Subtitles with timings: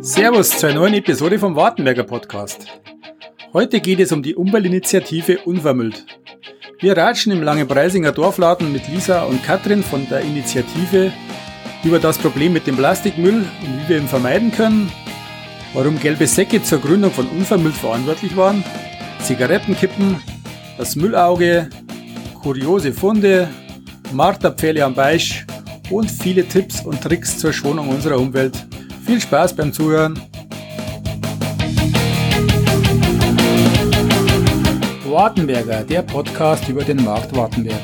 [0.00, 2.66] Servus zur neuen Episode vom Wartenberger Podcast.
[3.52, 6.04] Heute geht es um die Umweltinitiative Unvermüllt.
[6.80, 11.12] Wir ratschen im Langenpreisinger Dorfladen mit Lisa und Katrin von der Initiative
[11.84, 14.90] über das Problem mit dem Plastikmüll und wie wir ihn vermeiden können,
[15.72, 18.62] warum gelbe Säcke zur Gründung von Unvermüllt verantwortlich waren,
[19.22, 20.16] Zigarettenkippen,
[20.76, 21.70] das Müllauge,
[22.42, 23.48] kuriose Funde,
[24.12, 25.46] Marterpfähle am Beisch
[25.90, 28.66] und viele Tipps und Tricks zur Schonung unserer Umwelt.
[29.04, 30.20] Viel Spaß beim Zuhören.
[35.04, 37.80] Wartenberger, der Podcast über den Markt Wartenberg.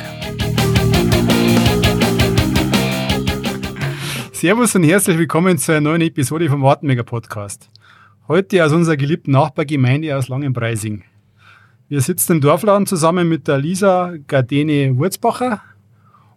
[4.32, 7.68] Servus und herzlich willkommen zu einer neuen Episode vom Wartenberger Podcast.
[8.28, 11.02] Heute aus unserer geliebten Nachbargemeinde aus Langenpreising.
[11.88, 15.62] Wir sitzen im Dorfladen zusammen mit der Lisa Gardene Wurzbacher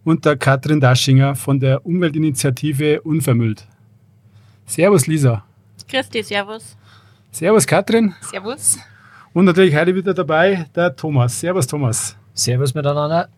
[0.04, 3.68] und der Katrin Daschinger von der Umweltinitiative Unvermüllt.
[4.66, 5.44] Servus Lisa.
[5.88, 6.78] Christi, servus.
[7.32, 8.14] Servus Katrin.
[8.22, 8.78] Servus.
[9.34, 11.40] Und natürlich heute wieder dabei der Thomas.
[11.40, 12.16] Servus Thomas.
[12.34, 13.30] Servus miteinander.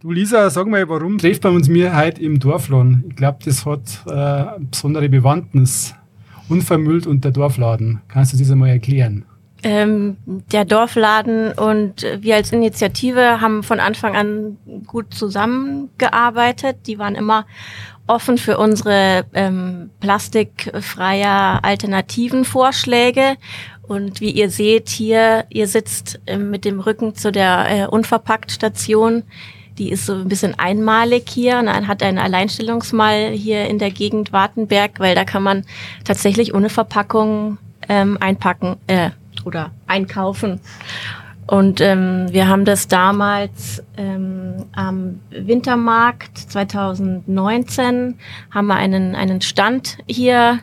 [0.00, 3.04] Du Lisa, sag mal, warum treffen wir uns mir heute im Dorfladen?
[3.08, 5.94] Ich glaube, das hat äh, eine besondere Bewandtnis.
[6.48, 8.02] Unvermüllt und der Dorfladen.
[8.06, 9.24] Kannst du das einmal erklären?
[9.62, 16.76] Ähm, der Dorfladen und wir als Initiative haben von Anfang an gut zusammengearbeitet.
[16.86, 17.46] Die waren immer
[18.06, 23.36] offen für unsere ähm, plastikfreier alternativen Vorschläge.
[23.82, 29.22] Und wie ihr seht hier, ihr sitzt äh, mit dem Rücken zu der äh, Unverpackt-Station.
[29.78, 34.32] Die ist so ein bisschen einmalig hier und hat ein Alleinstellungsmal hier in der Gegend
[34.32, 35.64] Wartenberg, weil da kann man
[36.04, 39.10] tatsächlich ohne Verpackung ähm, einpacken äh,
[39.46, 40.60] oder einkaufen.
[41.46, 48.18] Und ähm, wir haben das damals ähm, am Wintermarkt 2019
[48.50, 50.58] haben wir einen, einen Stand hier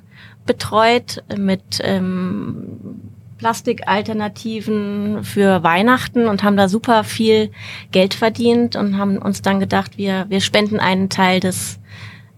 [0.45, 2.99] betreut mit ähm,
[3.37, 7.51] Plastikalternativen für Weihnachten und haben da super viel
[7.91, 11.79] Geld verdient und haben uns dann gedacht, wir, wir spenden einen Teil des,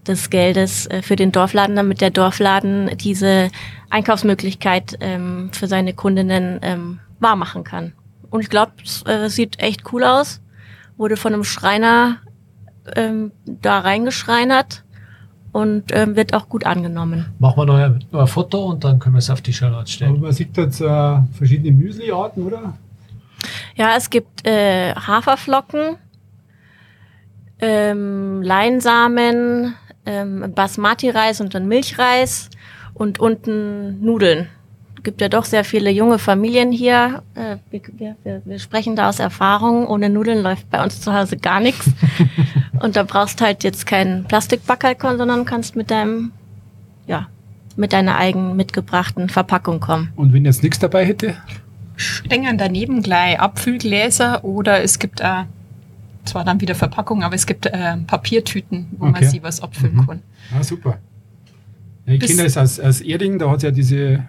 [0.08, 3.50] des Geldes äh, für den Dorfladen, damit der Dorfladen diese
[3.90, 7.92] Einkaufsmöglichkeit ähm, für seine Kundinnen ähm, wahrmachen kann.
[8.30, 10.40] Und ich glaube, es äh, sieht echt cool aus.
[10.96, 12.18] Wurde von einem Schreiner
[12.94, 14.84] ähm, da reingeschreinert
[15.52, 17.32] und ähm, wird auch gut angenommen.
[17.38, 19.92] Machen wir noch ein, noch ein Foto und dann können wir es auf die Shownotes
[19.92, 20.12] stellen.
[20.12, 22.74] Aber man sieht jetzt äh, verschiedene Müsli-Arten, oder?
[23.74, 25.96] Ja, es gibt äh, Haferflocken,
[27.58, 29.74] ähm, Leinsamen,
[30.06, 32.50] ähm, Basmati-Reis und dann Milchreis
[32.94, 34.48] und unten Nudeln
[35.06, 37.22] gibt ja doch sehr viele junge Familien hier.
[37.36, 39.86] Äh, wir, wir, wir sprechen da aus Erfahrung.
[39.86, 41.92] Ohne Nudeln läuft bei uns zu Hause gar nichts.
[42.80, 46.32] Und da brauchst halt jetzt keinen Plastikbackerkorn, sondern kannst mit deinem,
[47.06, 47.28] ja,
[47.76, 50.12] mit deiner eigen mitgebrachten Verpackung kommen.
[50.16, 51.36] Und wenn jetzt nichts dabei hätte?
[51.94, 55.44] Stängern daneben gleich Abfüllgläser oder es gibt äh,
[56.26, 59.20] zwar dann wieder Verpackung, aber es gibt äh, Papiertüten, wo okay.
[59.20, 60.06] man sie was abfüllen mhm.
[60.06, 60.22] kann.
[60.54, 60.98] Ah, super.
[62.06, 64.24] Ja, ich kenne das aus, aus Erding, da hat es ja diese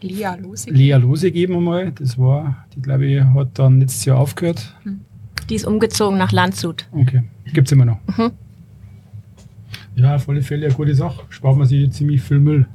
[0.00, 0.70] Lea Lose.
[0.70, 1.92] Lea Lose geben einmal.
[1.92, 4.74] Das war, die glaube ich, hat dann letztes Jahr aufgehört.
[4.82, 5.00] Hm.
[5.48, 6.88] Die ist umgezogen nach Landshut.
[6.92, 7.22] Okay,
[7.52, 7.98] gibt es immer noch.
[8.16, 8.32] Mhm.
[9.94, 11.24] Ja, auf alle Fälle eine gute Sache.
[11.30, 12.66] Spart man sich ziemlich viel Müll.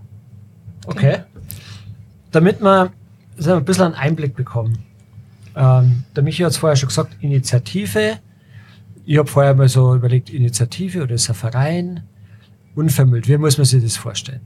[0.86, 1.20] Okay.
[2.32, 2.92] Damit wir
[3.38, 4.80] wir ein bisschen einen Einblick bekommen.
[5.56, 8.20] Ähm, der Michi hat es vorher schon gesagt, Initiative.
[9.06, 12.04] Ich habe vorher mal so überlegt, Initiative oder ist ein Verein?
[12.76, 13.28] Unvermüllt.
[13.28, 14.42] Wie muss man sich das vorstellen?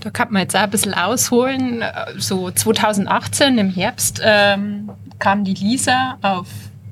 [0.00, 1.82] Da kann man jetzt auch ein bisschen ausholen.
[2.18, 6.46] So 2018 im Herbst ähm, kam die Lisa auf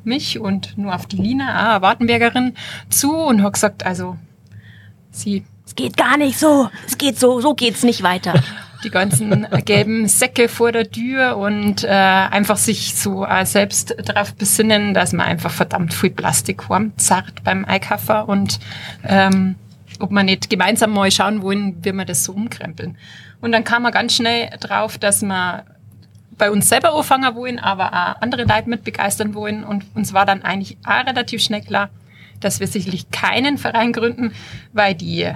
[0.04, 2.54] mich und nur auf die Lina, auch Wartenbergerin,
[2.88, 4.16] zu und hat gesagt, also
[5.10, 5.44] sie.
[5.66, 6.68] Es geht gar nicht so.
[6.86, 8.34] Es geht so, so geht's nicht weiter.
[8.84, 14.34] Die ganzen gelben Säcke vor der Tür und äh, einfach sich so äh, selbst darauf
[14.34, 16.62] besinnen, dass man einfach verdammt viel Plastik
[16.96, 18.60] zart beim Einkaufen und
[19.04, 19.56] ähm,
[20.00, 22.96] ob wir nicht gemeinsam mal schauen wollen, wie wir das so umkrempeln.
[23.40, 25.64] Und dann kam man ganz schnell drauf, dass wir
[26.36, 29.64] bei uns selber anfangen wollen, aber auch andere Leute mit begeistern wollen.
[29.64, 31.90] Und uns war dann eigentlich auch relativ schnell klar,
[32.40, 34.32] dass wir sicherlich keinen Verein gründen,
[34.72, 35.30] weil die,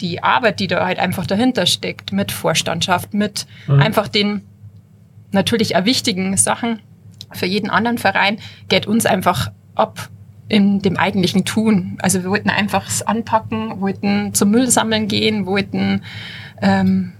[0.00, 3.80] die Arbeit, die da halt einfach dahinter steckt, mit Vorstandschaft, mit mhm.
[3.80, 4.42] einfach den
[5.32, 6.80] natürlich wichtigen Sachen
[7.32, 8.38] für jeden anderen Verein,
[8.68, 10.08] geht uns einfach ab
[10.48, 11.98] in dem eigentlichen Tun.
[12.00, 16.02] Also wir wollten einfach es anpacken, wollten zum Müll sammeln gehen, wollten
[16.62, 17.12] ähm,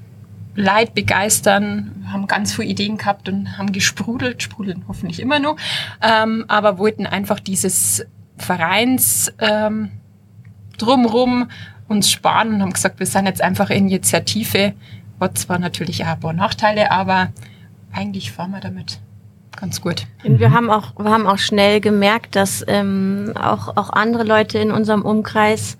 [0.54, 5.56] Leid begeistern, haben ganz viele Ideen gehabt und haben gesprudelt, sprudeln hoffentlich immer noch,
[6.02, 8.06] ähm, aber wollten einfach dieses
[8.38, 9.90] Vereins ähm,
[10.78, 11.48] drumrum
[11.88, 14.74] uns sparen und haben gesagt, wir sind jetzt einfach Initiative.
[15.20, 17.28] Hat zwar natürlich auch ein paar Nachteile, aber
[17.92, 19.00] eigentlich fahren wir damit
[19.56, 20.06] ganz gut.
[20.24, 24.58] Und wir haben auch, wir haben auch schnell gemerkt, dass ähm, auch, auch andere Leute
[24.58, 25.78] in unserem Umkreis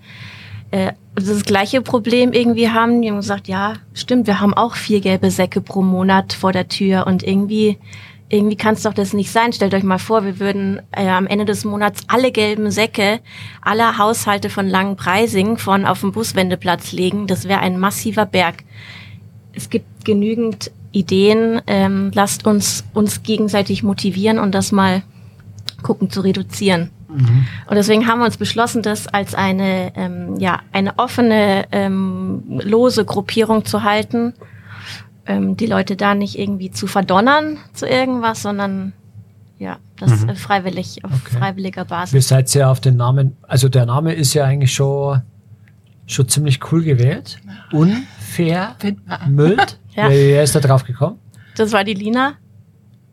[0.71, 3.01] äh, das gleiche Problem irgendwie haben.
[3.01, 6.67] Die haben gesagt, ja, stimmt, wir haben auch vier gelbe Säcke pro Monat vor der
[6.67, 7.77] Tür und irgendwie
[8.29, 9.53] irgendwie kann es doch das nicht sein.
[9.53, 13.19] Stellt euch mal vor, wir würden äh, am Ende des Monats alle gelben Säcke
[13.61, 17.27] aller Haushalte von Langenpreising von auf dem Buswendeplatz legen.
[17.27, 18.63] Das wäre ein massiver Berg.
[19.53, 21.61] Es gibt genügend Ideen.
[21.67, 25.03] Ähm, lasst uns uns gegenseitig motivieren und das mal
[25.83, 26.91] gucken zu reduzieren.
[27.07, 27.47] Mhm.
[27.69, 33.05] Und deswegen haben wir uns beschlossen, das als eine, ähm, ja, eine offene, ähm, lose
[33.05, 34.33] Gruppierung zu halten.
[35.27, 38.93] Ähm, die Leute da nicht irgendwie zu verdonnern zu irgendwas, sondern
[39.59, 40.35] ja, das mhm.
[40.35, 41.37] freiwillig, auf okay.
[41.37, 42.13] freiwilliger Basis.
[42.13, 45.21] Wir seid ja auf den Namen, also der Name ist ja eigentlich schon,
[46.05, 47.39] schon ziemlich cool gewählt.
[47.71, 48.75] Unfair,
[49.27, 49.79] Müld.
[49.95, 50.09] ja.
[50.09, 51.19] Wer ist da drauf gekommen?
[51.55, 52.33] Das war die Lina.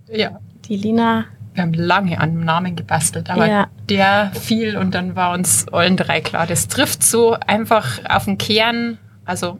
[0.09, 0.39] Ja.
[0.67, 1.25] Die Lina
[1.55, 3.69] wir haben lange an einem Namen gebastelt, aber ja.
[3.89, 8.39] der fiel und dann war uns allen drei klar, das trifft so einfach auf den
[8.39, 9.59] Kern, also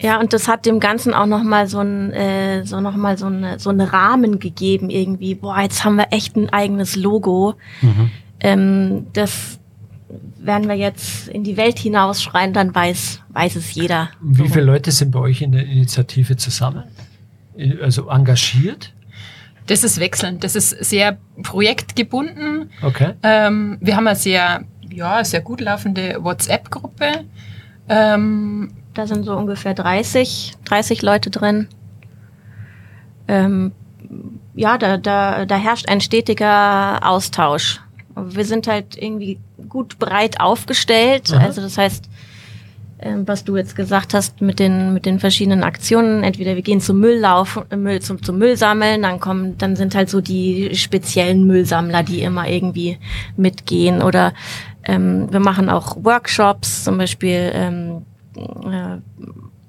[0.00, 3.26] ja, und das hat dem Ganzen auch nochmal so ein, äh, so noch mal so,
[3.26, 5.34] eine, so einen Rahmen gegeben irgendwie.
[5.34, 7.54] Boah, jetzt haben wir echt ein eigenes Logo.
[7.82, 8.10] Mhm.
[8.40, 9.58] Ähm, das
[10.38, 14.08] werden wir jetzt in die Welt hinausschreien, dann weiß, weiß es jeder.
[14.22, 16.84] Wie viele Leute sind bei euch in der Initiative zusammen?
[17.82, 18.94] Also engagiert?
[19.66, 20.42] Das ist wechselnd.
[20.42, 22.70] Das ist sehr projektgebunden.
[22.82, 23.12] Okay.
[23.22, 27.24] Ähm, wir haben eine sehr, ja, sehr gut laufende WhatsApp-Gruppe.
[27.88, 31.68] Ähm, da sind so ungefähr 30, 30 Leute drin.
[33.28, 33.72] Ähm,
[34.54, 37.80] ja, da, da, da herrscht ein stetiger Austausch.
[38.14, 39.38] Wir sind halt irgendwie
[39.70, 41.32] gut breit aufgestellt.
[41.32, 41.46] Aha.
[41.46, 42.10] Also das heißt,
[42.98, 46.22] ähm, was du jetzt gesagt hast mit den mit den verschiedenen Aktionen.
[46.22, 49.94] Entweder wir gehen zum Mülllauf, äh, Müll zum zum Müll sammeln, dann kommen, dann sind
[49.94, 52.98] halt so die speziellen Müllsammler, die immer irgendwie
[53.38, 54.02] mitgehen.
[54.02, 54.34] Oder
[54.84, 58.09] ähm, wir machen auch Workshops, zum Beispiel ähm, äh,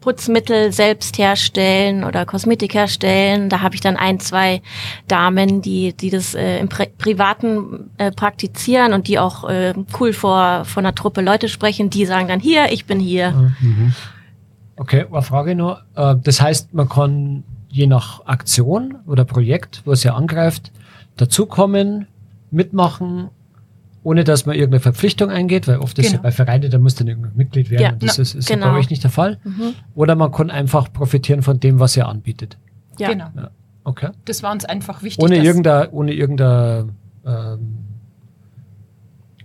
[0.02, 3.50] Putzmittel selbst herstellen oder Kosmetik herstellen.
[3.50, 4.62] Da habe ich dann ein, zwei
[5.08, 10.12] Damen, die, die das äh, im Pri Privaten äh, praktizieren und die auch äh, cool
[10.12, 13.54] vor, vor einer Truppe Leute sprechen, die sagen dann hier, ich bin hier.
[13.60, 13.94] Mhm.
[14.75, 15.84] Okay, eine Frage nur.
[15.96, 20.72] Äh, das heißt, man kann je nach Aktion oder Projekt, was ihr angreift,
[21.16, 22.08] dazukommen,
[22.50, 23.30] mitmachen
[24.03, 26.06] ohne dass man irgendeine Verpflichtung eingeht, weil oft genau.
[26.06, 26.24] ist ja genau.
[26.24, 27.81] bei Vereinen, da muss dann irgendein Mitglied werden.
[27.81, 28.71] Ja, das ist, ist genau.
[28.71, 29.38] bei euch nicht der Fall.
[29.44, 29.74] Mhm.
[29.94, 32.57] Oder man kann einfach profitieren von dem, was ihr anbietet.
[32.98, 33.09] Ja.
[33.09, 33.30] Genau.
[33.36, 33.51] Ja.
[33.83, 34.09] Okay.
[34.25, 35.24] Das war uns einfach wichtig.
[35.24, 36.92] Ohne irgendein, ohne irgendein,
[37.25, 37.77] ähm,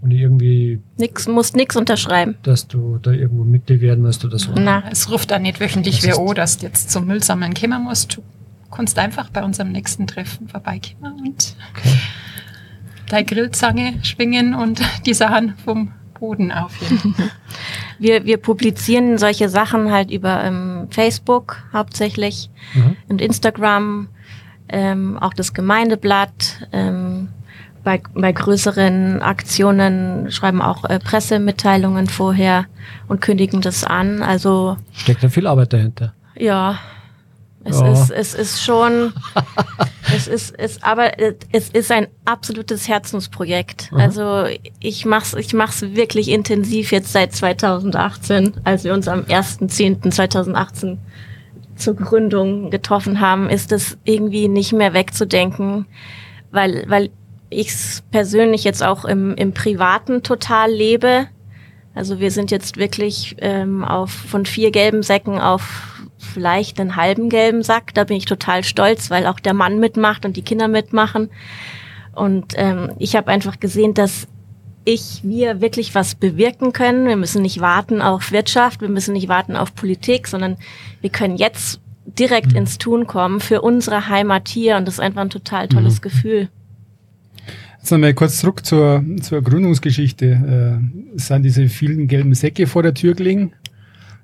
[0.03, 0.81] ohne irgendwie.
[0.97, 2.37] Nix, musst nix unterschreiben.
[2.43, 4.53] Dass du da irgendwo Mitglied werden musst oder so.
[4.55, 8.17] Na, es ruft da nicht wöchentlich wer an, dass du jetzt zum Müllsammeln kommen musst.
[8.17, 8.23] Du
[8.71, 11.93] kannst einfach bei unserem nächsten Treffen vorbeikommen und okay
[13.09, 17.15] deine Grillzange schwingen und die Sachen vom Boden aufheben.
[17.99, 22.97] wir, wir publizieren solche Sachen halt über ähm, Facebook hauptsächlich mhm.
[23.09, 24.09] und Instagram,
[24.69, 26.69] ähm, auch das Gemeindeblatt.
[26.73, 27.29] Ähm,
[27.85, 32.67] bei, bei größeren Aktionen schreiben auch äh, Pressemitteilungen vorher
[33.07, 34.23] und kündigen das an.
[34.23, 36.13] Also steckt da viel Arbeit dahinter.
[36.37, 36.81] Ja,
[37.69, 37.93] es, ja.
[37.93, 39.13] ist, es ist schon,
[40.15, 41.13] es ist, es, aber
[41.53, 43.91] es ist ein absolutes Herzensprojekt.
[43.93, 43.99] Mhm.
[43.99, 44.45] Also
[44.81, 50.99] ich mach's, ich mach's wirklich intensiv jetzt seit 2018, als wir uns am 1.10.2018
[51.77, 55.87] zur Gründung getroffen haben, ist es irgendwie nicht mehr wegzudenken,
[56.51, 57.11] weil, weil
[57.51, 61.27] ich es persönlich jetzt auch im, im Privaten total lebe.
[61.95, 67.29] Also wir sind jetzt wirklich ähm, auf von vier gelben Säcken auf vielleicht einen halben
[67.29, 67.95] gelben Sack.
[67.95, 71.31] Da bin ich total stolz, weil auch der Mann mitmacht und die Kinder mitmachen.
[72.15, 74.27] Und ähm, ich habe einfach gesehen, dass
[74.85, 77.07] ich, wir wirklich was bewirken können.
[77.07, 80.57] Wir müssen nicht warten auf Wirtschaft, wir müssen nicht warten auf Politik, sondern
[81.01, 82.59] wir können jetzt direkt mhm.
[82.59, 84.77] ins Tun kommen für unsere Heimat hier.
[84.77, 86.03] Und das ist einfach ein total tolles mhm.
[86.03, 86.49] Gefühl.
[87.79, 90.81] Jetzt nochmal kurz zurück zur, zur Gründungsgeschichte.
[91.15, 93.53] Äh, es sind diese vielen gelben Säcke vor der Tür gelegen.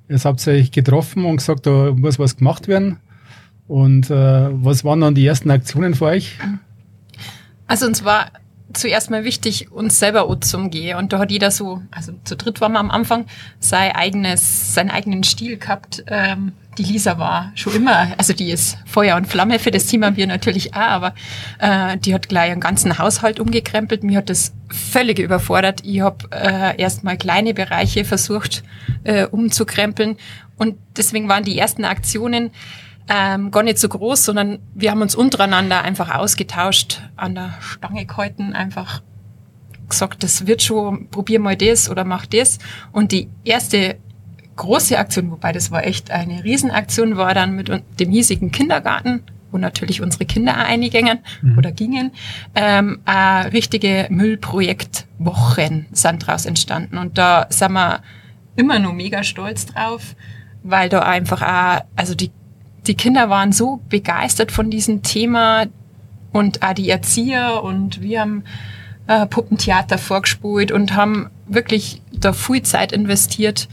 [0.08, 2.98] Jetzt habt ihr euch getroffen und gesagt, da muss was gemacht werden.
[3.68, 6.38] Und äh, was waren dann die ersten Aktionen für euch?
[7.66, 8.26] Also uns war
[8.72, 10.98] zuerst mal wichtig, uns selber umzugehen.
[10.98, 13.26] Und da hat jeder so, also zu dritt waren wir am Anfang,
[13.60, 16.04] sein eigenes, seinen eigenen Stil gehabt.
[16.06, 20.16] Ähm, die Lisa war schon immer, also die ist Feuer und Flamme für das haben
[20.16, 21.14] wir natürlich auch, aber
[21.58, 24.02] äh, die hat gleich einen ganzen Haushalt umgekrempelt.
[24.02, 25.80] Mir hat das völlig überfordert.
[25.84, 28.62] Ich habe äh, erstmal kleine Bereiche versucht
[29.04, 30.16] äh, umzukrempeln
[30.56, 32.50] und deswegen waren die ersten Aktionen
[33.08, 38.06] ähm, gar nicht so groß, sondern wir haben uns untereinander einfach ausgetauscht, an der Stange
[38.06, 39.02] gehalten, einfach
[39.88, 42.58] gesagt, das wird schon, probier mal das oder mach das.
[42.92, 43.96] Und die erste
[44.56, 49.58] große Aktion, wobei das war echt eine Riesenaktion, war dann mit dem hiesigen Kindergarten, wo
[49.58, 51.58] natürlich unsere Kinder auch eingingen mhm.
[51.58, 52.12] oder gingen,
[52.54, 53.00] ähm,
[53.52, 56.98] richtige Müllprojektwochen sind daraus entstanden.
[56.98, 58.02] Und da sind wir
[58.56, 60.16] immer nur mega stolz drauf,
[60.62, 62.30] weil da einfach auch, also die
[62.86, 65.66] die Kinder waren so begeistert von diesem Thema
[66.32, 68.44] und auch die Erzieher und wir haben
[69.06, 73.68] äh, Puppentheater vorgespult und haben wirklich da viel Zeit investiert.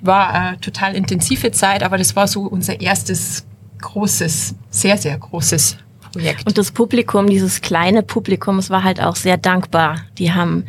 [0.00, 3.46] War eine total intensive Zeit, aber das war so unser erstes
[3.80, 5.78] großes, sehr, sehr großes
[6.12, 6.46] Projekt.
[6.46, 10.00] Und das Publikum, dieses kleine Publikum, es war halt auch sehr dankbar.
[10.18, 10.64] Die haben,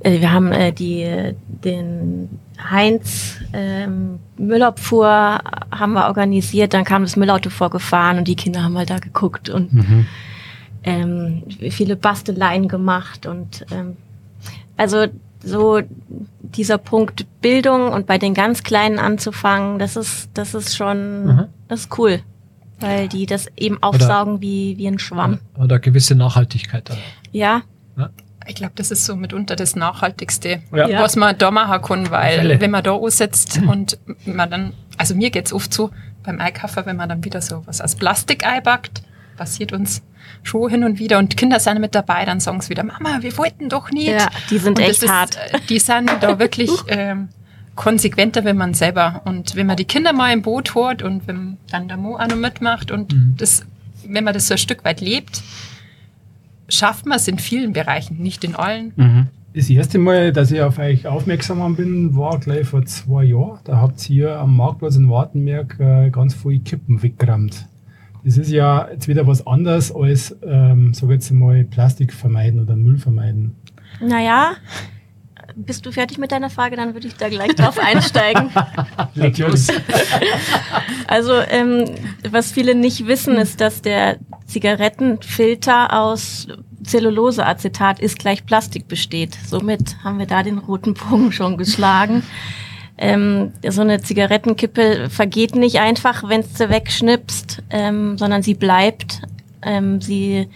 [0.00, 7.16] äh, wir haben äh, die, den Heinz ähm, Müllabfuhr haben wir organisiert, dann kam das
[7.16, 10.06] Müllauto vorgefahren und die Kinder haben halt da geguckt und mhm.
[10.84, 13.96] ähm, viele Basteleien gemacht und ähm,
[14.76, 15.06] also
[15.42, 15.80] so
[16.42, 21.44] dieser Punkt Bildung und bei den ganz Kleinen anzufangen, das ist das ist schon mhm.
[21.68, 22.20] das ist cool,
[22.80, 25.38] weil die das eben aufsaugen oder, wie wie ein Schwamm.
[25.56, 26.90] Oder gewisse Nachhaltigkeit.
[26.90, 26.98] Dann.
[27.32, 27.62] Ja.
[27.96, 28.10] ja.
[28.48, 31.02] Ich glaube, das ist so mitunter das Nachhaltigste, ja.
[31.02, 33.68] was man da machen kann, weil wenn man da aussetzt mhm.
[33.68, 35.90] und man dann, also mir geht's oft so
[36.24, 39.02] beim Einkaufen, wenn man dann wieder so was aus Plastik einpackt,
[39.36, 40.02] passiert uns
[40.42, 43.36] schon hin und wieder und Kinder sind mit dabei, dann sagen sie wieder, Mama, wir
[43.36, 44.08] wollten doch nicht.
[44.08, 45.36] Ja, die sind und echt ist, hart.
[45.36, 47.28] Äh, die sind da wirklich ähm,
[47.74, 51.58] konsequenter, wenn man selber und wenn man die Kinder mal im Boot holt und wenn
[51.70, 53.34] dann der Mo auch noch mitmacht und mhm.
[53.36, 53.64] das,
[54.04, 55.42] wenn man das so ein Stück weit lebt,
[56.68, 58.92] schafft man es in vielen Bereichen, nicht in allen.
[58.96, 59.26] Mhm.
[59.54, 63.58] Das erste Mal, dass ich auf euch aufmerksam bin, war gleich vor zwei Jahren.
[63.64, 67.66] Da habt ihr hier am Marktplatz in Wartenberg äh, ganz viele Kippen weggerammt.
[68.24, 72.76] Das ist ja jetzt wieder was anderes als, ähm, sag jetzt mal, Plastik vermeiden oder
[72.76, 73.56] Müll vermeiden.
[74.00, 74.52] Naja,
[75.56, 76.76] bist du fertig mit deiner Frage?
[76.76, 78.50] Dann würde ich da gleich drauf einsteigen.
[79.14, 79.68] Natürlich.
[81.06, 81.84] also, ähm,
[82.30, 86.48] was viele nicht wissen, ist, dass der Zigarettenfilter aus
[86.84, 89.36] Zelluloseacetat ist gleich Plastik besteht.
[89.46, 92.22] Somit haben wir da den roten Punkt schon geschlagen.
[92.96, 99.22] Ähm, so eine Zigarettenkippe vergeht nicht einfach, wenn du wegschnippst, ähm, sondern sie bleibt.
[99.62, 100.48] Ähm, sie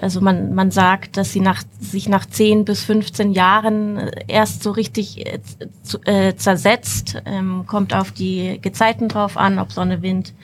[0.00, 4.70] also man, man sagt, dass sie nach, sich nach 10 bis 15 Jahren erst so
[4.70, 5.38] richtig äh,
[6.04, 10.34] äh, zersetzt, ähm, kommt auf die Gezeiten drauf an, ob Sonne, Wind,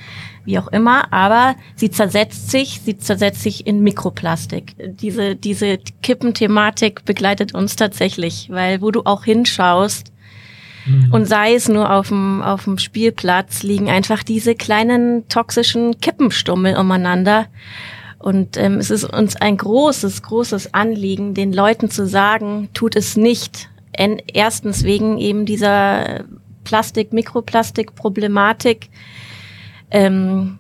[0.45, 4.75] wie auch immer, aber sie zersetzt sich, sie zersetzt sich in Mikroplastik.
[5.01, 10.13] Diese, diese Kippenthematik begleitet uns tatsächlich, weil wo du auch hinschaust,
[10.87, 11.13] mhm.
[11.13, 16.77] und sei es nur auf dem, auf dem Spielplatz, liegen einfach diese kleinen toxischen Kippenstummel
[16.77, 17.47] umeinander.
[18.25, 23.19] Und ähm, es ist uns ein großes, großes Anliegen, den Leuten zu sagen, tut es
[23.19, 23.69] nicht.
[23.93, 26.25] Erstens wegen eben dieser
[26.65, 28.89] Plastik, Mikroplastik-Problematik.
[29.91, 30.59] Ähm,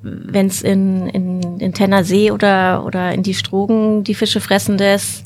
[0.00, 5.24] Wenn es in, in, in Tennersee oder, oder in die Strogen die Fische fressen lässt,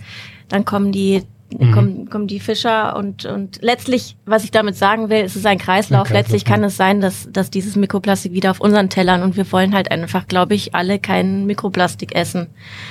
[0.49, 1.25] dann kommen die
[1.59, 1.73] mhm.
[1.73, 5.59] kommen, kommen die Fischer und, und letztlich, was ich damit sagen will, es ist ein
[5.59, 6.01] Kreislauf.
[6.01, 9.37] Ein Kreislauf letztlich kann es sein, dass, dass dieses Mikroplastik wieder auf unseren Tellern und
[9.37, 12.49] wir wollen halt einfach, glaube ich, alle keinen Mikroplastik essen.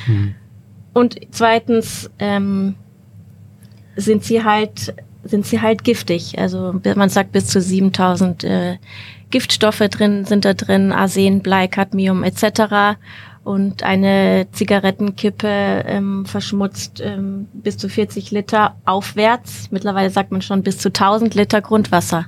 [0.07, 0.35] Mhm.
[0.93, 2.75] Und zweitens ähm,
[3.95, 6.39] sind sie halt sind sie halt giftig.
[6.39, 8.77] Also man sagt bis zu 7000 äh,
[9.31, 12.95] Giftstoffe drin sind da drin, Arsen, Blei, Cadmium etc
[13.43, 19.69] und eine Zigarettenkippe ähm, verschmutzt ähm, bis zu 40 Liter aufwärts.
[19.71, 22.25] Mittlerweile sagt man schon bis zu 1000 Liter Grundwasser.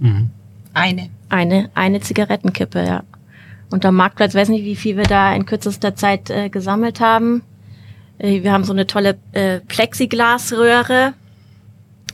[0.00, 0.30] Mhm.
[0.72, 1.08] Eine.
[1.28, 3.02] Eine, eine Zigarettenkippe, ja.
[3.70, 7.42] Und am Marktplatz, weiß nicht, wie viel wir da in kürzester Zeit äh, gesammelt haben.
[8.18, 11.14] Äh, wir haben so eine tolle äh, Plexiglasröhre,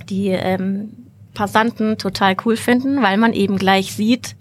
[0.09, 0.91] die ähm,
[1.35, 4.37] Passanten total cool finden, weil man eben gleich sieht,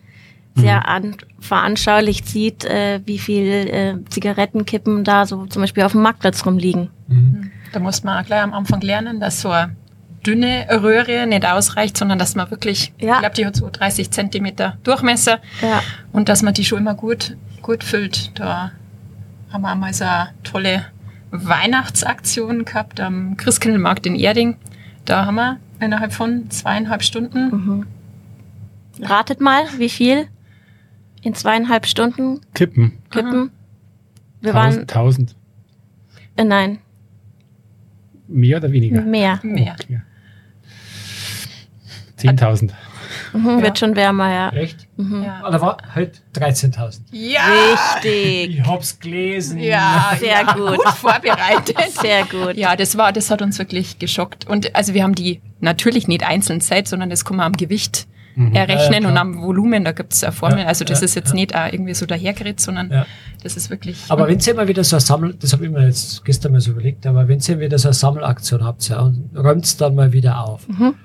[0.59, 0.85] sehr mhm.
[0.85, 6.45] an, veranschaulicht sieht, äh, wie viel äh, Zigarettenkippen da so zum Beispiel auf dem Marktplatz
[6.45, 6.89] rumliegen.
[7.07, 7.51] Mhm.
[7.71, 9.75] Da muss man auch gleich am Anfang lernen, dass so eine
[10.25, 13.15] dünne Röhre nicht ausreicht, sondern dass man wirklich, ja.
[13.15, 15.81] ich glaube, die hat so 30 Zentimeter Durchmesser ja.
[16.11, 18.37] und dass man die schon immer gut, gut füllt.
[18.37, 18.71] Da
[19.51, 20.85] haben wir einmal so eine tolle
[21.31, 24.57] Weihnachtsaktion gehabt am Christkindlmarkt in Erding.
[25.05, 27.49] Da haben wir innerhalb von zweieinhalb Stunden.
[27.49, 27.87] Mhm.
[29.01, 30.27] Ratet mal, wie viel
[31.21, 32.97] in zweieinhalb Stunden Kippen.
[33.09, 33.51] kippen?
[34.41, 35.35] Wir waren, Tausend, tausend.
[36.37, 36.79] äh, nein,
[38.27, 39.01] Mehr oder weniger?
[39.01, 39.39] mehr.
[39.43, 39.75] Mehr.
[39.81, 40.01] Okay.
[42.17, 42.71] 10.000.
[43.33, 43.61] Mhm, Ja.
[43.63, 44.49] Wird schon wärmer, ja.
[44.51, 44.87] Echt?
[44.97, 45.23] Mhm.
[45.23, 45.41] Ja.
[45.43, 47.01] Ah, Da war halt 13.000.
[47.11, 47.41] Ja,
[47.95, 48.59] Richtig.
[48.59, 49.59] Ich hab's gelesen.
[49.59, 50.77] ja, Sehr ja, gut.
[50.77, 51.77] gut vorbereitet.
[51.91, 52.55] Sehr gut.
[52.55, 54.47] Ja, das war, das hat uns wirklich geschockt.
[54.47, 58.07] Und also wir haben die natürlich nicht einzeln Zeit, sondern das kann man am Gewicht
[58.39, 58.53] Mhm.
[58.55, 60.59] errechnen Ja, ja, und am Volumen, da gibt's eine Formel.
[60.59, 61.35] Ja, also das ja, ist jetzt ja.
[61.35, 63.05] nicht auch irgendwie so dahergeredet, sondern Ja.
[63.43, 63.97] das ist wirklich.
[64.09, 66.61] Aber wenn ihr mal wieder so eine Sammel, das habe ich mir jetzt gestern mal
[66.61, 70.13] so überlegt, aber wenn ihr wieder so eine Sammelaktion habt, ja, und räumt's dann mal
[70.13, 70.67] wieder auf.
[70.67, 70.95] Mhm.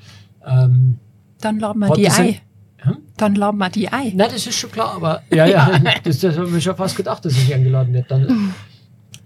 [0.47, 0.99] Ähm,
[1.41, 2.41] dann laden wir die ein- Ei.
[2.79, 2.97] Hm?
[3.17, 4.13] Dann laden wir die Ei.
[4.15, 5.71] nein, das ist schon klar, aber ja, ja,
[6.05, 8.07] das, das habe ich mir schon fast gedacht, dass ich eingeladen werde.
[8.09, 8.55] Dann.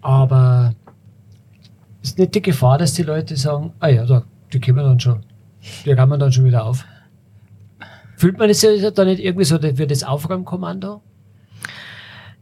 [0.00, 0.74] Aber
[2.02, 4.22] ist nicht die Gefahr, dass die Leute sagen, ah ja, da,
[4.52, 5.24] die kommen dann schon,
[5.84, 6.84] die räumen dann schon wieder auf.
[8.18, 11.00] Fühlt man das ja dann nicht irgendwie so wie das Aufräumkommando?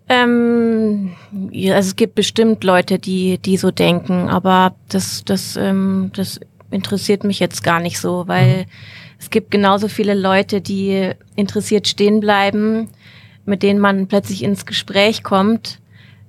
[0.08, 1.12] Ähm,
[1.50, 6.40] ja, also es gibt bestimmt Leute, die, die so denken, aber das, das, ähm, das
[6.70, 8.64] interessiert mich jetzt gar nicht so, weil
[9.18, 12.88] es gibt genauso viele Leute, die interessiert stehen bleiben,
[13.44, 15.78] mit denen man plötzlich ins Gespräch kommt,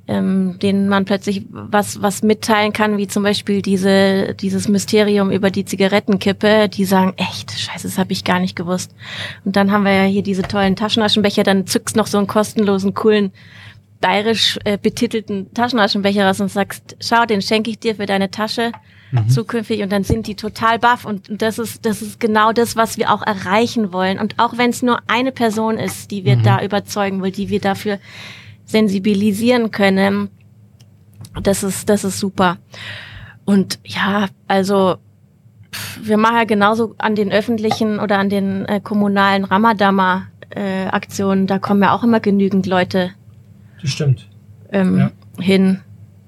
[0.08, 5.52] ähm, denen man plötzlich was, was mitteilen kann, wie zum Beispiel diese, dieses Mysterium über
[5.52, 8.96] die Zigarettenkippe, die sagen, echt, scheiße, das habe ich gar nicht gewusst.
[9.44, 12.94] Und dann haben wir ja hier diese tollen Taschenaschenbecher, dann zückst noch so einen kostenlosen,
[12.94, 13.32] coolen
[14.00, 18.72] bayerisch äh, betitelten Taschenaschenbecher raus und sagst, schau, den schenke ich dir für deine Tasche
[19.28, 19.82] zukünftig.
[19.82, 21.06] Und dann sind die total baff.
[21.06, 24.20] Und und das ist das ist genau das, was wir auch erreichen wollen.
[24.20, 27.60] Und auch wenn es nur eine Person ist, die wir da überzeugen wollen, die wir
[27.60, 28.00] dafür
[28.68, 30.30] sensibilisieren können,
[31.42, 32.58] das ist das ist super.
[33.46, 34.98] Und ja, also
[36.02, 41.48] wir machen ja genauso an den öffentlichen oder an den äh, kommunalen Ramadama äh, Aktionen,
[41.48, 43.12] da kommen ja auch immer genügend Leute
[43.82, 44.28] Das stimmt.
[44.72, 45.12] ähm, Ja.
[45.44, 45.80] hin.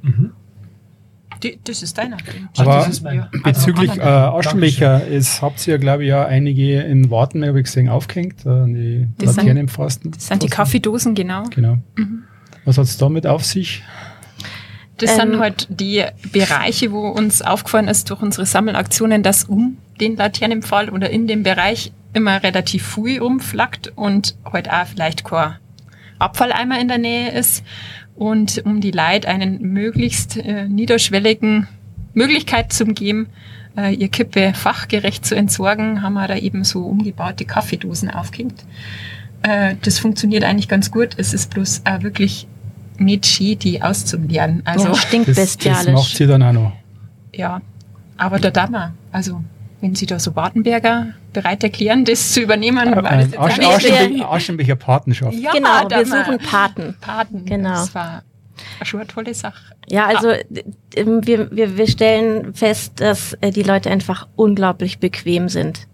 [0.01, 0.31] Mhm.
[1.41, 2.17] Die, das ist deiner.
[2.58, 6.81] Aber das ist mein- Bezüglich äh, Also, Aschenbecher, es habt ihr, glaube ich, ja einige
[6.81, 10.12] in Warten, habe ich gesehen, aufgehängt, äh, an die Das sind- Laternenpfosten.
[10.12, 11.44] Das sind die Kaffeedosen, genau.
[11.55, 11.77] Genau.
[12.70, 13.82] Was hat's damit auf sich?
[14.98, 19.77] Das Ähm, sind halt die Bereiche, wo uns aufgefallen ist durch unsere Sammelaktionen, dass um
[20.00, 25.55] den Laternenpfahl oder in dem Bereich immer relativ viel rumflackt und halt auch vielleicht kein
[26.20, 27.64] Abfalleimer in der Nähe ist.
[28.14, 31.68] Und um die Leute einen möglichst äh, niederschwelligen
[32.14, 33.29] Möglichkeit zu geben,
[33.75, 38.64] äh, ihr Kippe fachgerecht zu entsorgen, haben wir da eben so umgebaute Kaffeedosen aufgehängt.
[39.42, 41.16] Äh, das funktioniert eigentlich ganz gut.
[41.18, 42.48] Es ist bloß auch wirklich
[43.00, 44.62] nicht schön, die auszuleeren.
[44.66, 46.72] Also ja, stinkt Das, das macht sie dann auch noch.
[47.33, 47.62] ja,
[48.18, 49.42] aber da darf man, also
[49.81, 53.77] wenn Sie da so Wartenberger bereit erklären, das zu übernehmen, war das jetzt Aschen, auch
[53.77, 55.38] nicht- Aschenbecher, Aschenbecher Patenschaft.
[55.38, 56.96] Ja, genau, da wir suchen Paten.
[57.00, 57.46] Paten.
[57.46, 57.70] Genau.
[57.70, 58.24] Das war
[58.83, 59.74] schon eine tolle Sache.
[59.88, 60.31] Ja, also
[60.96, 65.88] ähm, wir, wir, wir stellen fest, dass äh, die Leute einfach unglaublich bequem sind.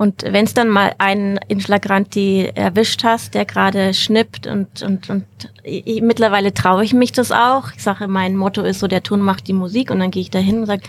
[0.00, 5.10] Und wenn es dann mal einen in Flagranti erwischt hast, der gerade schnippt und, und,
[5.10, 5.26] und
[5.62, 7.72] ich, mittlerweile traue ich mich das auch.
[7.76, 10.30] Ich sage, mein Motto ist so, der Ton macht die Musik und dann gehe ich
[10.30, 10.84] da hin und sage,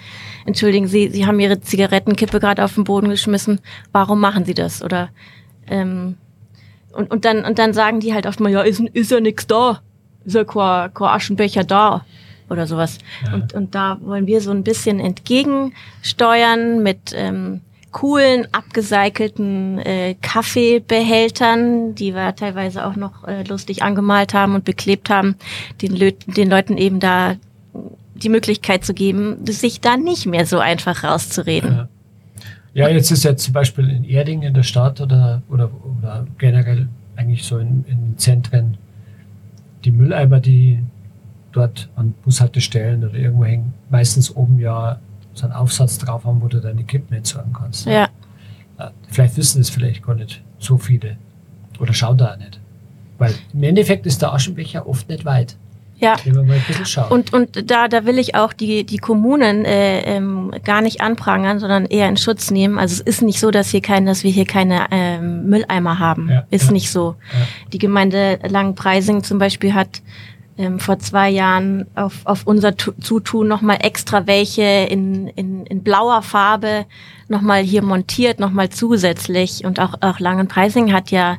[0.45, 3.60] entschuldigen Sie, Sie haben Ihre Zigarettenkippe gerade auf den Boden geschmissen,
[3.91, 4.82] warum machen Sie das?
[4.82, 5.10] Oder
[5.67, 6.15] ähm,
[6.93, 9.45] und, und, dann, und dann sagen die halt oft mal, ja, ist, ist ja nix
[9.45, 9.82] da,
[10.24, 12.06] ist ja kein, kein Aschenbecher da
[12.50, 12.97] oder sowas.
[13.26, 13.34] Ja.
[13.34, 17.60] Und, und da wollen wir so ein bisschen entgegensteuern mit ähm,
[17.91, 25.10] coolen, abgecycelten äh, Kaffeebehältern, die wir teilweise auch noch äh, lustig angemalt haben und beklebt
[25.10, 25.36] haben,
[25.82, 27.36] den, Lö den Leuten eben da
[28.15, 31.75] die Möglichkeit zu geben, sich da nicht mehr so einfach rauszureden.
[31.75, 31.89] Ja.
[32.73, 36.88] Ja, jetzt ist ja zum Beispiel in Erding in der Stadt oder, oder, oder generell
[37.17, 38.77] eigentlich so in, in Zentren
[39.84, 40.80] die Mülleimer, die
[41.51, 44.99] dort an Bushaltestellen oder irgendwo hängen, meistens oben ja
[45.34, 47.86] so einen Aufsatz drauf haben, wo du deine Kippen entsorgen kannst.
[47.86, 48.10] Ja,
[48.80, 51.17] Ja, Vielleicht wissen es vielleicht gar nicht so viele
[51.80, 52.60] oder schauen da auch nicht.
[53.17, 55.56] Weil im Endeffekt ist der Aschenbecher oft nicht weit,
[56.02, 56.15] ja.
[57.12, 61.60] Und, und da, da will ich auch die, die Kommunen äh, ähm, gar nicht anprangern,
[61.60, 62.80] sondern eher in Schutz nehmen.
[62.80, 66.30] Also es ist nicht so, dass, hier kein, dass wir hier keine ähm, Mülleimer haben.
[66.30, 66.72] Ja, ist ja.
[66.72, 67.15] nicht so.
[67.32, 67.48] Ja.
[67.72, 70.02] Die Gemeinde Langenpreising zum Beispiel hat
[70.58, 75.82] ähm, vor zwei Jahren auf, auf unser Tu- Zutun nochmal extra welche in, in, in
[75.84, 76.86] blauer Farbe
[77.30, 79.64] nochmal hier montiert, nochmal zusätzlich.
[79.66, 81.38] Und auch, auch Langenpreising hat ja,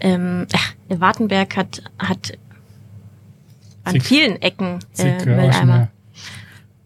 [0.00, 2.32] ähm, ach, Wartenberg hat, hat
[3.84, 5.88] an Zig- vielen Ecken äh, ja, Mülleimer.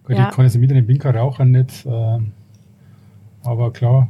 [0.04, 0.28] Gut, Ja.
[0.30, 2.32] Ich kann jetzt mit den Binker rauchen nicht, ähm,
[3.42, 4.08] aber klar,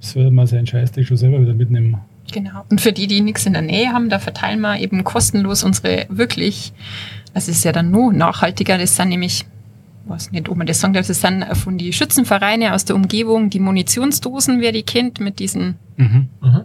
[0.00, 1.96] soll man seinen Scheißdreck schon selber wieder mitnehmen.
[2.32, 2.64] Genau.
[2.70, 6.06] Und für die, die nichts in der Nähe haben, da verteilen wir eben kostenlos unsere
[6.08, 6.72] wirklich,
[7.34, 9.44] das ist ja dann nur nachhaltiger, das sind nämlich,
[10.06, 13.50] weiß nicht, ob man das sagen darf, das sind von die Schützenvereine aus der Umgebung,
[13.50, 16.28] die Munitionsdosen, wer die kennt, mit diesen, Mhm.
[16.40, 16.60] Mhm.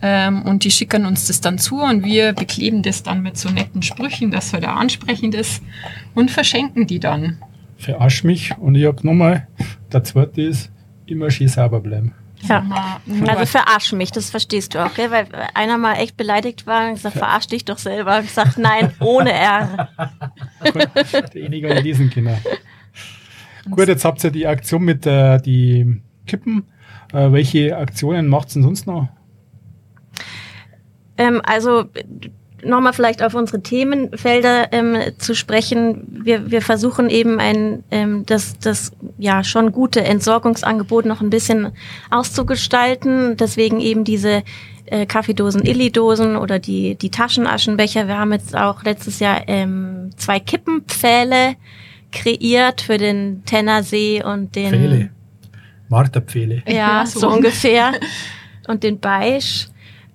[0.00, 3.48] ähm, und die schicken uns das dann zu und wir bekleben das dann mit so
[3.50, 5.62] netten Sprüchen, dass halt auch ansprechend ist
[6.14, 7.38] und verschenken die dann.
[7.76, 9.46] Verarsch mich und ich hab nochmal,
[9.92, 10.70] der zweite ist,
[11.06, 12.12] immer schön sauber bleiben.
[12.42, 13.00] Ja.
[13.26, 15.10] Also verarsch mich, das verstehst du auch, gell?
[15.10, 18.20] Weil einer mal echt beleidigt war und gesagt, verarsch dich doch selber.
[18.20, 19.88] Ich gesagt, nein, ohne R.
[21.34, 22.38] Einige an diesen Kinder.
[23.70, 26.64] Gut, jetzt habt ihr die Aktion mit äh, die Kippen.
[27.12, 29.08] Äh, welche Aktionen macht es denn sonst noch?
[31.16, 31.84] Ähm, also
[32.64, 36.06] nochmal vielleicht auf unsere Themenfelder ähm, zu sprechen.
[36.24, 41.72] Wir, wir versuchen eben ein ähm, das, das ja schon gute Entsorgungsangebot noch ein bisschen
[42.10, 43.36] auszugestalten.
[43.36, 44.42] Deswegen eben diese
[44.86, 48.08] äh, Kaffeedosen, Illidosen oder die, die Taschenaschenbecher.
[48.08, 51.56] Wir haben jetzt auch letztes Jahr ähm, zwei Kippenpfähle
[52.10, 55.10] kreiert für den Tennersee und den Pfähle.
[55.88, 56.62] Marterpfähle.
[56.66, 57.20] ja, Ja, so.
[57.20, 57.28] so.
[57.28, 57.92] ungefähr.
[58.68, 59.66] Und den Beige,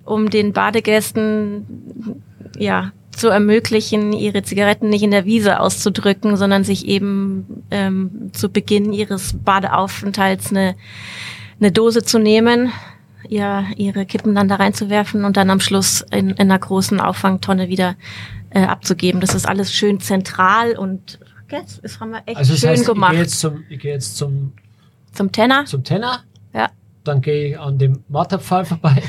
[0.04, 1.66] um den Badegästen
[2.58, 8.48] ja zu ermöglichen, ihre Zigaretten nicht in der Wiese auszudrücken, sondern sich eben ähm, zu
[8.48, 10.76] Beginn ihres Badeaufenthalts eine,
[11.60, 12.72] eine Dose zu nehmen,
[13.28, 17.68] ihr, ihre Kippen dann da reinzuwerfen und dann am Schluss in, in einer großen Auffangtonne
[17.68, 17.96] wieder
[18.50, 19.20] äh, abzugeben.
[19.20, 21.18] Das ist alles schön zentral und
[21.50, 23.12] jetzt das haben wir echt Also das schön heißt, ich gemacht.
[23.12, 24.52] gehe jetzt zum, ich gehe jetzt zum,
[25.12, 26.20] Zum Tenner, zum Tenner,
[26.54, 26.68] ja,
[27.04, 29.02] dann gehe ich an dem Marterpfahl vorbei,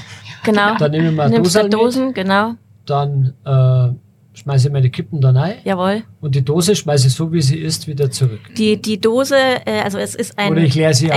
[0.44, 0.76] genau.
[0.78, 2.56] dann nehme ich mal Nimmst Dose du mit, Dosen, genau.
[2.90, 6.04] Dann äh, schmeiße ich meine Kippen da rein Jawohl.
[6.22, 8.40] und die Dose schmeiße ich so, wie sie ist, wieder zurück.
[8.58, 10.70] Die, die Dose, äh, also es ist ein, ein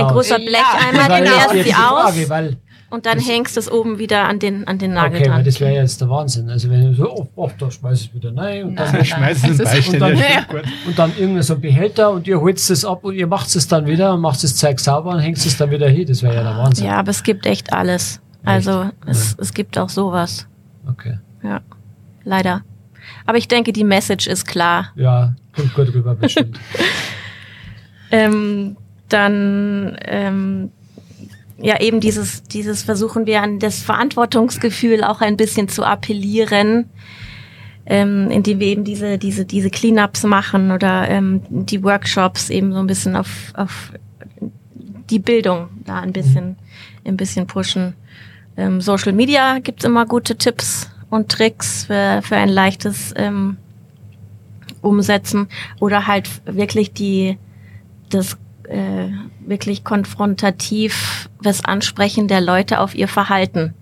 [0.05, 0.11] aus.
[0.11, 0.45] großer Ja.
[0.45, 2.57] Blecheimer, Weil den das ist leerst sie die aus Frage, weil,
[2.89, 5.35] und dann das- hängst du es oben wieder an den, an den Nagel okay, weil
[5.37, 5.45] dran.
[5.45, 6.49] das wäre jetzt der Wahnsinn.
[6.49, 9.01] Also wenn ich so, oh, oh da schmeiße ich wieder rein und dann.
[9.01, 10.61] Ich es und dann- gut.
[10.87, 13.67] und dann irgendein so ein Behälter und ihr holt es ab und ihr macht es
[13.67, 16.05] dann wieder und macht das Zeug sauber und hängt es dann wieder hin.
[16.07, 16.85] Das wäre ja der Wahnsinn.
[16.87, 18.19] Ja, aber es gibt echt alles.
[18.45, 20.45] Also es, es gibt auch sowas.
[20.87, 21.17] Okay.
[21.43, 21.61] Ja,
[22.23, 22.63] leider.
[23.25, 24.91] Aber ich denke, die Message ist klar.
[24.95, 26.59] Ja, kommt gut rüber bestimmt.
[28.13, 28.77] Ähm,
[29.09, 30.69] dann ähm,
[31.57, 36.91] ja eben dieses dieses versuchen wir an das Verantwortungsgefühl auch ein bisschen zu appellieren,
[37.87, 42.77] ähm, indem wir eben diese diese diese Cleanups machen oder ähm, die Workshops eben so
[42.77, 43.93] ein bisschen auf auf
[45.09, 46.57] die Bildung da ein bisschen
[47.03, 47.95] ein bisschen pushen.
[48.57, 53.57] Ähm, Social Media gibt's immer gute Tipps und Tricks für für ein leichtes ähm,
[54.81, 55.47] Umsetzen
[55.79, 57.37] oder halt wirklich die
[58.09, 63.75] das äh, wirklich konfrontativ das Ansprechen der Leute auf ihr Verhalten.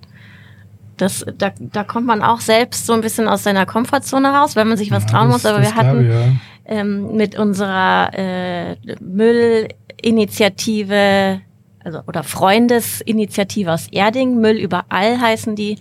[0.98, 4.68] Das, da, da kommt man auch selbst so ein bisschen aus seiner Komfortzone raus, wenn
[4.68, 5.48] man sich was Ja, trauen muss.
[5.48, 6.26] Aber wir hatten ich, ja.
[6.66, 11.42] ähm, mit unserer äh, Müllinitiative,
[11.84, 15.80] also oder Freundesinitiative aus Erding, Müll überall heißen die,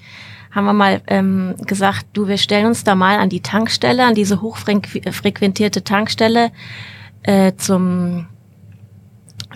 [0.50, 4.14] haben wir mal ähm, gesagt, du, wir stellen uns da mal an die Tankstelle, an
[4.14, 6.50] diese hochfrequentierte Tankstelle
[7.22, 8.26] äh, zum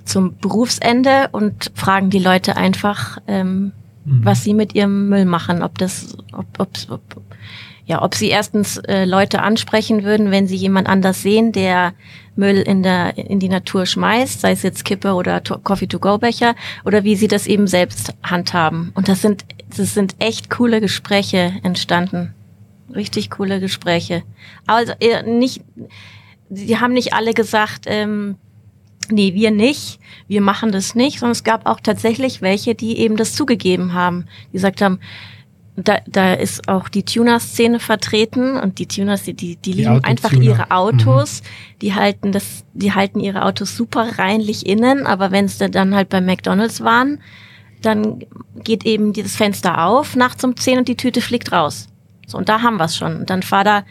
[0.04, 3.72] zum Berufsende und fragen die Leute einfach, ähm,
[4.04, 7.02] was sie mit ihrem Müll machen, ob das, ob, ob, ob
[7.86, 11.92] ja, ob sie erstens äh, Leute ansprechen würden, wenn sie jemand anders sehen, der
[12.36, 17.04] Müll in der in die Natur schmeißt, sei es jetzt Kippe oder to Coffee-to-go-Becher, oder
[17.04, 18.90] wie sie das eben selbst handhaben.
[18.94, 19.44] Und das sind
[19.76, 22.34] das sind echt coole Gespräche entstanden,
[22.94, 24.22] richtig coole Gespräche.
[24.66, 25.62] Also äh, nicht,
[26.50, 27.84] sie haben nicht alle gesagt.
[27.86, 28.36] Ähm,
[29.10, 30.00] Nee, wir nicht.
[30.28, 34.26] Wir machen das nicht, sondern es gab auch tatsächlich welche, die eben das zugegeben haben.
[34.48, 34.98] Die gesagt haben,
[35.76, 40.08] da, da ist auch die Tuner-Szene vertreten und die Tuners, die, die, die lieben Autotuner.
[40.08, 41.42] einfach ihre Autos.
[41.80, 46.08] Die halten das, die halten ihre Autos super reinlich innen, aber wenn es dann halt
[46.10, 47.20] bei McDonalds waren,
[47.82, 48.20] dann
[48.62, 51.88] geht eben dieses Fenster auf nachts um 10 und die Tüte fliegt raus.
[52.26, 53.16] So, und da haben wir es schon.
[53.16, 53.84] Und dann fahr da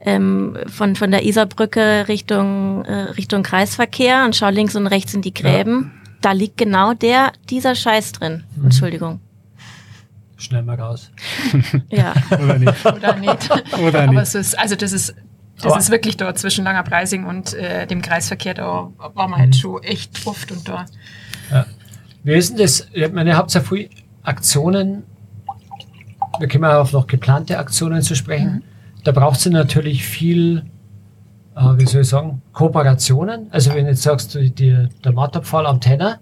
[0.00, 5.22] ähm, von, von der Isarbrücke Richtung, äh, Richtung Kreisverkehr und schau links und rechts in
[5.22, 5.92] die Gräben.
[6.22, 8.44] Da liegt genau der, dieser Scheiß drin.
[8.62, 9.20] Entschuldigung.
[10.36, 11.10] Schnell mal raus.
[11.88, 12.12] Ja.
[12.30, 12.84] Oder nicht?
[12.86, 13.50] Oder nicht.
[13.78, 14.22] Oder Aber nicht?
[14.22, 15.14] es ist, also das ist,
[15.56, 19.40] das Aber- ist wirklich da zwischen Langer Preising und äh, dem Kreisverkehr, da war man
[19.40, 20.84] halt schon echt oft und da.
[22.22, 22.88] Wie ist denn das?
[22.92, 23.88] Ich meine, ihr habt ja viele
[24.24, 25.04] Aktionen.
[26.38, 28.62] Wir kommen auch auf noch geplante Aktionen zu sprechen.
[29.04, 30.64] Da braucht es natürlich viel
[31.56, 33.46] äh, wie soll ich sagen, Kooperationen.
[33.50, 36.18] Also wenn du jetzt sagst, die, die, der Marterpfahl am Tenner,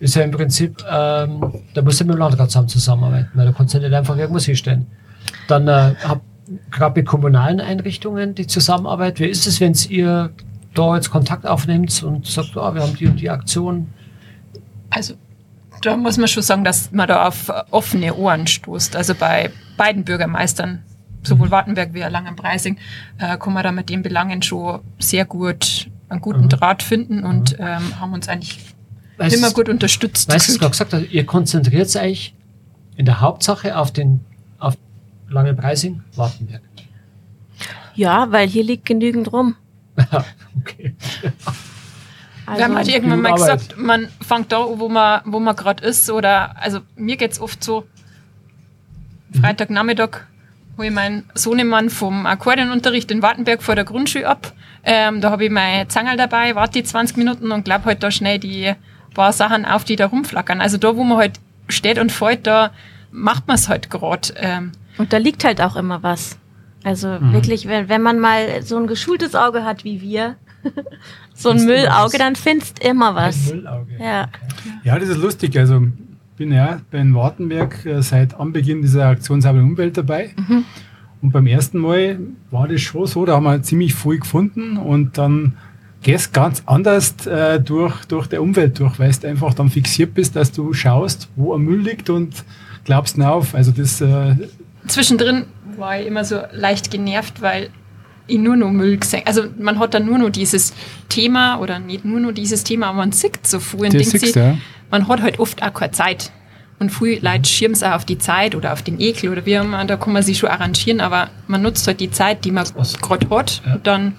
[0.00, 1.40] ist ja im Prinzip, ähm,
[1.74, 4.44] da musst du mit dem Landrat zusammen zusammenarbeiten, weil da kannst du nicht einfach irgendwas
[4.44, 4.86] hinstellen.
[5.48, 5.94] Dann äh,
[6.70, 9.20] gerade mit kommunalen Einrichtungen die Zusammenarbeit.
[9.20, 10.30] Wie ist es, wenn ihr
[10.74, 13.88] da jetzt Kontakt aufnehmt und sagt, ah, wir haben die und die Aktion?
[14.90, 15.14] Also
[15.82, 18.96] da muss man schon sagen, dass man da auf offene Ohren stoßt.
[18.96, 20.82] Also bei beiden Bürgermeistern,
[21.22, 22.78] sowohl Wartenberg wie auch Langenpreising,
[23.18, 26.48] äh, kann man da mit den Belangen schon sehr gut einen guten Mhm.
[26.48, 28.58] Draht finden und ähm, haben uns eigentlich
[29.18, 30.28] Weißt immer du- gut unterstützt.
[30.32, 32.34] Weißt du, was gerade gesagt hast, ihr konzentriert euch
[32.96, 34.20] in der Hauptsache auf den
[34.58, 34.74] auf
[35.28, 36.62] Langenpreising, Wartenberg.
[37.94, 39.56] Ja, weil hier liegt genügend rum.
[40.58, 40.94] okay.
[42.46, 43.58] Also, Wir haben halt irgendwann mal Arbeit.
[43.58, 46.08] gesagt, man fängt da, an, wo man, wo man gerade ist.
[46.10, 47.84] Oder also mir geht's oft so,
[49.40, 50.20] Freitagnachmittag
[50.78, 54.52] hole ich meinen Sohnemann vom Akkordeonunterricht in Wartenberg vor der Grundschule ab.
[54.84, 58.10] Ähm, da habe ich mein Zangerl dabei, warte die 20 Minuten und glaub halt da
[58.10, 58.72] schnell die
[59.18, 60.60] paar Sachen auf, die da rumflackern.
[60.60, 62.70] Also da, wo man halt steht und fällt, da
[63.10, 64.28] macht man es halt gerade.
[64.36, 66.38] Ähm, Und da liegt halt auch immer was.
[66.84, 70.36] Also wirklich, wenn, wenn man mal so ein geschultes Auge hat wie wir,
[71.34, 71.66] so ein Findest.
[71.84, 73.50] Müllauge, dann findest immer was.
[73.50, 73.92] Ein Müllauge.
[73.98, 74.28] Ja.
[74.84, 75.58] Ja, das ist lustig.
[75.58, 75.82] Also
[76.36, 80.30] bin ja bei den Wartenberg äh, seit Anbeginn dieser Aktion Saubere Umwelt dabei.
[81.20, 82.20] Und beim ersten Mal
[82.52, 85.56] war das schon so, da haben wir ziemlich viel gefunden und dann
[86.02, 90.36] gehst ganz anders äh, durch, durch der Umwelt durch, weil du einfach dann fixiert bist,
[90.36, 92.44] dass du schaust, wo ein Müll liegt und
[92.84, 93.54] glaubst nicht auf.
[93.54, 94.36] Also das äh,
[94.86, 95.44] zwischendrin
[95.76, 97.70] war ich immer so leicht genervt, weil
[98.26, 100.72] ich nur noch Müll gesehen Also man hat dann nur noch dieses
[101.08, 104.34] Thema oder nicht nur noch dieses Thema, aber man sieht so viel und denkt sich,
[104.34, 104.56] ja.
[104.90, 106.30] man hat halt oft auch keine Zeit.
[106.78, 109.58] Und viele Leute schirmen es auch auf die Zeit oder auf den Ekel oder wie
[109.58, 112.52] auch immer, da kann man sich schon arrangieren, aber man nutzt halt die Zeit, die
[112.52, 112.66] man
[113.02, 113.74] gerade hat Ja.
[113.74, 114.14] und dann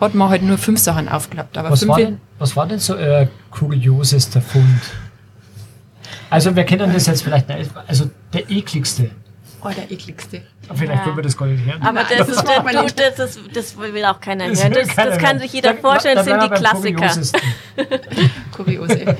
[0.00, 1.56] hat man halt nur fünf Sachen aufgeklappt.
[1.58, 4.80] Aber Was fünf war, denn, was war denn so euer kuriosester Fund?
[6.30, 7.70] Also wir kennen das jetzt vielleicht nicht.
[7.86, 9.10] Also der ekligste.
[9.62, 10.42] oh, der ekligste.
[10.72, 11.04] Vielleicht Ja.
[11.04, 11.82] können wir das gar nicht hören.
[11.82, 13.00] Aber das, ist, nicht.
[13.00, 14.72] das, ist, das will auch keiner Das hören.
[14.72, 15.38] Das, keiner das kann hören.
[15.40, 17.10] sich jeder vorstellen, das sind die Klassiker.
[18.56, 19.16] Kuriose.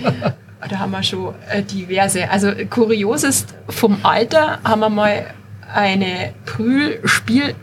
[0.68, 2.30] da haben wir schon äh, diverse.
[2.30, 5.26] Also kuriosest vom Alter haben wir mal
[5.74, 7.54] eine Brühl-Spiel...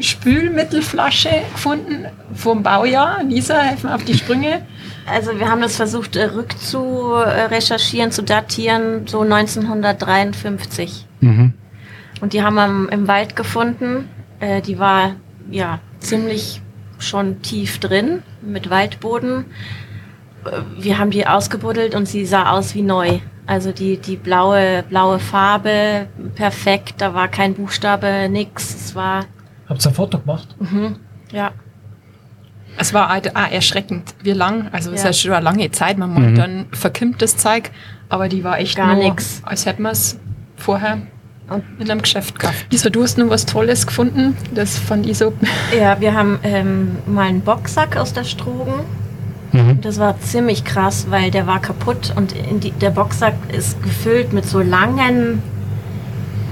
[0.00, 3.22] Spülmittelflasche gefunden vom Baujahr.
[3.24, 4.66] Lisa, helf mir auf die Sprünge.
[5.06, 11.06] Also wir haben das versucht äh, rückzu äh, recherchieren, zu datieren, so 1953.
[11.20, 11.52] Mhm.
[12.20, 14.08] Und die haben wir im, im Wald gefunden.
[14.40, 15.16] Äh, die war
[15.50, 16.62] ja ziemlich
[16.98, 19.44] schon tief drin mit Waldboden.
[20.44, 23.20] Äh, Wir haben die ausgebuddelt und sie sah aus wie neu.
[23.46, 28.74] Also die, die blaue, blaue Farbe, perfekt, da war kein Buchstabe, nix.
[28.74, 29.26] Es war,
[29.68, 30.48] Habt ihr ein Foto gemacht?
[31.32, 31.52] ja,
[32.76, 34.68] Es war halt auch erschreckend, wie lang.
[34.72, 35.10] Also es ist Ja.
[35.10, 35.96] ja schon eine lange Zeit.
[35.98, 37.70] Man macht dann verkimmt das Zeug,
[38.08, 39.40] aber die war echt Gar nur, nix.
[39.44, 40.18] als hätten wir es
[40.56, 40.98] vorher
[41.78, 42.66] in einem Geschäft gekauft.
[42.70, 44.36] Lisa, du hast noch was Tolles gefunden.
[44.54, 45.32] Das fand ich so.
[45.78, 48.74] Ja, wir haben ähm, mal einen Boxsack aus der Strogen.
[49.52, 49.80] Mhm.
[49.82, 54.32] Das war ziemlich krass, weil der war kaputt und in die, der Boxsack ist gefüllt
[54.32, 55.42] mit so langen,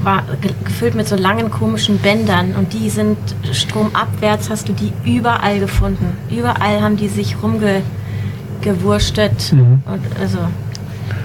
[0.04, 3.16] war ge gefüllt mit so langen komischen Bändern und die sind
[3.52, 6.16] stromabwärts, hast du die überall gefunden.
[6.30, 9.82] Überall haben die sich rumgewurstet Mhm.
[9.86, 10.38] und also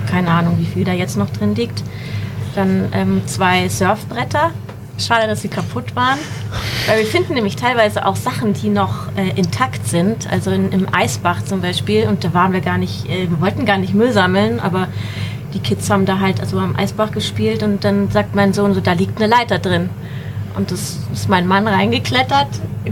[0.10, 1.84] keine Ahnung, wie viel da jetzt noch drin liegt.
[2.56, 4.52] Dann ähm, zwei Surfbretter.
[5.00, 6.18] Schade, dass sie kaputt waren.
[6.88, 10.28] Weil wir finden nämlich teilweise auch Sachen, die noch äh, intakt sind.
[10.32, 12.08] Also in, im Eisbach zum Beispiel.
[12.08, 14.88] Und da waren wir gar nicht, äh, wir wollten gar nicht Müll sammeln, aber
[15.58, 18.80] die Kids haben da halt also am Eisbach gespielt und dann sagt mein Sohn so,
[18.80, 19.90] da liegt eine Leiter drin.
[20.56, 22.48] Und das ist mein Mann reingeklettert.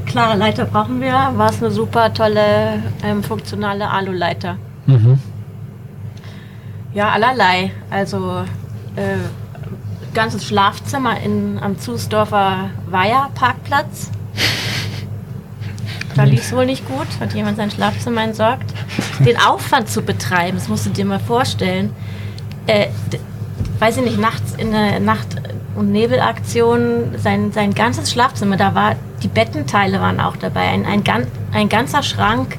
[0.06, 1.14] Klare Leiter brauchen wir.
[1.36, 4.58] War es eine super tolle, ähm, funktionale Aluleiter.
[4.88, 5.20] Mhm.
[6.94, 7.72] Ja, allerlei.
[7.92, 8.44] Also
[8.96, 9.18] äh,
[10.14, 14.12] ganzes Schlafzimmer in, am Zusdorfer Weiher-Parkplatz.
[16.16, 18.74] Da lief es wohl nicht gut, hat jemand sein Schlafzimmer entsorgt.
[19.20, 21.94] Den Aufwand zu betreiben, das musst du dir mal vorstellen.
[22.68, 22.88] Äh,
[23.80, 25.36] weiß ich nicht, nachts in der Nacht-
[25.76, 31.04] und Nebelaktion, sein, sein ganzes Schlafzimmer, da war, die Bettenteile waren auch dabei, ein, ein,
[31.04, 32.58] gan- ein ganzer Schrank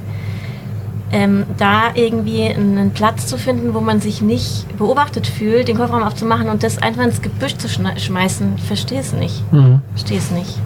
[1.12, 6.02] ähm, da irgendwie einen Platz zu finden, wo man sich nicht beobachtet fühlt, den Kofferraum
[6.02, 9.50] aufzumachen und das einfach ins Gebüsch zu schmeißen, verstehe es nicht.
[9.52, 9.80] Mhm.
[9.94, 10.58] Verstehe es nicht.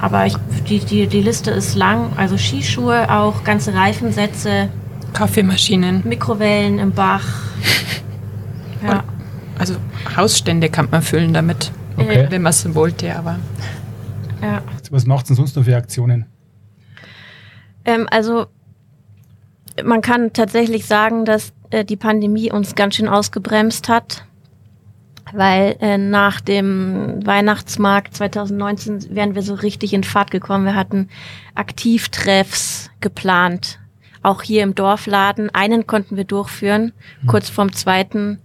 [0.00, 0.36] Aber ich,
[0.68, 4.68] die, die, die Liste ist lang, also Skischuhe auch, ganze Reifensätze,
[5.12, 6.02] Kaffeemaschinen.
[6.04, 7.24] Mikrowellen im Bach.
[8.84, 9.04] Ja.
[9.58, 9.76] Also
[10.16, 12.26] Hausstände kann man füllen damit, Okay.
[12.28, 13.38] wenn man es wollte, aber
[14.42, 14.62] ja.
[14.90, 16.26] Was macht denn sonst noch für Aktionen?
[17.84, 18.46] Ähm, also
[19.82, 24.24] man kann tatsächlich sagen, dass äh, die Pandemie uns ganz schön ausgebremst hat,
[25.32, 30.66] weil äh, nach dem Weihnachtsmarkt 2019 wären wir so richtig in Fahrt gekommen.
[30.66, 31.08] Wir hatten
[31.54, 33.80] Aktivtreffs geplant,
[34.22, 35.50] auch hier im Dorfladen.
[35.50, 36.92] Einen konnten wir durchführen,
[37.22, 37.26] mhm.
[37.26, 38.40] kurz vorm zweiten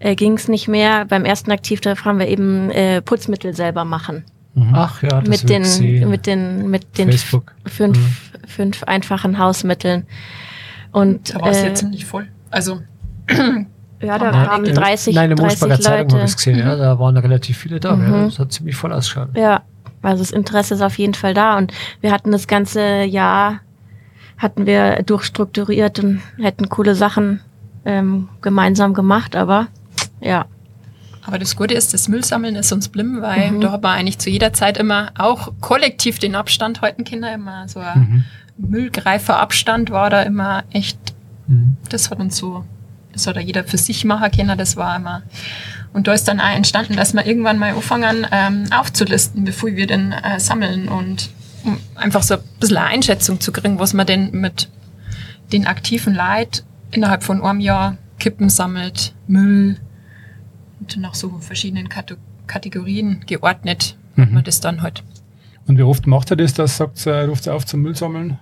[0.00, 1.04] äh, ging es nicht mehr.
[1.04, 4.24] Beim ersten Aktivtreff haben wir eben äh, Putzmittel selber machen.
[4.54, 4.72] Mhm.
[4.74, 7.52] Ach ja, das mit den, mit den mit den Facebook.
[7.66, 8.48] fünf mhm.
[8.48, 10.06] fünf einfachen Hausmitteln.
[10.90, 12.26] Und da war es äh, jetzt ziemlich voll.
[12.50, 12.80] Also
[14.00, 17.16] ja, da kamen 30, Nein, in der Moosberger Zeitung habe ich gesehen, ja, da waren
[17.16, 17.94] relativ viele da.
[17.94, 18.12] Mhm.
[18.12, 19.28] Ja, das hat ziemlich voll ausgeschaut.
[19.36, 19.62] Ja,
[20.02, 23.60] also das Interesse ist auf jeden Fall da und wir hatten das ganze Jahr
[24.38, 27.40] hatten wir durchstrukturiert und hätten coole Sachen
[27.84, 29.68] ähm, gemeinsam gemacht, aber
[30.20, 30.46] ja.
[31.26, 33.60] Aber das Gute ist, das Müllsammeln ist uns blimm, weil mhm.
[33.60, 37.68] da haben wir eigentlich zu jeder Zeit immer auch kollektiv den Abstand, heute Kinder immer
[37.68, 38.24] so ein
[38.58, 38.70] mhm.
[38.70, 40.98] Müllgreiferabstand war da immer echt,
[41.46, 41.76] mhm.
[41.88, 42.64] das hat uns so,
[43.12, 45.22] das hat da jeder für sich machen können, das war immer.
[45.92, 49.86] Und da ist dann auch entstanden, dass wir irgendwann mal anfangen ähm, aufzulisten, bevor wir
[49.86, 51.30] den äh, sammeln und
[51.64, 54.68] um einfach so ein bisschen eine Einschätzung zu kriegen, was man denn mit
[55.52, 59.76] den aktiven Leid innerhalb von einem Jahr Kippen sammelt, Müll,
[60.96, 61.88] nach so verschiedenen
[62.46, 64.34] Kategorien geordnet mhm.
[64.34, 65.02] man das dann halt.
[65.66, 68.38] Und wie oft macht er das, dass sagt, er ruft auf zum Müll sammeln?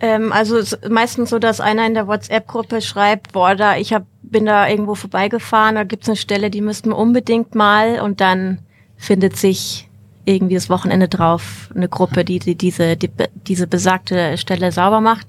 [0.00, 3.92] Ähm, also es ist meistens so, dass einer in der WhatsApp-Gruppe schreibt, boah, da ich
[3.92, 8.20] hab, bin da irgendwo vorbeigefahren, da gibt's eine Stelle, die müssten wir unbedingt mal und
[8.20, 8.58] dann
[8.96, 9.88] findet sich
[10.24, 13.10] irgendwie das Wochenende drauf eine Gruppe, die, die diese, die,
[13.46, 15.26] diese besagte Stelle sauber macht.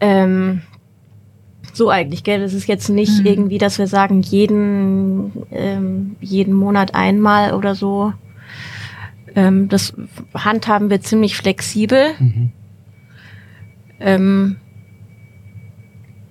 [0.00, 0.62] Ähm,
[1.76, 2.40] so eigentlich, gell?
[2.40, 3.26] Das ist jetzt nicht mhm.
[3.26, 8.12] irgendwie, dass wir sagen, jeden, ähm, jeden Monat einmal oder so.
[9.34, 9.92] Ähm, das
[10.34, 12.14] handhaben wir ziemlich flexibel.
[12.18, 12.52] Mhm.
[14.00, 14.56] Ähm,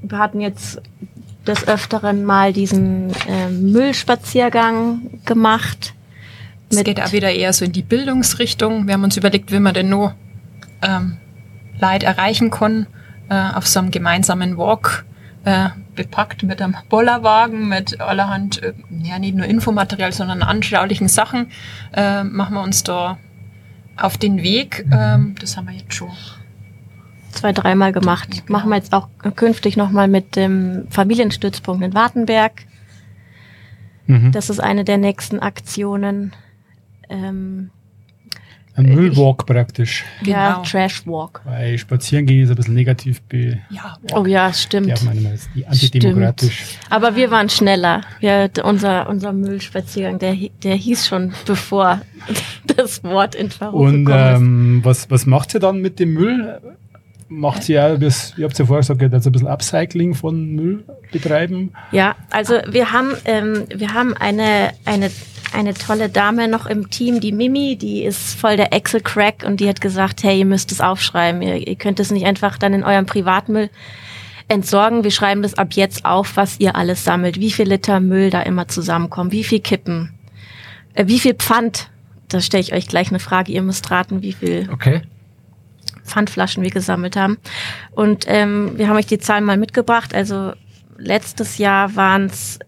[0.02, 0.82] wir hatten jetzt
[1.48, 5.94] des Öfteren mal diesen ähm, Müllspaziergang gemacht.
[6.70, 8.88] Es geht auch wieder eher so in die Bildungsrichtung.
[8.88, 10.16] Wir haben uns überlegt, wie man denn nur
[10.82, 11.18] ähm,
[11.80, 12.88] Leid erreichen kann
[13.30, 15.06] äh, auf so einem gemeinsamen Walk
[15.46, 21.52] äh, bepackt mit einem Bollerwagen, mit allerhand, äh, ja nicht nur Infomaterial, sondern anschaulichen Sachen,
[21.94, 23.18] äh, machen wir uns da
[23.96, 24.86] auf den Weg.
[24.92, 26.12] Ähm, das haben wir jetzt schon
[27.32, 28.34] zwei, dreimal gemacht.
[28.34, 28.58] Ja, genau.
[28.58, 32.66] Machen wir jetzt auch künftig nochmal mit dem Familienstützpunkt in Wartenberg.
[34.08, 34.32] Mhm.
[34.32, 36.34] Das ist eine der nächsten Aktionen.
[37.10, 37.70] Ähm,
[38.76, 40.04] ein Müllwalk praktisch.
[40.24, 40.64] Ja, genau.
[40.64, 41.42] Trashwalk.
[41.46, 43.60] Weil spazieren gehen ist ein bisschen negativ be.
[43.70, 44.88] Ja, oh ja, stimmt.
[44.88, 46.66] Ja, meine ist die antidemokratisch.
[46.66, 46.80] Stimmt.
[46.90, 48.02] Aber wir waren schneller.
[48.20, 52.02] Wir, unser, unser Müllspaziergang, der, der hieß schon bevor
[52.76, 56.60] das Wort in Und ähm, was, was macht ihr dann mit dem Müll?
[57.28, 60.84] Macht ihr ja, bis, ihr habt ja vorher gesagt, dass ein bisschen Upcycling von Müll
[61.12, 61.72] betreiben?
[61.92, 65.10] Ja, also wir haben, ähm, wir haben eine, eine
[65.54, 69.68] eine tolle Dame noch im Team, die Mimi, die ist voll der Excel-Crack und die
[69.68, 71.42] hat gesagt, hey, ihr müsst es aufschreiben.
[71.42, 73.70] Ihr, ihr könnt es nicht einfach dann in eurem Privatmüll
[74.48, 75.04] entsorgen.
[75.04, 78.42] Wir schreiben das ab jetzt auf, was ihr alles sammelt, wie viel Liter Müll da
[78.42, 80.14] immer zusammenkommen, wie viel Kippen,
[80.94, 81.90] äh, wie viel Pfand.
[82.28, 83.52] Da stelle ich euch gleich eine Frage.
[83.52, 85.02] Ihr müsst raten, wie viel okay.
[86.04, 87.38] Pfandflaschen wir gesammelt haben.
[87.92, 90.14] Und ähm, wir haben euch die Zahlen mal mitgebracht.
[90.14, 90.54] Also
[90.98, 92.60] letztes Jahr waren es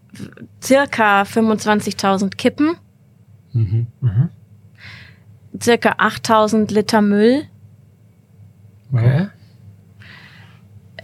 [0.61, 2.77] circa 25.000 Kippen,
[3.53, 3.87] mhm.
[4.01, 4.29] Mhm.
[5.59, 7.45] circa 8.000 Liter Müll.
[8.91, 9.27] Okay.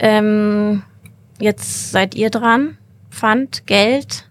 [0.00, 0.82] Ähm,
[1.38, 2.78] jetzt seid ihr dran.
[3.10, 4.28] Pfand, Geld.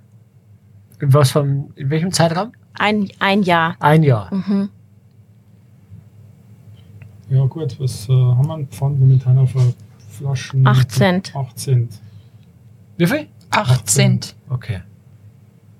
[1.00, 2.52] In was vom, in welchem Zeitraum?
[2.74, 3.76] Ein, ein Jahr.
[3.80, 4.34] Ein Jahr.
[4.34, 4.70] Mhm.
[7.30, 9.52] Ja gut, was äh, haben wir Pfand momentan auf
[10.10, 10.68] Flaschen?
[10.68, 11.36] 8 Cent.
[11.36, 12.00] 8 Cent.
[12.98, 13.28] Wie viel?
[13.50, 14.36] 8 Cent.
[14.54, 14.82] Okay.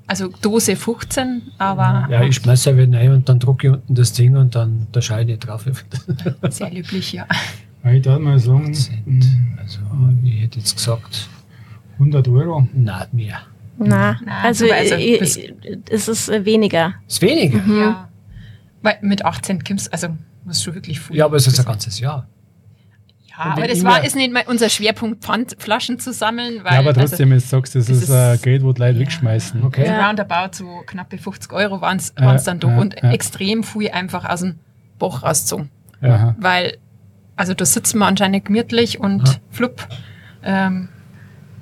[0.08, 2.08] Also Dose 15, aber.
[2.10, 4.88] Ja, ich schmeiße ja wieder rein und dann drucke ich unten das Ding und dann
[4.94, 5.66] der Scheide drauf.
[6.50, 7.26] Sehr löblich, ja.
[7.86, 8.74] Ich darf mal sagen.
[8.74, 9.26] Cent.
[9.58, 9.80] Also,
[10.24, 11.30] ich hätte jetzt gesagt.
[11.94, 12.68] 100 Euro?
[12.74, 13.42] Nein, mehr.
[13.78, 16.96] Na, also, also es ist weniger.
[17.08, 17.60] Es ist weniger?
[17.60, 17.80] Mhm.
[17.80, 18.10] Ja.
[18.82, 20.10] Weil mit 18 kommst also
[20.44, 21.16] musst du wirklich viel.
[21.16, 22.28] Ja, aber es ist ein ganzes Jahr.
[23.38, 26.64] Ja, aber das war ist nicht mal unser Schwerpunkt, Pfandflaschen zu sammeln.
[26.64, 29.06] Weil, ja, aber trotzdem, also, sagst, das, das ist, äh, Geld, wo die Leute ja,
[29.06, 29.64] wegschmeißen.
[29.64, 29.88] Okay.
[29.88, 30.08] Ja.
[30.08, 34.42] Roundabout so knappe 50 Euro waren es äh, dann doch und extrem viel einfach aus
[34.42, 34.60] dem
[35.00, 35.70] Bach rausgezogen.
[36.38, 36.78] Weil,
[37.36, 39.88] also da sitzen wir anscheinend gemütlich und flupp.
[40.44, 40.90] Ähm,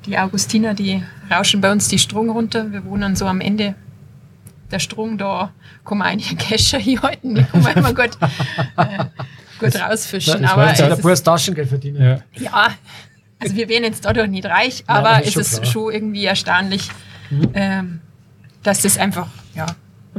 [0.06, 2.72] die Augustiner, die rauschen bei uns die Strung runter.
[2.72, 3.76] Wir wohnen so am Ende
[4.72, 5.52] der Strung, da
[5.84, 7.48] kommen einige Kescher hier heute.
[7.54, 8.18] Oh mein Gott.
[9.62, 10.42] Gut rausfischen.
[10.42, 12.02] Das aber der es pures ist, Taschengeld verdienen.
[12.02, 12.44] Ja.
[12.44, 12.68] ja,
[13.40, 15.72] also wir wären jetzt dadurch nicht reich, aber das ist es ist klar.
[15.72, 16.90] schon irgendwie erstaunlich,
[17.54, 18.02] ähm,
[18.64, 19.66] dass das einfach, ja,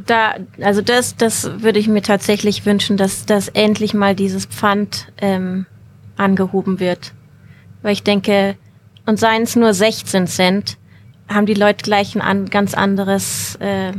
[0.06, 5.08] Da, also das, das würde ich mir tatsächlich wünschen, dass, dass endlich mal dieses Pfand
[5.18, 5.66] ähm,
[6.16, 7.12] angehoben wird.
[7.82, 8.56] Weil ich denke,
[9.06, 10.78] und seien es nur 16 Cent,
[11.28, 13.92] haben die Leute gleich ein an, ganz anderes äh,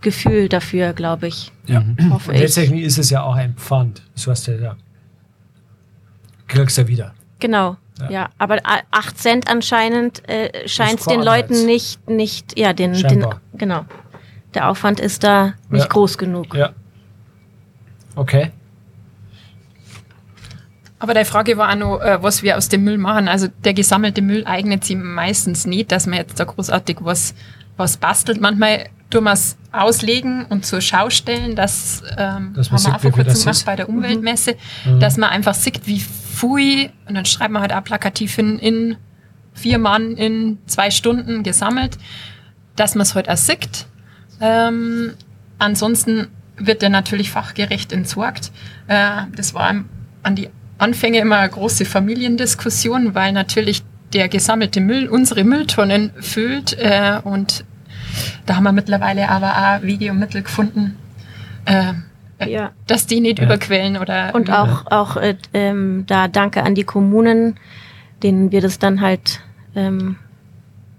[0.00, 1.52] Gefühl dafür, glaube ich.
[1.66, 1.84] Ja.
[2.10, 2.40] Hoffe Und ich.
[2.42, 4.02] letztendlich ist es ja auch ein Pfand.
[4.14, 4.76] So hast du ja.
[6.48, 7.14] Kriegst du ja wieder.
[7.38, 7.76] Genau.
[8.00, 8.10] Ja.
[8.10, 13.26] Ja, aber a- 8 Cent anscheinend äh, scheint den Leuten nicht, nicht, ja, den, den,
[13.54, 13.84] genau.
[14.54, 15.88] Der Aufwand ist da nicht Ja.
[15.88, 16.54] groß genug.
[16.54, 16.70] Ja.
[18.16, 18.50] Okay.
[20.98, 23.28] Aber die Frage war auch noch, äh, was wir aus dem Müll machen.
[23.28, 27.34] Also der gesammelte Müll eignet sich meistens nicht, dass man jetzt da großartig was,
[27.76, 28.40] was bastelt.
[28.40, 31.54] Manchmal es auslegen und zur Schau stellen.
[31.56, 35.00] Das ähm, Dass man haben wir auch vor kurzem gemacht bei der Umweltmesse, Mhm.
[35.00, 38.96] dass man einfach sieht, wie viel, und dann schreibt man halt auch plakativ hin, in
[39.52, 41.98] vier Mann in zwei Stunden gesammelt,
[42.76, 43.86] dass man es halt auch sieht.
[44.40, 45.12] Ähm,
[45.58, 48.52] ansonsten wird der natürlich fachgerecht entsorgt.
[48.86, 49.74] Äh, das war
[50.22, 50.48] an die
[50.78, 53.82] Anfänge immer eine große Familiendiskussion, weil natürlich
[54.12, 56.76] der gesammelte Müll unsere Mülltonnen füllt.
[56.78, 57.64] Äh, und
[58.46, 60.96] da haben wir mittlerweile aber auch Wege und Mittel gefunden,
[61.66, 61.92] äh,
[62.48, 62.70] Ja.
[62.86, 63.44] dass die nicht Ja.
[63.44, 67.56] überquellen oder Und auch, auch äh, ähm, da danke an die Kommunen,
[68.22, 69.40] denen wir das dann halt,
[69.74, 70.16] ähm,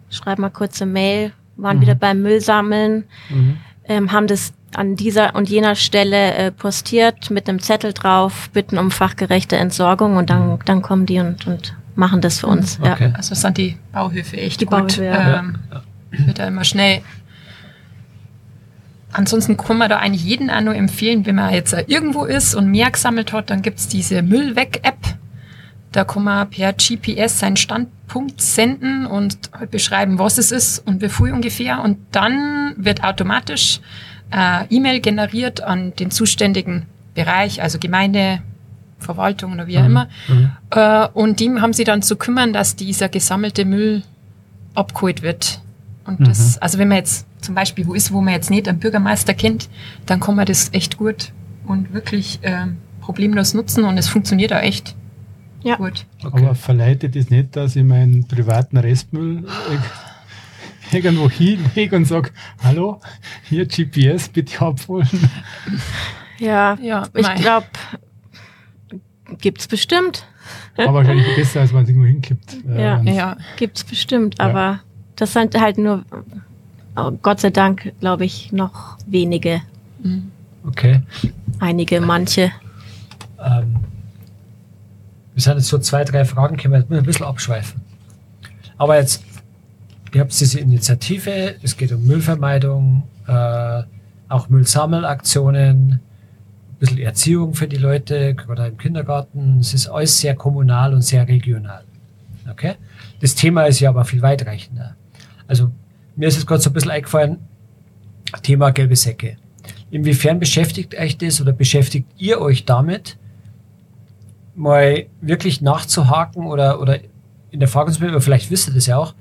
[0.09, 1.81] schreib mal kurze Mail, waren Mhm.
[1.81, 3.57] wieder beim Müll sammeln, Mhm.
[3.85, 8.77] ähm, haben das an dieser und jener Stelle äh, postiert mit einem Zettel drauf, bitten
[8.77, 12.79] um fachgerechte Entsorgung und dann, dann kommen die und, und machen das für uns.
[12.79, 12.85] Mhm.
[12.85, 13.13] Okay.
[13.15, 14.77] Also sind die Bauhöfe echt Die gut.
[14.79, 15.39] Bauhöfe, ja.
[15.39, 15.57] ähm,
[16.11, 17.01] Wird da immer schnell.
[19.13, 22.71] Ansonsten kann man da eigentlich jeden auch nur empfehlen, wenn man jetzt irgendwo ist und
[22.71, 25.15] mehr gesammelt hat, dann gibt's diese Müllweg-App.
[25.91, 31.01] Da kann man per GPS seinen Standpunkt senden und halt beschreiben, was es ist und
[31.01, 31.81] wie viel ungefähr.
[31.81, 33.81] Und dann wird automatisch
[34.31, 38.41] äh, E-Mail generiert an den zuständigen Bereich, also Gemeinde,
[38.99, 40.07] Verwaltung oder wie auch immer.
[40.29, 40.51] Mhm.
[40.69, 44.03] Äh, und die haben sie dann zu kümmern, dass dieser gesammelte Müll
[44.73, 45.59] abgeholt wird.
[46.17, 48.79] Und das, also wenn man jetzt zum Beispiel wo ist, wo man jetzt nicht einen
[48.79, 49.69] Bürgermeister kennt,
[50.05, 51.31] dann kann man das echt gut
[51.65, 54.95] und wirklich ähm, problemlos nutzen und es funktioniert auch echt
[55.63, 55.75] Ja.
[55.75, 56.05] gut.
[56.23, 56.45] Okay.
[56.45, 62.31] Aber verleitet es nicht, dass ich meinen privaten Restmüll irg- irgendwo hinlege und sage,
[62.63, 62.99] hallo,
[63.49, 65.07] hier GPS, bitte abholen.
[66.39, 67.67] Ja, Ja, ich glaube,
[69.39, 70.25] gibt's bestimmt.
[70.77, 72.57] Aber wahrscheinlich besser, als man es irgendwo hinkippt.
[72.67, 72.97] Äh, Ja.
[73.03, 74.45] wenn's- Ja, Gibt's bestimmt, Ja.
[74.45, 74.79] aber
[75.21, 76.03] das sind halt nur,
[76.95, 79.61] oh, Gott sei Dank, glaube ich, noch wenige.
[80.67, 81.03] Okay.
[81.59, 82.51] Einige, manche.
[83.39, 83.75] Ähm,
[85.35, 87.81] wir sind jetzt so zwei, drei Fragen, können wir jetzt ein bisschen abschweifen.
[88.79, 89.23] Aber jetzt,
[90.11, 93.83] ihr habt diese Initiative, es geht um Müllvermeidung, äh,
[94.27, 95.99] auch Müllsammelaktionen, ein
[96.79, 99.59] bisschen Erziehung für die Leute, gerade im Kindergarten.
[99.59, 101.83] Es ist alles sehr kommunal und sehr regional.
[102.49, 102.73] Okay?
[103.19, 104.95] Das Thema ist ja aber viel weitreichender.
[105.51, 105.69] Also,
[106.15, 107.39] mir ist jetzt gerade so ein bisschen eingefallen,
[108.41, 109.35] Thema gelbe Säcke.
[109.91, 113.17] Inwiefern beschäftigt euch das oder beschäftigt ihr euch damit,
[114.55, 116.99] mal wirklich nachzuhaken oder, oder
[117.51, 119.13] in der Frage zu bleiben, aber vielleicht wisst ihr das ja auch,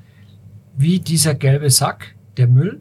[0.77, 2.81] wie dieser gelbe Sack, der Müll,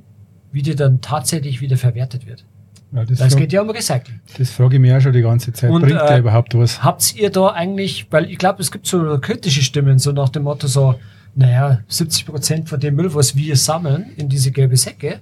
[0.52, 2.46] wie der dann tatsächlich wieder verwertet wird.
[2.92, 4.20] Ja, das, Das geht ja um Recycling.
[4.38, 5.72] das frage ich mich auch schon die ganze Zeit.
[5.72, 6.84] Und, Bringt der äh, überhaupt was?
[6.84, 10.44] Habt ihr da eigentlich, weil ich glaube, es gibt so kritische Stimmen, so nach dem
[10.44, 11.00] Motto so,
[11.36, 15.20] naja, 70 Prozent von dem Müll, was wir sammeln in diese gelbe Säcke,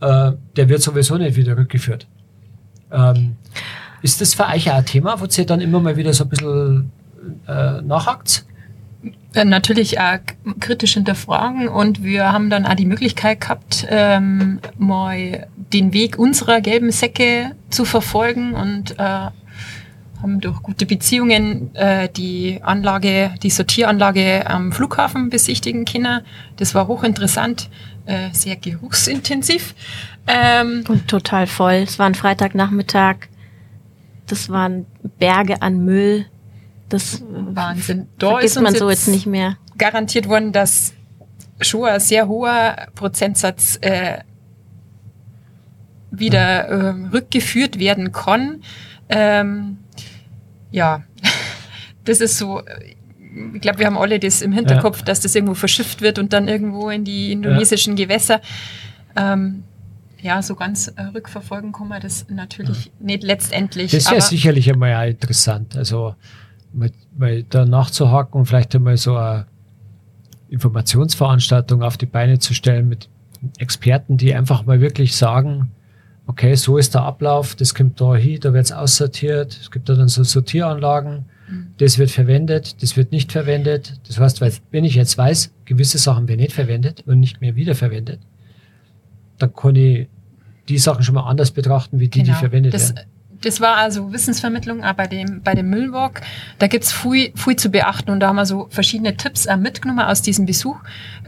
[0.00, 2.06] äh, der wird sowieso nicht wieder rückgeführt.
[2.92, 3.36] Ähm,
[4.02, 6.30] ist das für euch auch ein Thema, wo ihr dann immer mal wieder so ein
[6.30, 6.90] bisschen
[7.48, 8.44] äh, nachhakt?
[9.34, 10.18] Äh, natürlich auch
[10.60, 16.60] kritisch hinterfragen und wir haben dann auch die Möglichkeit gehabt, ähm, mal den Weg unserer
[16.60, 19.28] gelben Säcke zu verfolgen und äh,
[20.26, 26.22] haben durch gute Beziehungen äh, die Anlage, die Sortieranlage am Flughafen besichtigen können.
[26.56, 27.70] Das war hochinteressant,
[28.06, 29.74] äh, sehr geruchsintensiv.
[30.26, 31.84] Ähm, Und total voll.
[31.84, 33.28] Es war ein Freitagnachmittag.
[34.26, 34.86] Das waren
[35.18, 36.26] Berge an Müll.
[36.88, 38.08] Das Wahnsinn.
[38.18, 39.56] Da vergisst man so jetzt jetzt nicht mehr.
[39.78, 40.92] garantiert worden, dass
[41.60, 44.18] schon ein sehr hoher Prozentsatz äh,
[46.10, 48.62] wieder ähm, rückgeführt werden kann.
[49.08, 49.78] Ähm,
[50.70, 51.04] ja,
[52.04, 52.62] das ist so.
[53.54, 56.48] Ich glaube, wir haben alle das im Hinterkopf, dass das irgendwo verschifft wird und dann
[56.48, 58.40] irgendwo in die indonesischen Gewässer.
[59.14, 59.62] Ähm,
[60.22, 63.92] ja, so ganz äh, rückverfolgen kann man das natürlich nicht letztendlich.
[63.92, 65.76] Das wäre sicherlich einmal auch interessant.
[65.76, 66.14] Also
[66.72, 69.46] mal, mal da nachzuhaken und vielleicht einmal so eine
[70.48, 73.08] Informationsveranstaltung auf die Beine zu stellen mit
[73.58, 75.72] Experten, die einfach mal wirklich sagen,
[76.26, 79.88] okay, so ist der Ablauf, das kommt da hin, da wird es aussortiert, es gibt
[79.88, 81.26] da dann so Sortieranlagen,
[81.78, 84.00] das wird verwendet, das wird nicht verwendet.
[84.08, 88.18] Das heißt, wenn ich jetzt weiß, gewisse Sachen werden nicht verwendet und nicht mehr wiederverwendet,
[89.38, 90.08] dann kann ich
[90.68, 92.82] die Sachen schon mal anders betrachten, wie die, die verwendet Genau.
[92.82, 93.10] das, werden.
[93.42, 96.22] Das war also Wissensvermittlung auch bei dem, bei dem Müllwalk.
[96.58, 100.00] Da gibt's viel, viel zu beachten und da haben wir so verschiedene Tipps auch mitgenommen
[100.00, 100.78] aus diesem Besuch,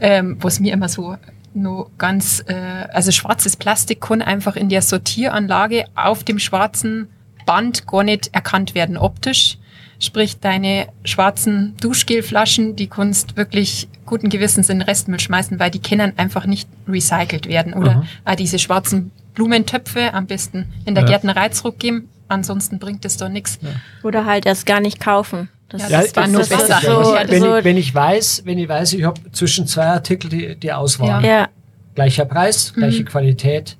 [0.01, 1.15] ähm, was mir immer so
[1.53, 7.07] nur ganz, äh, also schwarzes Plastik kann einfach in der Sortieranlage auf dem schwarzen
[7.45, 9.57] Band gar nicht erkannt werden optisch.
[10.01, 15.81] Sprich, deine schwarzen Duschgelflaschen, die kannst wirklich guten Gewissens in den Restmüll schmeißen, weil die
[15.81, 17.73] können einfach nicht recycelt werden.
[17.73, 18.03] Oder Aha.
[18.25, 21.09] auch diese schwarzen Blumentöpfe am besten in der Ja.
[21.09, 22.07] Gärtnerei zurückgeben.
[22.29, 23.59] Ansonsten bringt es doch nichts.
[24.03, 25.49] Oder halt erst gar nicht kaufen.
[25.69, 26.79] Das, Ja, das war nur das besser.
[26.81, 29.85] So, Ja, wenn, so, ich, wenn ich weiß, wenn ich weiß, ich habe zwischen zwei
[29.85, 31.23] Artikeln die, die Auswahl.
[31.23, 31.47] ja,
[31.95, 33.77] Gleicher Preis, gleiche Qualität.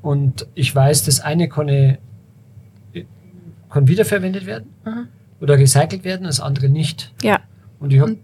[0.00, 1.98] Und ich weiß, das eine kann, ich,
[3.70, 5.08] kann wiederverwendet werden Mhm.
[5.40, 7.12] oder recycelt werden, das andere nicht.
[7.22, 7.40] ja.
[7.80, 8.16] Und ich habe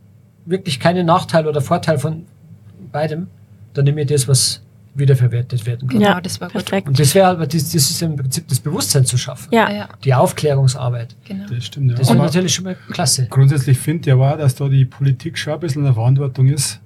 [0.46, 2.26] wirklich keinen Nachteil oder Vorteil von
[2.92, 3.26] beidem.
[3.74, 4.62] Dann nehme ich das, was
[4.94, 5.98] wiederverwertet werden kann.
[5.98, 6.64] Genau, ja, das war gut.
[6.64, 6.88] perfekt.
[6.88, 9.48] Und das wäre aber, das, das ist im Prinzip das Bewusstsein zu schaffen.
[9.52, 11.14] Ja, Ja, Die Aufklärungsarbeit.
[11.24, 11.44] genau.
[11.48, 11.96] Das stimmt, ja.
[11.96, 13.26] Das wäre natürlich schon mal klasse.
[13.30, 16.48] grundsätzlich finde ich ja auch, dass da die Politik schon ein bisschen in der Verantwortung
[16.48, 16.80] ist,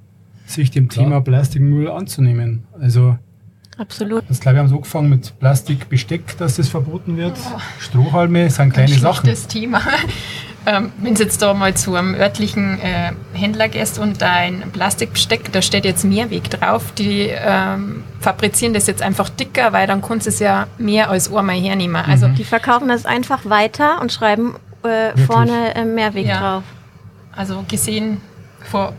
[0.46, 1.04] sich dem Klar.
[1.06, 2.64] Thema Plastikmüll anzunehmen.
[2.78, 3.16] Also,
[3.78, 4.24] absolut.
[4.28, 7.38] das glaube ich, haben sie angefangen mit Plastikbesteck, dass das verboten wird.
[7.80, 9.24] Strohhalme sind kleine Ein Sachen.
[9.26, 9.80] schlechtes Thema.
[10.64, 15.52] Ähm, wenn du jetzt da mal zu einem örtlichen äh, Händler gehst und dein Plastikbesteck,
[15.52, 20.26] da steht jetzt Mehrweg drauf, die ähm, fabrizieren das jetzt einfach dicker, weil dann kannst
[20.26, 21.96] du es ja mehr als einmal hernehmen.
[21.96, 24.54] Also Die verkaufen das einfach weiter und schreiben
[24.84, 26.38] äh, vorne äh, Mehrweg Ja.
[26.40, 26.62] drauf.
[27.34, 28.20] Also gesehen
[28.70, 28.92] vor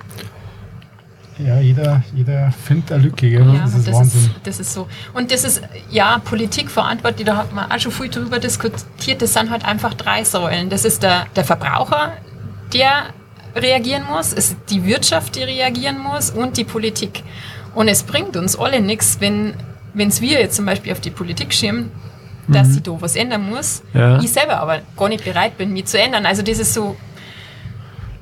[1.46, 3.46] Ja, jeder, jeder findet eine Lücke, gell?
[3.46, 4.22] Ja, das ist das Wahnsinn.
[4.22, 4.88] ist, das ist so.
[5.14, 9.22] Und das ist, ja, Politik verantwortlich, da hat man auch schon viel drüber diskutiert.
[9.22, 10.70] Das sind halt einfach drei Säulen.
[10.70, 12.14] Das ist der, der Verbraucher,
[12.74, 13.04] der
[13.56, 17.24] reagieren muss, es ist die Wirtschaft, die reagieren muss und die Politik.
[17.76, 19.54] Und es bringt uns alle nichts, wenn
[19.94, 21.91] wenn's wir jetzt zum Beispiel auf die Politik schirmen,
[22.48, 23.84] dass sie da was ändern muss.
[23.94, 24.20] Ja.
[24.20, 26.26] Ich selber aber gar nicht bereit bin, mich zu ändern.
[26.26, 26.96] Also das ist so,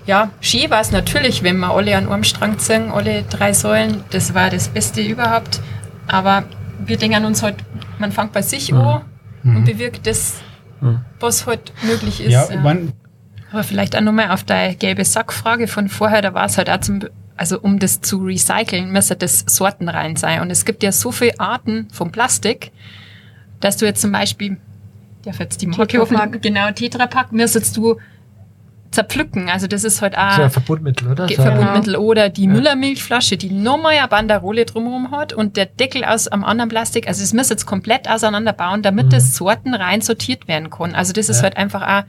[0.06, 4.04] ja, schön war es natürlich, wenn wir alle an einem Strang ziehen, alle drei Säulen.
[4.12, 5.62] Das war das Beste überhaupt.
[6.08, 6.43] Aber
[6.86, 7.56] wir denken uns halt,
[7.99, 8.80] man fängt bei sich an
[9.43, 10.36] und bewirkt das,
[11.20, 12.32] was halt möglich ist.
[12.32, 12.64] ja, ja.
[13.52, 16.80] Aber vielleicht auch nochmal auf deine gelbe Sackfrage von vorher, da war es halt auch
[16.80, 17.02] zum,
[17.36, 20.41] also um das zu recyceln, müsste das Sorten rein sein.
[20.41, 22.72] Und es gibt ja so viele Arten von Plastik,
[23.60, 24.58] dass du jetzt zum Beispiel,
[25.24, 26.28] darf jetzt die Marke Tetra Pak.
[26.30, 27.97] offen- genau, Tetrapack, müsstest du
[28.92, 29.50] zerpflücken.
[29.50, 31.26] Also das ist halt auch So ein Verbundmittel, oder?
[31.26, 36.04] Ge- So Verbundmittel oder die Müllermilchflasche, die nochmal eine Banderole drumherum hat und der Deckel
[36.04, 37.08] aus einem anderen Plastik.
[37.08, 40.94] Also es muss jetzt komplett auseinanderbauen, damit das Sorten rein sortiert werden kann.
[40.94, 41.44] Also das ist Ja.
[41.44, 42.04] halt einfach auch,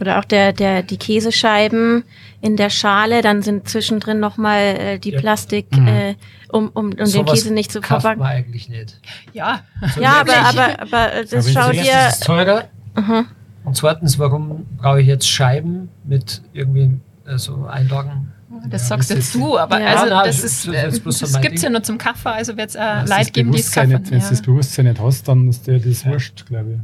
[0.00, 2.02] Oder auch der, der, die Käsescheiben
[2.40, 5.20] in der Schale, dann sind zwischendrin nochmal äh, die Ja.
[5.20, 5.86] Plastik, Mhm.
[5.86, 6.14] äh,
[6.48, 8.18] um, um, um den sowas Käse nicht zu verpacken.
[8.18, 8.98] man eigentlich nicht.
[9.32, 9.60] ja,
[10.00, 12.64] Ja, aber, aber, aber das wenn schau Sie Erstens dir, ist teurer.
[12.96, 13.26] Mhm.
[13.64, 18.30] Und zweitens, warum brauche ich jetzt Scheiben mit irgendwie äh, so Einlagen?
[18.70, 19.86] das Ja, sagst das jetzt du, aber Ja.
[19.88, 21.98] also Ja, nein, das das ist, das äh, so das mein gibt's ja nur zum
[21.98, 23.88] Kaffee, also wird es äh, das Leute geben, die es kaufen.
[23.88, 24.44] nicht, wenn du das Ja.
[24.46, 26.80] Bewusstsein nicht hast, dann ist dir das wurscht, glaube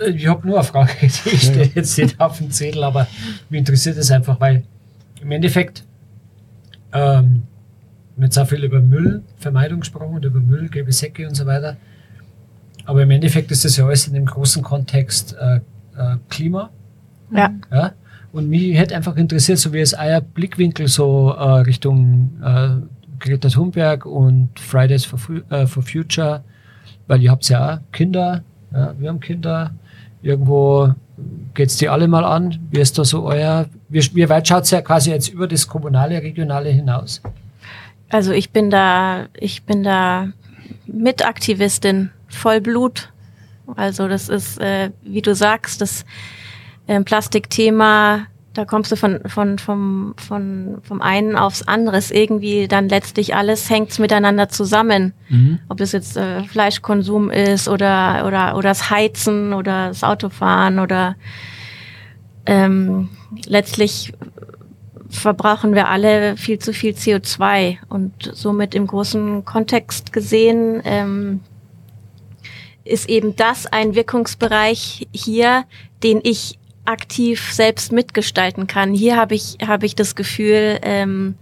[0.00, 0.06] ich.
[0.06, 1.70] Äh, Ich habe nur eine Frage, die ich Ja, stehe ja.
[1.74, 3.06] jetzt nicht auf dem Zettel, aber
[3.48, 4.64] mich interessiert es einfach, weil
[5.20, 5.84] im Endeffekt
[6.92, 7.42] ähm,
[8.16, 11.46] wir haben jetzt auch viel über Müllvermeidung gesprochen und über Müll, gelbe Säcke und so
[11.46, 11.76] weiter.
[12.84, 16.70] Aber im Endeffekt ist das ja alles in dem großen Kontext äh, äh, Klima.
[17.30, 17.92] ja, Ja?
[18.32, 22.68] Und mich hätte einfach interessiert, so wie es euer Blickwinkel so äh, Richtung äh,
[23.18, 26.44] Greta Thunberg und Fridays for, Fu äh, for Future,
[27.08, 29.72] weil ihr habt ja auch Kinder, ja, wir haben Kinder,
[30.22, 30.94] irgendwo
[31.54, 32.58] geht's die alle mal an.
[32.70, 36.22] Wie ist da so euer, wie, wie weit schaut's ja quasi jetzt über das kommunale,
[36.22, 37.20] regionale hinaus?
[38.10, 40.28] also ich bin da, ich bin da
[40.86, 43.12] Mitaktivistin, Vollblut.
[43.76, 46.04] Also das ist, äh, wie du sagst, das
[46.88, 52.10] ähm, Plastikthema, da kommst du von, von, vom, von, vom einen aufs anderes.
[52.10, 55.12] Irgendwie dann letztlich alles hängt's miteinander zusammen.
[55.68, 61.14] Ob das jetzt äh, Fleischkonsum ist oder, oder, oder das Heizen oder das Autofahren oder
[62.46, 63.08] ähm,
[63.46, 64.12] letztlich
[65.08, 71.40] verbrauchen wir alle viel zu viel CO2 und somit im großen Kontext gesehen ähm,
[72.90, 75.64] ist eben das ein Wirkungsbereich hier,
[76.02, 78.94] den ich aktiv selbst mitgestalten kann.
[78.94, 81.36] Hier habe ich habe ich das Gefühl, ähm,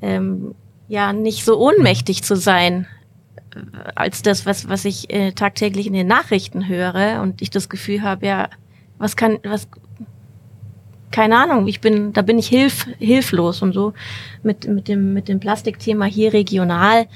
[0.00, 0.54] ähm,
[0.88, 2.86] ja nicht so ohnmächtig zu sein
[3.54, 3.58] äh,
[3.94, 8.02] als das, was was ich äh, tagtäglich in den Nachrichten höre und ich das Gefühl
[8.02, 8.48] habe, ja,
[8.98, 9.68] was kann was
[11.12, 13.92] keine Ahnung, ich bin, da bin ich hilf, hilflos und so
[14.42, 17.06] mit, mit dem, mit dem Plastikthema hier regional.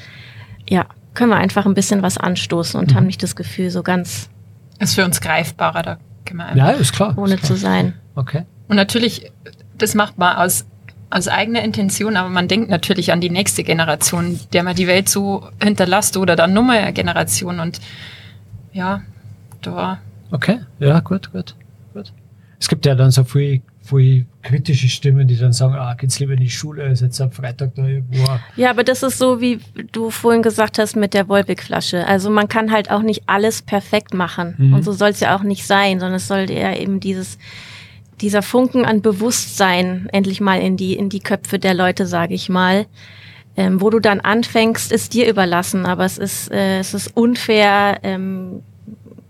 [0.68, 0.86] Ja,
[1.16, 2.96] können wir einfach ein bisschen was anstoßen und mhm.
[2.96, 4.30] haben nicht das Gefühl, so ganz.
[4.78, 6.56] Ist für uns greifbarer, da können wir einfach.
[6.56, 7.14] Ja, ist klar.
[7.16, 7.46] Ohne ist klar.
[7.48, 7.94] zu sein.
[8.14, 8.44] Okay.
[8.68, 9.32] Und natürlich,
[9.78, 10.66] das macht man aus,
[11.10, 15.08] aus eigener Intention, aber man denkt natürlich an die nächste Generation, der man die Welt
[15.08, 17.80] so hinterlasst oder dann nochmal eine Generation und
[18.72, 19.02] ja,
[19.62, 19.98] da.
[20.30, 21.54] Okay, ja, gut, gut,
[21.94, 22.12] gut.
[22.60, 26.34] Es gibt ja dann so viel voll kritische Stimmen, die dann sagen, ah, geht's lieber
[26.34, 28.24] in die Schule als jetzt am Freitag da irgendwo.
[28.56, 29.60] Ja, aber das ist so, wie
[29.92, 32.06] du vorhin gesagt hast mit der Wolbeck-Flasche.
[32.06, 34.54] Also man kann halt auch nicht alles perfekt machen.
[34.58, 34.74] Mhm.
[34.74, 37.38] Und so soll es ja auch nicht sein, sondern es sollte ja eben dieses,
[38.20, 42.48] dieser Funken an Bewusstsein endlich mal in die, in die Köpfe der Leute, sage ich
[42.48, 42.86] mal.
[43.58, 48.00] Ähm, wo du dann anfängst, ist dir überlassen, aber es ist, äh, es ist unfair,
[48.02, 48.62] ähm,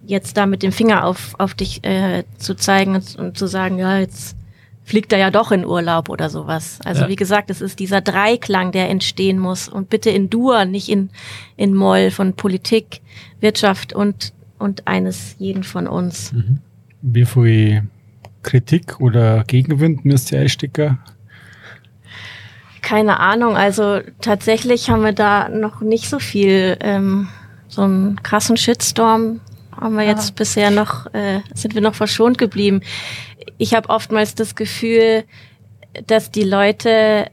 [0.05, 3.79] jetzt da mit dem Finger auf, auf dich äh, zu zeigen und, und zu sagen,
[3.79, 4.37] ja, jetzt
[4.87, 6.79] fliegt er ja doch in Urlaub oder sowas.
[6.85, 7.09] Also ja.
[7.09, 11.11] wie gesagt, es ist dieser Dreiklang, der entstehen muss und bitte in Dur, nicht in,
[11.57, 13.01] in Moll von Politik,
[13.41, 16.33] Wirtschaft und, und eines jeden von uns.
[16.33, 16.61] Mhm.
[17.03, 17.83] Wie viel
[18.43, 21.01] Kritik oder Gegenwind müsst ihr einstecken?
[22.81, 27.27] Keine Ahnung, also tatsächlich haben wir da noch nicht so viel, ähm,
[27.67, 29.41] so einen krassen Shitstorm
[29.77, 30.35] haben wir jetzt ah.
[30.37, 32.81] bisher noch, äh, sind wir noch verschont geblieben
[33.59, 35.25] ich habe oftmals das Gefühl,
[36.07, 37.31] dass die Leute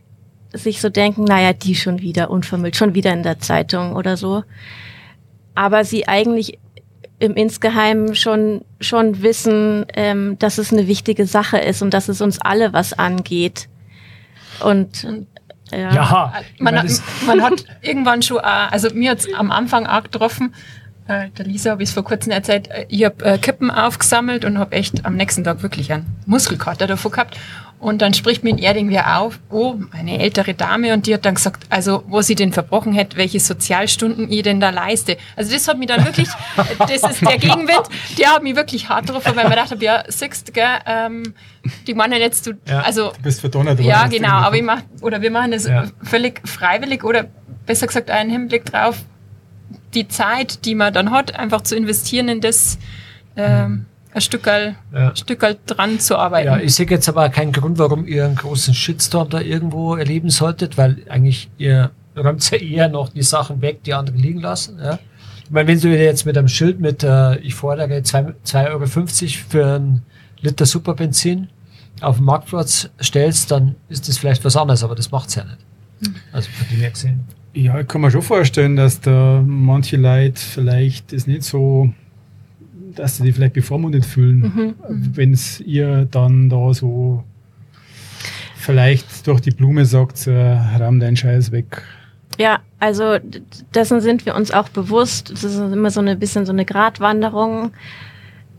[0.53, 4.43] sich so denken, naja, die schon wieder unvermüllt, schon wieder in der Zeitung oder so.
[5.55, 6.59] Aber sie eigentlich
[7.19, 12.21] im Insgeheimen schon, schon wissen, ähm, dass es eine wichtige Sache ist und dass es
[12.21, 13.69] uns alle was angeht.
[14.59, 15.07] Und
[15.71, 16.87] ja, ja man, hat,
[17.25, 20.53] man hat irgendwann schon, also mir hat am Anfang auch getroffen,
[21.07, 24.45] äh, der Lisa habe ich es vor kurzem erzählt, äh, ich habe äh, Kippen aufgesammelt
[24.45, 27.37] und habe echt am nächsten Tag wirklich einen Muskelkater davor gehabt.
[27.79, 31.35] Und dann spricht mir ein irgendwer auf, oh, eine ältere Dame, und die hat dann
[31.35, 35.17] gesagt, also wo sie denn verbrochen hätte, welche Sozialstunden ich denn da leiste.
[35.35, 36.29] Also das hat mich dann wirklich,
[36.79, 37.83] das ist der Gegenwind,
[38.17, 41.33] der hat mich wirklich hart drauf, weil gedacht habe, ja, siehst gell, ähm,
[41.85, 43.11] die meinen jetzt, du, ja, also...
[43.17, 43.77] Du bist verdonnert.
[43.81, 45.83] Ja, genau, aber ich mach, oder wir machen das ja.
[46.03, 47.25] völlig freiwillig oder
[47.65, 49.03] besser gesagt einen Hinblick drauf,
[49.95, 52.77] die Zeit, die man dann hat, einfach zu investieren in das,
[53.35, 55.15] ähm, ein Stückerl, ja.
[55.15, 56.47] Stückerl dran zu arbeiten.
[56.47, 60.29] Ja, ich sehe jetzt aber keinen Grund, warum ihr einen großen Shitstorm da irgendwo erleben
[60.29, 64.79] solltet, weil eigentlich ihr räumt ja eher noch die Sachen weg, die andere liegen lassen.
[64.79, 64.99] Ja?
[65.43, 68.85] Ich meine, wenn du jetzt mit einem Schild mit, äh, ich fordere 2,50 Euro
[69.49, 70.03] für einen
[70.41, 71.49] Liter Superbenzin
[72.01, 75.57] auf den Marktplatz stellst, dann ist das vielleicht was anderes, aber das macht's ja nicht.
[76.03, 76.15] Hm.
[76.31, 77.25] Also von dem her gesehen.
[77.53, 81.93] Ja, ich kann mir schon vorstellen, dass da manche Leute vielleicht das nicht so,
[82.95, 84.75] dass sie die vielleicht bevormundet fühlen, mhm.
[85.15, 87.23] wenn es ihr dann da so
[88.55, 91.83] vielleicht durch die Blume sagt, äh, ramm deinen Scheiß weg.
[92.39, 93.17] Ja, also
[93.75, 95.31] dessen sind wir uns auch bewusst.
[95.31, 97.71] Das ist immer so ein bisschen so eine Gratwanderung.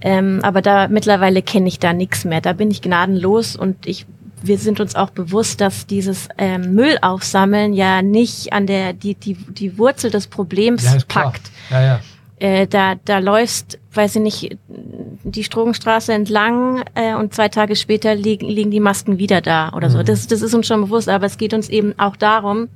[0.00, 2.40] Ähm, aber da mittlerweile kenne ich da nichts mehr.
[2.40, 4.06] Da bin ich gnadenlos und ich
[4.46, 9.34] wir sind uns auch bewusst, dass dieses ähm, Müllaufsammeln ja nicht an der die die
[9.34, 11.50] die Wurzel des Problems ja, packt.
[11.70, 12.00] Ja, ja.
[12.38, 18.14] Äh, da da läufst, weiß ich nicht, die Strogenstraße entlang äh, und zwei Tage später
[18.14, 19.98] liegen liegen die Masken wieder da oder so.
[19.98, 20.04] Mhm.
[20.04, 22.68] Das das ist uns schon bewusst, aber es geht uns eben auch darum,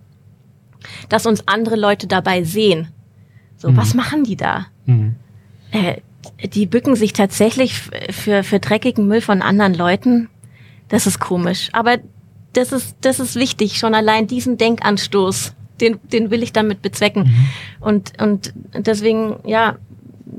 [1.09, 2.89] dass uns andere Leute dabei sehen.
[3.57, 3.77] So, mhm.
[3.77, 4.67] was machen die da?
[4.87, 5.17] Mhm.
[5.73, 5.97] Äh,
[6.47, 7.75] die bücken sich tatsächlich
[8.11, 10.29] für, für dreckigen Müll von anderen Leuten
[10.89, 11.69] das ist komisch.
[11.73, 11.99] Aber
[12.53, 17.25] das ist, das ist wichtig, schon allein diesen Denkanstoß, den, den will ich damit bezwecken.
[17.25, 17.47] Mhm.
[17.81, 19.77] Und, und deswegen, ja,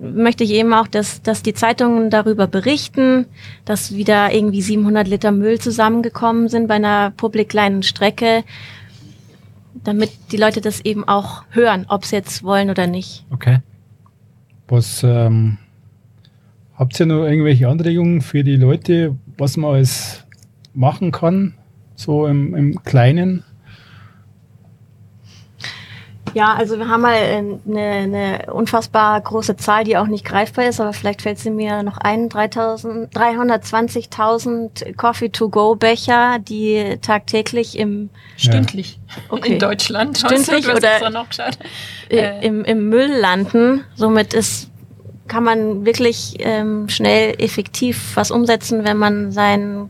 [0.02, 3.26] möchte ich eben auch, dass, dass die Zeitungen darüber berichten,
[3.66, 8.44] dass wieder irgendwie 700 Liter Müll zusammengekommen sind bei einer publik kleinen Strecke,
[9.84, 13.26] damit die Leute das eben auch hören, ob sie jetzt wollen oder nicht.
[13.32, 13.60] Okay.
[14.68, 15.58] Was ähm,
[16.76, 20.26] habt ihr noch irgendwelche Anregungen für die Leute, was man als
[20.80, 21.54] machen kann,
[21.96, 23.44] so im, im Kleinen?
[26.36, 30.80] Ja, also wir haben mal eine, eine unfassbar große Zahl, die auch nicht greifbar ist,
[30.80, 32.30] aber vielleicht fällt sie mir noch ein.
[32.30, 39.00] 320.000 Coffee-to-go-Becher, die tagtäglich im Stündlich
[39.30, 39.54] Okay.
[39.54, 40.20] in Deutschland.
[40.20, 41.58] Stündlich Hast du oder- nachgeschaut?
[42.10, 42.46] äh, Äh.
[42.46, 43.84] im, im Müll landen.
[43.96, 44.70] Somit ist,
[45.28, 49.90] kann man wirklich ähm, schnell effektiv was umsetzen, wenn man sein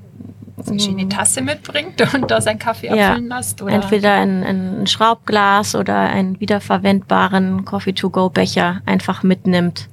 [0.67, 3.09] eine schöne Tasse mitbringt und da seinen Kaffee Ja.
[3.11, 3.61] abfüllen lässt.
[3.61, 9.87] Oder entweder ein, ein Schraubglas oder einen wiederverwendbaren Coffee-to-go-Becher einfach mitnimmt.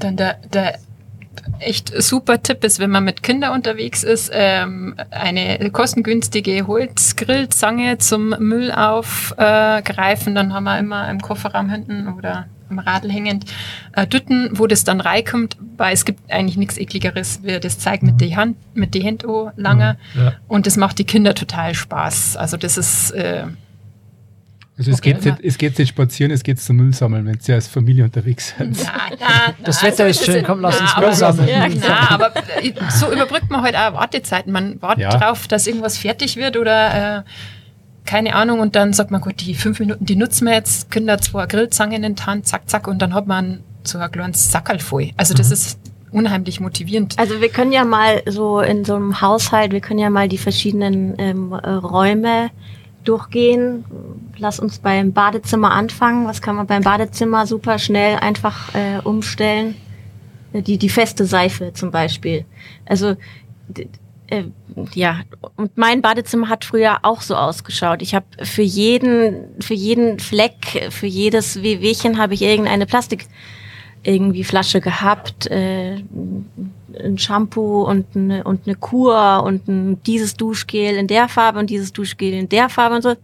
[0.00, 0.78] Dann der, der
[1.60, 8.30] echt super Tipp ist, wenn man mit Kindern unterwegs ist, ähm, eine kostengünstige Holzgrillzange zum
[8.38, 10.34] Müll aufgreifen.
[10.34, 13.44] Dann haben wir immer im Kofferraum hinten oder am Radl hängend
[13.92, 18.02] äh, Dütten, wo das dann reinkommt, weil es gibt eigentlich nichts ekligeres, wie das zeigt
[18.02, 19.96] mit die Hand, mit die Hand oh, lange.
[20.14, 20.34] Ja.
[20.48, 22.36] Und das macht die Kinder total Spaß.
[22.36, 23.44] Also das ist äh,
[24.78, 25.12] Also es, Okay.
[25.12, 28.04] geht nicht, es geht nicht spazieren, es geht zum Müll sammeln, wenn Sie als Familie
[28.04, 28.78] unterwegs sind.
[28.84, 31.48] Na, na, Das Wetter ist also, schön, komm, lass na, uns Müll sammeln.
[31.48, 34.50] Ja, Na, aber äh, so überbrückt man halt auch Wartezeiten.
[34.52, 35.10] Man wartet Ja.
[35.18, 37.22] drauf, dass irgendwas fertig wird oder äh,
[38.04, 41.18] keine Ahnung und dann sagt man, gut, die fünf Minuten, die nutzen wir jetzt, Kinder
[41.18, 44.78] zwei Grillzangen in die Hand, zack, zack und dann hat man so ein kleines Sackerl
[44.78, 45.10] voll.
[45.16, 45.78] Also das ist
[46.10, 47.18] unheimlich motivierend.
[47.18, 50.38] Also wir können ja mal so in so einem Haushalt, wir können ja mal die
[50.38, 52.50] verschiedenen ähm, äh, Räume
[53.04, 53.84] durchgehen.
[54.36, 56.26] Lass uns beim Badezimmer anfangen.
[56.26, 59.74] Was kann man beim Badezimmer super schnell einfach äh, umstellen?
[60.52, 62.44] Die, die feste Seife zum Beispiel.
[62.84, 63.16] Also
[64.32, 64.44] äh,
[64.94, 65.20] ja,
[65.56, 68.00] und mein Badezimmer hat früher auch so ausgeschaut.
[68.00, 73.26] Ich habe für jeden, für jeden Fleck, für jedes Wehwehchen habe ich irgendeine Plastik
[74.04, 76.02] irgendwie Flasche gehabt, äh,
[76.98, 81.70] ein Shampoo und eine, und eine Kur und ein, dieses Duschgel in der Farbe und
[81.70, 83.14] dieses Duschgel in der Farbe und so.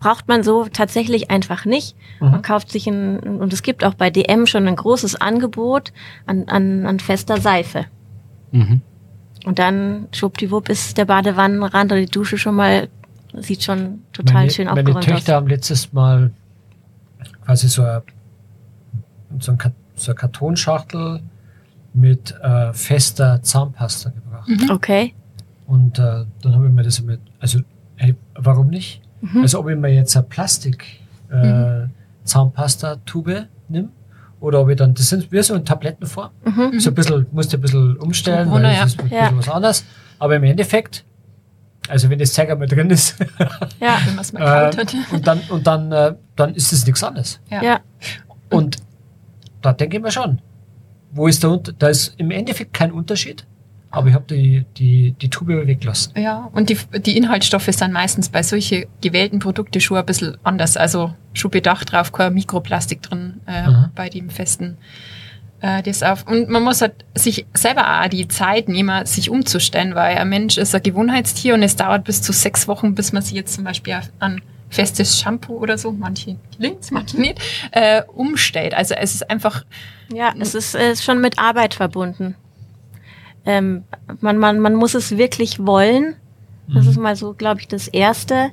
[0.00, 1.96] Braucht man so tatsächlich einfach nicht.
[2.20, 5.92] Man kauft sich ein, und es gibt auch bei DM schon ein großes Angebot
[6.26, 7.86] an, an, an fester Seife.
[8.52, 8.82] Mhm.
[9.44, 12.88] Und dann schwuppdiwupp ist der Badewannenrand oder die Dusche schon mal,
[13.34, 15.36] sieht schon total meine, schön Meine aufgeräumt Töchter aus.
[15.36, 16.30] haben letztes Mal
[17.44, 18.02] quasi so, eine,
[19.38, 19.58] so, ein,
[19.94, 21.20] so eine Kartonschachtel
[21.94, 24.50] mit äh, fester Zahnpasta gebracht.
[24.70, 25.14] Okay.
[25.66, 27.60] Und äh, dann habe ich mir das mit, also
[27.96, 29.02] hey, warum nicht?
[29.20, 29.42] Mhm.
[29.42, 31.86] Also ob ich mir jetzt eine Plastik äh,
[32.24, 33.88] Zahnpasta-Tube nehme
[34.40, 36.30] oder ob ich dann, das sind wie so in Tablettenform.
[36.44, 36.80] Mhm.
[36.80, 38.82] So ein bisschen, musst du ein bisschen umstellen, Corona, weil ja.
[38.82, 39.36] das ist ein bisschen Ja.
[39.36, 39.84] was anderes.
[40.18, 41.04] Aber im Endeffekt,
[41.88, 43.16] also wenn das Zeug einmal drin ist,
[43.80, 47.02] Ja, wenn man es mal äh, und dann, und dann, äh, dann ist es nichts
[47.02, 47.40] anderes.
[47.50, 47.62] Ja.
[47.62, 47.80] ja.
[48.50, 48.76] Und
[49.62, 50.40] da denke ich mir schon,
[51.10, 51.82] wo ist der Unterschied?
[51.82, 53.46] Da ist im Endeffekt kein Unterschied,
[53.90, 56.12] aber ich habe die, die, die Tube weggelassen.
[56.16, 60.76] Ja, und die, die Inhaltsstoffe sind meistens bei solchen gewählten Produkten schon ein bisschen anders.
[60.76, 64.76] Also schon bedacht drauf, kein Mikroplastik drin äh, bei dem festen
[65.60, 66.26] äh, das auf.
[66.26, 70.58] Und man muss halt sich selber auch die Zeit nehmen, sich umzustellen, weil ein Mensch
[70.58, 73.64] ist ein Gewohnheitstier und es dauert bis zu sechs Wochen, bis man sich jetzt zum
[73.64, 78.74] Beispiel auf an festes Shampoo oder so, manche links, manche nicht, äh, umstellt.
[78.74, 79.64] Also es ist einfach,
[80.12, 82.34] Ja, es ist, es ist schon mit Arbeit verbunden.
[83.48, 83.84] Ähm,
[84.20, 86.14] man, man, man muss es wirklich wollen.
[86.74, 88.50] Das ist mal so, glaube ich, das Erste.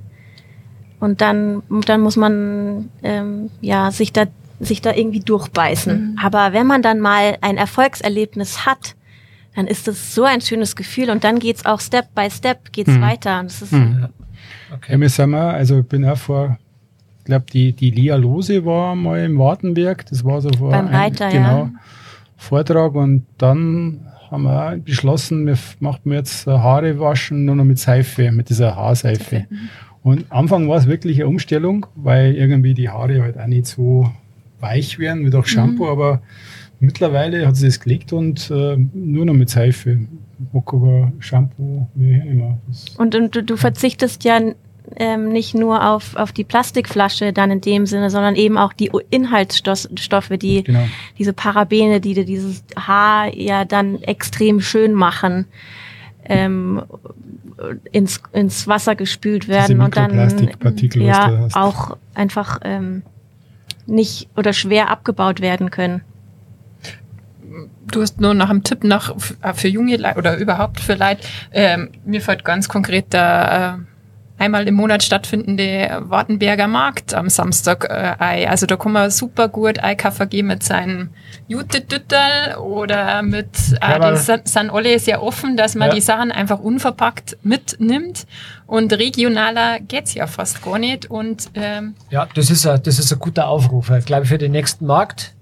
[1.01, 4.23] Und dann, dann muss man ähm, ja sich da
[4.61, 6.11] sich da irgendwie durchbeißen.
[6.13, 6.17] Mhm.
[6.23, 8.95] Aber wenn man dann mal ein Erfolgserlebnis hat,
[9.53, 12.91] dann ist es so ein schönes Gefühl und dann geht's auch Step by Step geht's
[12.91, 13.01] Mhm.
[13.01, 13.39] weiter.
[13.41, 13.97] Und das ist Mhm.
[13.99, 13.99] Ja.
[13.99, 14.09] Ja,
[14.75, 14.99] Okay.
[14.99, 16.57] wir sind mal, also ich bin auch vor,
[17.19, 20.87] ich glaube, die, die Lia Lose war mal im Wartenberg, das war so vor Beim
[20.87, 21.31] Reiter, ja.
[21.31, 21.69] genau,
[22.37, 27.63] Vortrag und dann haben wir auch beschlossen, wir machen jetzt äh, Haare waschen nur noch
[27.63, 29.47] mit Seife, mit dieser Haarseife.
[30.03, 33.65] Und am Anfang war es wirklich eine Umstellung, weil irgendwie die Haare halt auch nicht
[33.65, 34.11] so
[34.59, 36.21] weich werden wie durch Shampoo, aber
[36.79, 40.01] mittlerweile hat sie das gelegt und äh, nur noch mit Seife.
[40.53, 42.59] Aber Shampoo wie immer.
[42.67, 44.39] Das, Und, und du, du verzichtest ja
[44.97, 48.91] ähm, nicht nur auf, auf die Plastikflasche dann in dem Sinne, sondern eben auch die
[49.09, 50.87] Inhaltsstoffe, die genau.
[51.17, 55.45] diese Parabene, die dir dieses Haar ja dann extrem schön machen,
[56.25, 56.81] ähm,
[57.91, 60.13] ins, ins Wasser gespült werden und dann
[60.93, 63.03] ja auch einfach ähm,
[63.85, 66.01] nicht oder schwer abgebaut werden können.
[67.87, 71.21] du hast nur nach einem Tipp nach äh, für junge Leute oder überhaupt für Leute.
[71.51, 73.79] Ähm, mir fällt ganz konkret der
[74.37, 78.45] einmal im Monat stattfindende Wartenberger Markt am Samstag äh.
[78.47, 81.09] Also da kann man super gut Einkaufen gehen mit seinem
[81.47, 85.95] Jute-Düttel oder mit, Ja, äh, aber- die sind, alle sehr offen, dass man Ja.
[85.95, 88.25] die Sachen einfach unverpackt mitnimmt.
[88.67, 91.09] Und regionaler geht's ja fast gar nicht.
[91.09, 94.37] Und ähm, Ja, das ist ein, das ist ein guter Aufruf, äh, glaube ich, für
[94.37, 95.33] den nächsten Markt.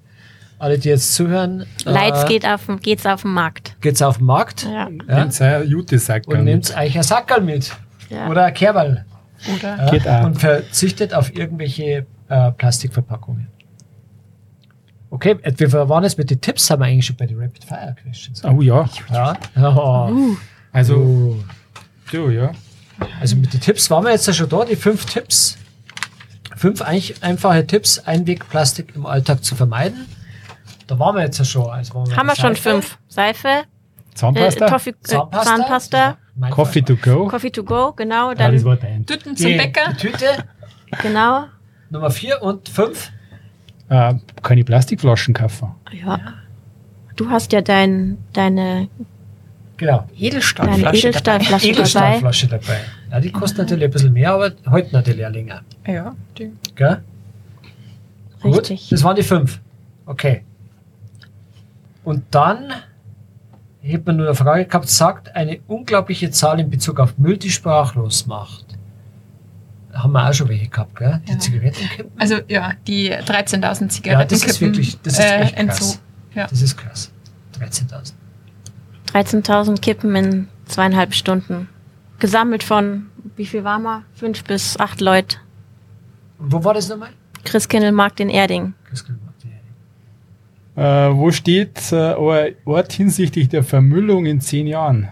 [0.59, 3.75] Alle, die jetzt zuhören, Leitz äh, geht auf, geht's auf den Markt.
[3.81, 4.87] geht's auf den Markt Ja.
[5.09, 5.19] Ja.
[5.19, 7.71] Nehmt ein Jute-Sack und nehmt euch ein Sackerl mit
[8.13, 8.29] Ja.
[8.29, 9.05] oder ein Kerberl
[9.57, 13.47] oder ja, und verzichtet auf irgendwelche äh, Plastikverpackungen.
[15.09, 17.95] Okay, wir waren jetzt mit den Tipps, haben wir eigentlich schon bei den Rapid Fire
[18.01, 18.43] Questions.
[18.45, 19.37] Oh ja, Ja.
[19.57, 20.35] Oh.
[20.71, 21.35] also, Oh.
[22.11, 22.51] du, ja.
[23.19, 25.57] Also mit den Tipps waren wir jetzt ja schon da, die fünf Tipps.
[26.55, 30.07] Fünf eigentlich einfache Tipps, Einwegplastik im Alltag zu vermeiden.
[30.87, 31.69] Da waren wir jetzt ja schon.
[31.69, 32.97] Also waren Haben wir schon fünf.
[33.07, 33.63] Seife,
[34.13, 35.43] äh, Zahnpasta, Toffee, äh, Zahnpasta.
[35.55, 36.17] Zahnpasta,
[36.49, 37.27] Coffee to go.
[37.27, 38.29] Coffee to go, genau.
[38.29, 39.05] Ja, Dann, das war dein.
[39.05, 39.93] Dütten Die, zum Bäcker.
[39.93, 40.25] die Tüte,
[41.01, 41.45] genau.
[41.89, 43.11] Nummer vier und fünf.
[43.89, 45.69] Äh, keine Plastikflaschen kaufen.
[45.91, 46.19] Ja.
[47.15, 48.87] Du hast ja dein, deine,
[49.77, 50.07] Genau.
[50.17, 50.81] Edelstahlflasche.
[50.83, 50.97] dabei.
[50.97, 51.69] Edelstahlflasche dabei.
[51.69, 52.79] Edelstahlflasche dabei.
[53.11, 55.61] Ja, die kostet natürlich ein bisschen mehr, aber heute natürlich länger länger.
[55.85, 56.51] Ja, die.
[56.75, 57.03] Gell?
[58.41, 58.89] Gut, Richtig.
[58.89, 59.59] das waren die fünf.
[60.05, 60.43] Okay.
[62.03, 62.73] Und dann
[63.91, 67.49] hätte man nur eine Frage gehabt, sagt eine unglaubliche Zahl in Bezug auf Müll, die
[67.49, 68.65] sprachlos macht.
[69.93, 71.21] Haben wir auch schon welche gehabt, gell?
[71.27, 71.39] Die Ja.
[71.39, 72.11] Zigarettenkippen.
[72.19, 74.29] Also ja, die 13.000 Ja, Zigaretten.
[74.29, 76.01] das ist wirklich, das ist echt krass.
[76.33, 76.47] Ja.
[76.47, 77.11] Das ist krass.
[77.59, 78.13] 13.000.
[79.13, 81.69] 13.000 Kippen in zweieinhalb Stunden.
[82.19, 84.03] Gesammelt von, wie viel waren wir?
[84.15, 85.37] Fünf bis acht Leute.
[86.39, 87.09] Und wo war das nochmal?
[87.43, 88.73] Christkindlmarkt in Erding.
[88.85, 89.22] Christkindlmarkt.
[90.75, 95.07] Äh, wo steht äh, euer Ort hinsichtlich der Vermüllung in zehn Jahren?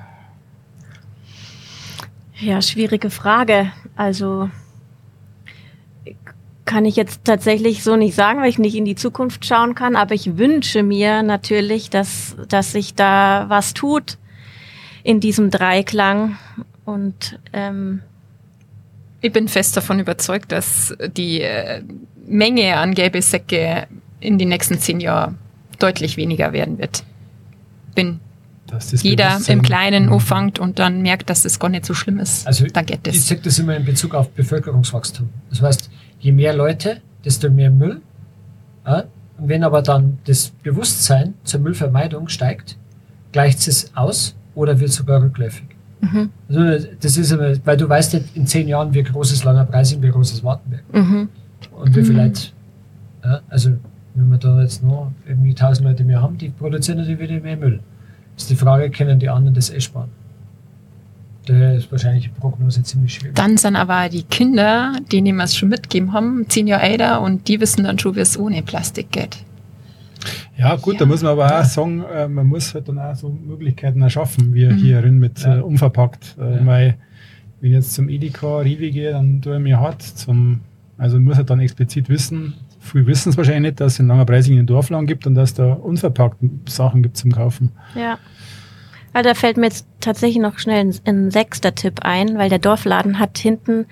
[2.39, 3.71] Ja, schwierige Frage.
[3.95, 4.49] Also
[6.65, 9.95] kann ich jetzt tatsächlich so nicht sagen, weil ich nicht in die Zukunft schauen kann.
[9.95, 14.17] Aber ich wünsche mir natürlich, dass, dass sich da was tut
[15.03, 16.37] in diesem Dreiklang.
[16.85, 18.01] Und ähm,
[19.21, 21.83] Ich bin fest davon überzeugt, dass die äh,
[22.25, 23.87] Menge an gelbe Säcke
[24.19, 25.37] in den nächsten zehn Jahren
[25.83, 27.03] deutlich weniger werden wird.
[28.67, 30.13] Das jeder im Kleinen Mhm.
[30.13, 33.17] anfängt und dann merkt, dass das gar nicht so schlimm ist, Also dann geht Ich
[33.17, 33.27] das.
[33.27, 35.27] sehe das immer in Bezug auf Bevölkerungswachstum.
[35.49, 35.89] Das heißt,
[36.21, 37.99] je mehr Leute, desto mehr Müll.
[38.85, 39.03] Ja?
[39.37, 42.77] Und wenn aber dann das Bewusstsein zur Müllvermeidung steigt,
[43.33, 45.65] gleicht es aus oder wird sogar rückläufig.
[45.99, 49.43] mhm, Also das ist immer, weil du weißt nicht in zehn Jahren, wie groß ist
[49.43, 50.83] Langer Preis und wie groß ist Wartenberg.
[50.93, 51.27] mhm,
[51.75, 52.19] Und wie viel Mhm.
[52.19, 52.41] Leute,
[53.25, 53.71] ja, also
[54.15, 57.57] wenn wir da jetzt noch irgendwie tausend Leute mehr haben, die produzieren natürlich wieder mehr
[57.57, 57.79] Müll.
[58.37, 60.09] Ist die Frage, können die anderen das eh sparen?
[61.47, 63.35] Da ist wahrscheinlich die Prognose ziemlich schwierig.
[63.35, 67.47] Dann sind aber die Kinder, denen wir es schon mitgegeben haben, zehn Jahre älter und
[67.47, 69.37] die wissen dann schon, wie es ohne Plastik geht.
[70.55, 71.05] Ja, gut, da Ja.
[71.07, 74.67] muss man aber auch sagen, äh, man muss halt dann auch so Möglichkeiten erschaffen, wie
[74.67, 74.75] Mhm.
[74.75, 75.57] hier drin mit Ja.
[75.57, 76.35] äh, unverpackt.
[76.39, 76.65] Äh, Ja.
[76.65, 76.95] Weil,
[77.59, 80.59] wenn ich jetzt zum Edeka, Rewe gehe, dann tue ich mir hart zum,
[80.99, 84.25] also muss halt dann explizit wissen, früh wissen es wahrscheinlich nicht, dass es in Langer
[84.25, 87.71] Preising einen Dorfladen gibt und dass da unverpackte Sachen gibt zum Kaufen.
[87.95, 88.17] ja.
[89.13, 92.59] Also da fällt mir jetzt tatsächlich noch schnell ein, ein sechster Tipp ein, weil der
[92.59, 93.87] Dorfladen hat hinten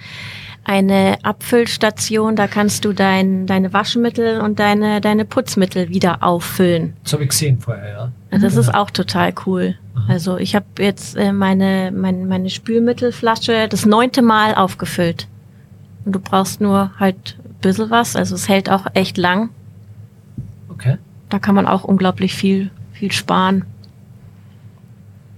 [0.64, 6.94] eine Abfüllstation, da kannst du dein, deine Waschmittel und deine, deine Putzmittel wieder auffüllen.
[7.04, 8.12] Das habe ich gesehen vorher, ja.
[8.32, 9.76] Also Das ist auch total cool.
[10.08, 15.28] Also ich habe jetzt äh, meine, meine, meine Spülmittelflasche das neunte Mal aufgefüllt.
[16.06, 19.50] Und du brauchst nur halt bisschen was, also es hält auch echt lang.
[20.70, 20.98] Okay.
[21.30, 23.66] Da kann man auch unglaublich viel, viel sparen.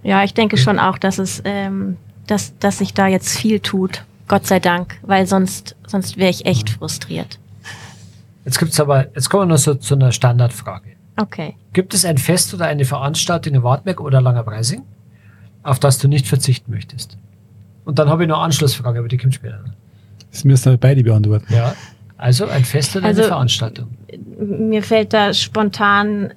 [0.04, 0.64] Ja, ich denke Okay.
[0.64, 1.98] schon auch, dass es, ähm,
[2.28, 4.04] dass, dass sich da jetzt viel tut.
[4.28, 7.38] Gott sei Dank, weil sonst, sonst wäre ich echt frustriert.
[8.46, 10.92] Jetzt gibt's aber, jetzt kommen wir noch so zu einer Standardfrage.
[11.18, 11.56] Okay.
[11.74, 14.84] Gibt es ein Fest oder eine Veranstaltung in Wartberg oder Langer Preising,
[15.64, 17.18] auf das du nicht verzichten möchtest?
[17.84, 19.64] Und dann habe ich noch eine Anschlussfrage, aber die kommt später.
[20.32, 21.54] Das müssen wir beide beantworten.
[21.54, 21.76] Ja.
[22.22, 23.88] Also ein Fest oder Also- eine Veranstaltung?
[24.40, 26.34] mir fällt da spontan,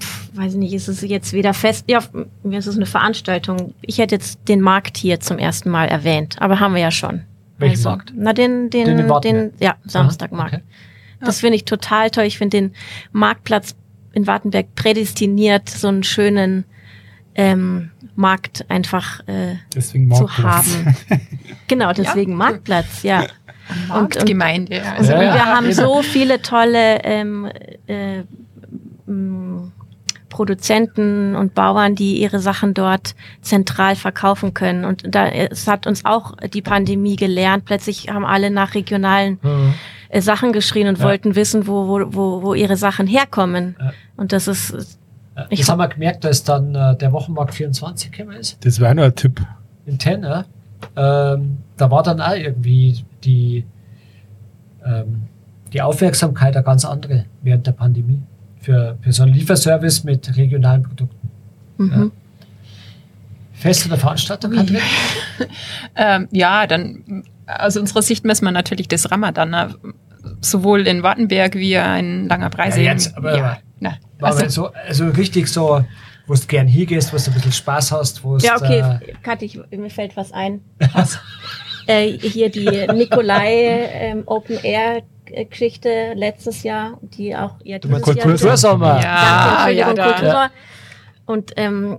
[0.00, 2.00] pf, weiß ich nicht, ist es jetzt wieder fest, ja,
[2.42, 3.72] mir ist es eine Veranstaltung.
[3.82, 7.22] Ich hätte jetzt den Markt hier zum ersten Mal erwähnt, aber haben wir ja schon.
[7.58, 8.12] Welchen Also, Markt?
[8.14, 10.54] Na, den, den, Den den, ja, Samstagmarkt.
[10.54, 10.62] okay.
[11.20, 12.24] Das finde ich total toll.
[12.24, 12.74] Ich finde den
[13.12, 13.74] Marktplatz
[14.12, 16.64] in Wartenberg prädestiniert, so einen schönen
[17.34, 20.76] ähm, Markt einfach äh, Deswegen zu Marktplatz.
[20.76, 20.96] haben.
[21.68, 22.38] Genau, deswegen cool.
[22.38, 23.26] Marktplatz, ja.
[23.88, 24.80] Marktgemeinde.
[24.80, 25.96] Und Also, wir Ja, haben genau.
[25.96, 27.50] so viele tolle ähm,
[27.86, 28.22] äh,
[30.28, 34.84] Produzenten und Bauern, die ihre Sachen dort zentral verkaufen können.
[34.84, 37.64] Und da es hat uns auch die Pandemie gelernt.
[37.64, 39.74] Plötzlich haben alle nach regionalen Mhm.
[40.08, 41.04] äh, Sachen geschrien und Ja.
[41.04, 43.76] wollten wissen, wo, wo, wo, wo ihre Sachen herkommen.
[43.80, 43.92] Ja.
[44.16, 44.98] Und das ist
[45.36, 48.56] Ja, Ich Das haben wir gemerkt, dass dann äh, der Wochenmarkt 24 gekommen ist.
[48.64, 49.40] Das wäre nur ein Tipp.
[49.84, 50.44] in Tenner,
[50.96, 53.64] ähm, da war dann auch irgendwie die,
[54.84, 55.22] ähm,
[55.72, 58.22] die Aufmerksamkeit eine ganz andere während der Pandemie
[58.60, 61.30] für, für so einen Lieferservice mit regionalen Produkten.
[61.76, 62.12] mhm.
[63.52, 64.78] Fest oder Veranstaltung, Katrin?
[65.98, 69.68] Ähm, ja, dann aus unserer Sicht messen wir natürlich das Ramadan, äh,
[70.42, 72.82] sowohl in Wartenberg wie in Langer Breise.
[72.82, 75.82] Ja, jetzt, aber- ja, na, also, so, also richtig so,
[76.26, 79.46] wo du gern hingehst, wo du ein bisschen Spaß hast, wo Ja, okay, Äh, Kathi,
[79.46, 80.60] ich, mir fällt was ein.
[81.86, 88.06] äh, hier die Nikolai ähm, Open Air äh, Geschichte letztes Jahr, die auch ja, dieses
[88.06, 89.00] Jahr Kultursommer.
[89.02, 90.50] ja, ja, Entschuldigung, da, Kultur.
[91.26, 91.98] Und ähm,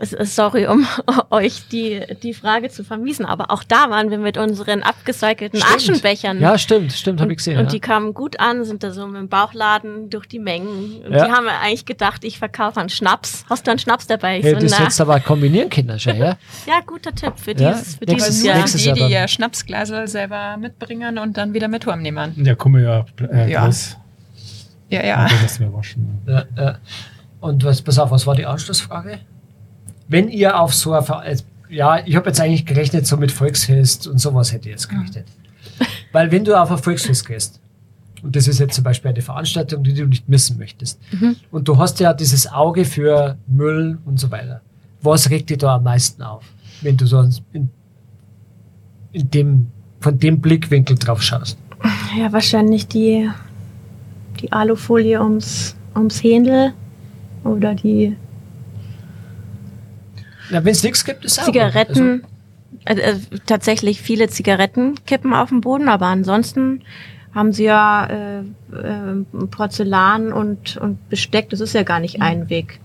[0.00, 0.86] sorry, um
[1.30, 5.74] euch die, die Frage zu vermiesen, aber auch da waren wir mit unseren abgecycelten Stimmt.
[5.76, 6.40] Aschenbechern.
[6.40, 7.58] Ja, stimmt, stimmt, habe und, ich gesehen.
[7.58, 7.70] und ja.
[7.70, 11.02] die kamen gut an, sind da so mit dem Bauchladen durch die Mengen.
[11.04, 11.26] Und Ja.
[11.26, 13.44] die haben eigentlich gedacht, ich verkaufe einen Schnaps.
[13.50, 14.38] Hast du einen Schnaps dabei?
[14.38, 16.36] Ich hey, so, das na, du aber kombinieren können schon, ja?
[16.66, 18.58] ja, guter Tipp für Ja, dieses, für nächstes- dieses nur Jahr.
[18.58, 19.10] nächstes die, Jahr die dann.
[19.10, 22.34] ihr Schnapsglasel selber mitbringen und dann wieder mit heimnehmen.
[22.44, 23.68] Ja, komm ja, äh, Ja.
[24.90, 25.26] Ja, Ja.
[25.28, 25.72] ja.
[25.72, 26.18] Waschen.
[26.26, 26.78] Ja, ja.
[27.40, 29.18] Und was, pass auf, was war die Anschlussfrage?
[30.08, 31.36] Wenn ihr auf so ein, Ver- äh,
[31.68, 35.26] ja, ich habe jetzt eigentlich gerechnet, so mit Volksfest und sowas hätte ich jetzt gerechnet.
[36.12, 37.60] Weil wenn du auf ein Volksfest gehst,
[38.22, 40.98] und das ist jetzt zum Beispiel eine Veranstaltung, die du nicht missen möchtest,
[41.50, 44.60] und du hast ja dieses Auge für Müll und so weiter,
[45.02, 46.42] was regt dich da am meisten auf,
[46.80, 47.20] wenn du so
[47.52, 47.68] in,
[49.12, 49.66] in dem,
[50.00, 51.58] von dem Blickwinkel drauf schaust?
[52.18, 53.28] Ja, wahrscheinlich die,
[54.40, 56.72] die Alufolie ums, ums Händel
[57.44, 58.16] oder die
[60.50, 61.54] Na, wenn es nichts gibt, ist auch gut.
[61.54, 62.24] Zigaretten.
[62.84, 63.14] Also, äh,
[63.46, 66.82] tatsächlich viele Zigarettenkippen auf dem Boden, aber ansonsten
[67.34, 72.48] haben sie ja äh, äh, Porzellan und, und Besteck, das ist ja gar nicht ein
[72.50, 72.80] Weg.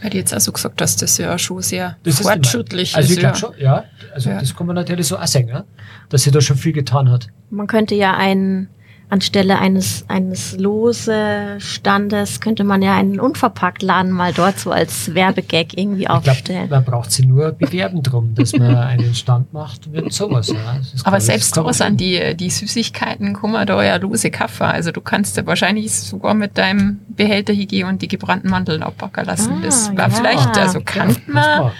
[0.00, 3.12] Weil du jetzt also gesagt hast, das ja schon sehr Das ist fortschrittlich Also ich
[3.12, 3.18] ist.
[3.20, 3.38] glaube Ja.
[3.38, 3.84] schon, ja.
[4.14, 4.40] Also Ja.
[4.40, 5.64] das kann man natürlich so auch sagen, ja?
[6.08, 7.28] dass sie da schon viel getan hat.
[7.50, 8.68] Man könnte ja einen,
[9.12, 15.76] anstelle eines, eines lose Standes, könnte man ja einen Unverpacktladen mal dort so als Werbegag
[15.76, 16.70] irgendwie Ich glaube, aufstellen.
[16.70, 20.48] man braucht sie nur bewerben drum, dass man einen Stand macht und sowas.
[20.48, 20.56] Ja.
[21.04, 24.68] Aber glaub selbst was an die, die Süßigkeiten man da ja lose Kaffer.
[24.72, 29.26] Also du kannst ja wahrscheinlich sogar mit deinem Behälter hingehen und die gebrannten Mandeln abpacken
[29.26, 29.52] lassen.
[29.58, 30.10] Ah, das war ja.
[30.10, 31.72] vielleicht, also Ja, kann muss man, man.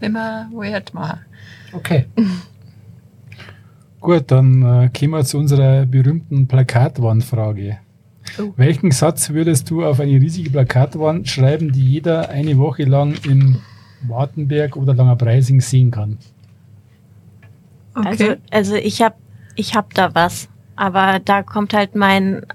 [0.00, 1.20] wenn man wollt machen.
[1.72, 2.06] Okay.
[4.00, 7.78] Gut, dann äh, kommen wir zu unserer berühmten Plakatwandfrage.
[8.38, 8.52] Oh.
[8.56, 13.58] Welchen Satz würdest du auf eine riesige Plakatwand schreiben, die jeder eine Woche lang in
[14.06, 16.18] Wartenberg oder Langerpreising sehen kann?
[17.94, 19.16] Also, also ich habe
[19.56, 22.46] ich hab da was, aber da kommt halt mein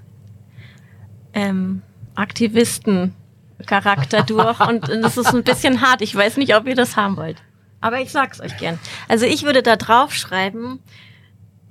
[1.34, 1.82] ähm,
[2.14, 6.00] Aktivisten-Charakter durch und das ist ein bisschen hart.
[6.00, 7.42] Ich weiß nicht, ob ihr das haben wollt.
[7.80, 8.78] Aber ich sag's euch gern.
[9.08, 10.78] Also ich würde da drauf schreiben,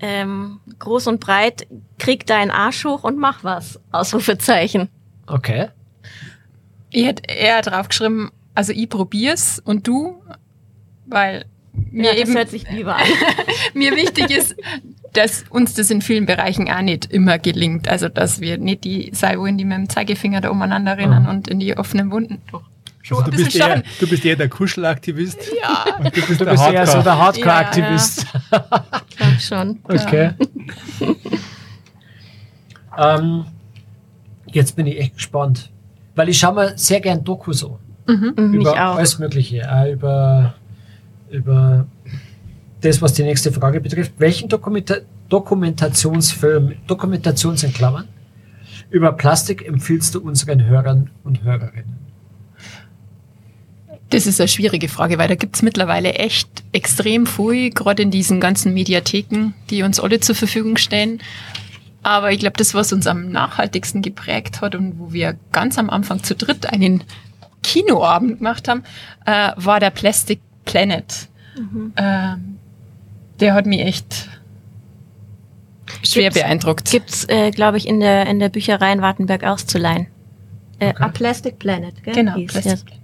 [0.05, 1.65] ähm, groß und breit,
[1.97, 3.79] krieg deinen Arsch hoch und mach was.
[3.91, 4.89] Ausrufezeichen.
[5.27, 5.69] Okay.
[6.91, 10.21] Ich hätte eher drauf geschrieben, also ich probier's und du,
[11.05, 11.45] weil
[11.91, 13.07] mir Ja, das eben hört sich lieber an.
[13.73, 14.55] mir wichtig ist,
[15.13, 17.87] dass uns das in vielen Bereichen auch nicht immer gelingt.
[17.87, 21.29] Also, dass wir nicht die sei wollen, die mit dem Zeigefinger da umeinander rennen Mhm.
[21.29, 22.41] und in die offenen Wunden.
[22.51, 22.63] Doch.
[23.05, 26.21] Schon Also ein du, bisschen bist eher, du bist eher der Kuschelaktivist Ja, und du
[26.25, 27.03] bist Du der bist eher so Hardcore.
[27.03, 28.25] der Hardcore-Aktivist.
[29.09, 29.79] Ich glaub schon.
[29.83, 30.31] Okay.
[32.97, 33.45] ähm,
[34.47, 35.69] jetzt bin ich echt gespannt.
[36.15, 37.71] Weil ich schaue mir sehr gern Dokus an.
[38.07, 38.95] Mhm, Mich über auch.
[38.97, 39.69] alles Mögliche.
[39.71, 40.53] Auch über,
[41.31, 41.85] über
[42.81, 44.13] das, was die nächste Frage betrifft.
[44.17, 44.95] Welchen Dokumenta
[45.29, 48.07] Dokumentationsfilm, Dokumentations in Klammern,
[48.91, 51.97] über Plastik empfiehlst du unseren Hörern und Hörerinnen?
[54.13, 58.39] Das ist eine schwierige Frage, weil da gibt's mittlerweile echt extrem viel, gerade in diesen
[58.39, 61.19] ganzen Mediatheken, die uns alle zur Verfügung stellen.
[62.03, 65.89] Aber ich glaube, das, was uns am nachhaltigsten geprägt hat und wo wir ganz am
[65.89, 67.03] Anfang zu dritt einen
[67.63, 68.83] Kinoabend gemacht haben,
[69.25, 71.29] äh, war der Plastic Planet.
[71.97, 72.57] Ähm,
[73.39, 74.29] der hat mich echt
[76.03, 76.91] schwer Gibt's- beeindruckt.
[76.91, 80.07] Gibt's, äh, glaube ich, in der, in der Bücherei in Wartenberg auszuleihen.
[80.79, 81.03] Äh, Okay.
[81.03, 82.13] A Plastic Planet, gell?
[82.13, 82.85] Genau, Hieß, Plastic.
[82.85, 83.02] Planet.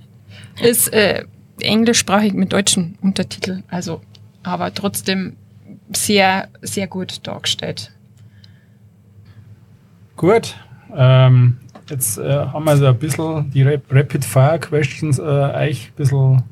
[0.62, 1.26] Ist äh,
[1.60, 4.02] englischsprachig mit deutschen Untertiteln, also
[4.44, 5.36] aber trotzdem
[5.94, 7.92] sehr, sehr gut dargestellt.
[10.16, 10.56] Gut.
[10.96, 11.58] Ähm,
[11.90, 15.94] Jetzt äh, haben wir so ein bisschen die Rap Rapid Fire Questions äh, euch ein
[15.96, 16.44] bisschen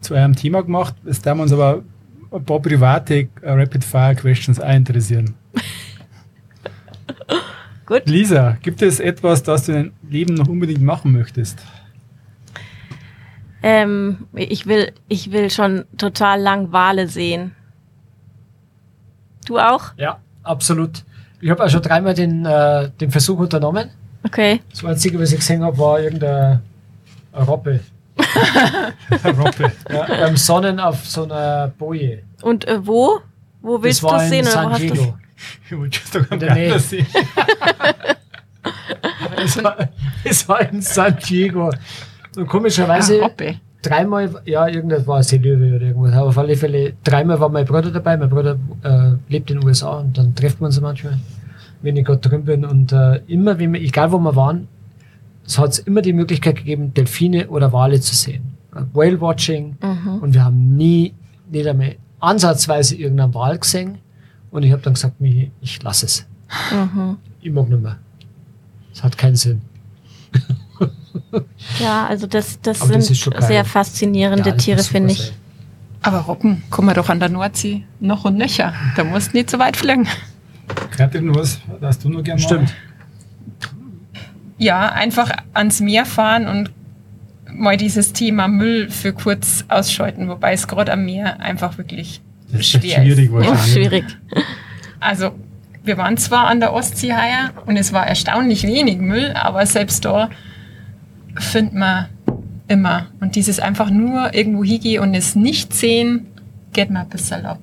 [0.00, 0.94] zu eurem Thema gemacht.
[1.04, 1.82] Jetzt werden wir uns aber
[2.30, 5.34] ein paar private äh, Rapid Fire Questions auch interessieren.
[7.86, 8.02] Gut.
[8.06, 11.58] Lisa, gibt es etwas, das du im Leben noch unbedingt machen möchtest?
[13.68, 17.56] Ähm, ich will, ich will schon total lang Wale sehen.
[19.44, 19.92] Du auch?
[19.96, 21.02] Ja, absolut.
[21.40, 23.90] Ich habe auch schon dreimal den, äh, den Versuch unternommen.
[24.22, 24.60] Okay.
[24.70, 26.62] Das Einzige, was ich gesehen habe, war irgendeine
[27.32, 27.80] eine Robbe.
[29.24, 29.72] Robbe.
[29.90, 32.22] Ja, beim Sonnen auf so einer Boje.
[32.42, 33.18] Und äh, wo?
[33.62, 34.42] Wo willst das du in sehen?
[34.42, 35.18] Oder San wo hast du Diego.
[35.64, 36.66] Ich wollte schon sagen, In der Nähe.
[36.70, 37.06] woanders sehen.
[39.44, 39.76] Es war,
[40.24, 41.70] es war in San Diego.
[42.36, 43.30] Und komischerweise Ah,
[43.82, 47.90] dreimal, ja, irgendwas war Seelöwe oder irgendwas, aber auf alle Fälle, dreimal war mein Bruder
[47.90, 48.16] dabei.
[48.16, 51.18] Mein Bruder äh, lebt in den USA und dann treffen wir uns manchmal,
[51.82, 52.64] wenn ich gerade drin bin.
[52.64, 54.68] Und äh, immer, wenn wir, egal wo wir waren,
[55.46, 58.42] es hat immer die Möglichkeit gegeben, Delfine oder Wale zu sehen.
[58.74, 60.18] Äh, Whale Watching Mhm.
[60.20, 61.14] und wir haben nie,
[61.50, 63.98] nicht einmal ansatzweise irgendeinen Wal gesehen.
[64.50, 66.26] Und ich habe dann gesagt, Michi, ich lasse es.
[66.72, 67.16] Mhm.
[67.40, 67.98] Ich mag nicht mehr.
[68.92, 69.60] Es hat keinen Sinn.
[71.80, 73.42] Ja, also das, das Aber das sind ist schon geil.
[73.42, 75.32] sehr faszinierende Ja, das Tiere, finde ich.
[76.02, 78.72] Aber Robben kommen wir doch an der Nordsee noch und nöcher.
[78.96, 80.06] Da musst du nicht so weit fliegen.
[80.96, 82.74] Katrin, was das du noch gerne Stimmt.
[84.58, 86.70] Ja, einfach ans Meer fahren und
[87.52, 92.20] mal dieses Thema Müll für kurz ausschalten, wobei es gerade am Meer einfach wirklich
[92.50, 93.32] Das ist schwer schwierig ist.
[93.32, 93.72] Ja, wahrscheinlich.
[93.72, 94.04] schwierig.
[95.00, 95.32] Also,
[95.84, 100.04] wir waren zwar an der Ostsee heuer und es war erstaunlich wenig Müll, aber selbst
[100.04, 100.30] da
[101.38, 102.06] findet man
[102.68, 103.06] immer.
[103.20, 106.26] Und dieses einfach nur irgendwo hingehen und es nicht sehen,
[106.72, 107.60] geht mir ein bisschen ab.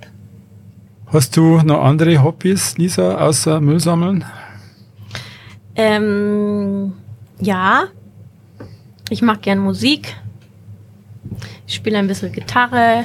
[1.07, 4.25] Hast du noch andere Hobbys, Lisa, außer Müll sammeln?
[5.75, 6.93] Ähm,
[7.39, 7.83] ja,
[9.09, 10.15] ich mache gern Musik.
[11.67, 13.03] Ich spiele ein bisschen Gitarre,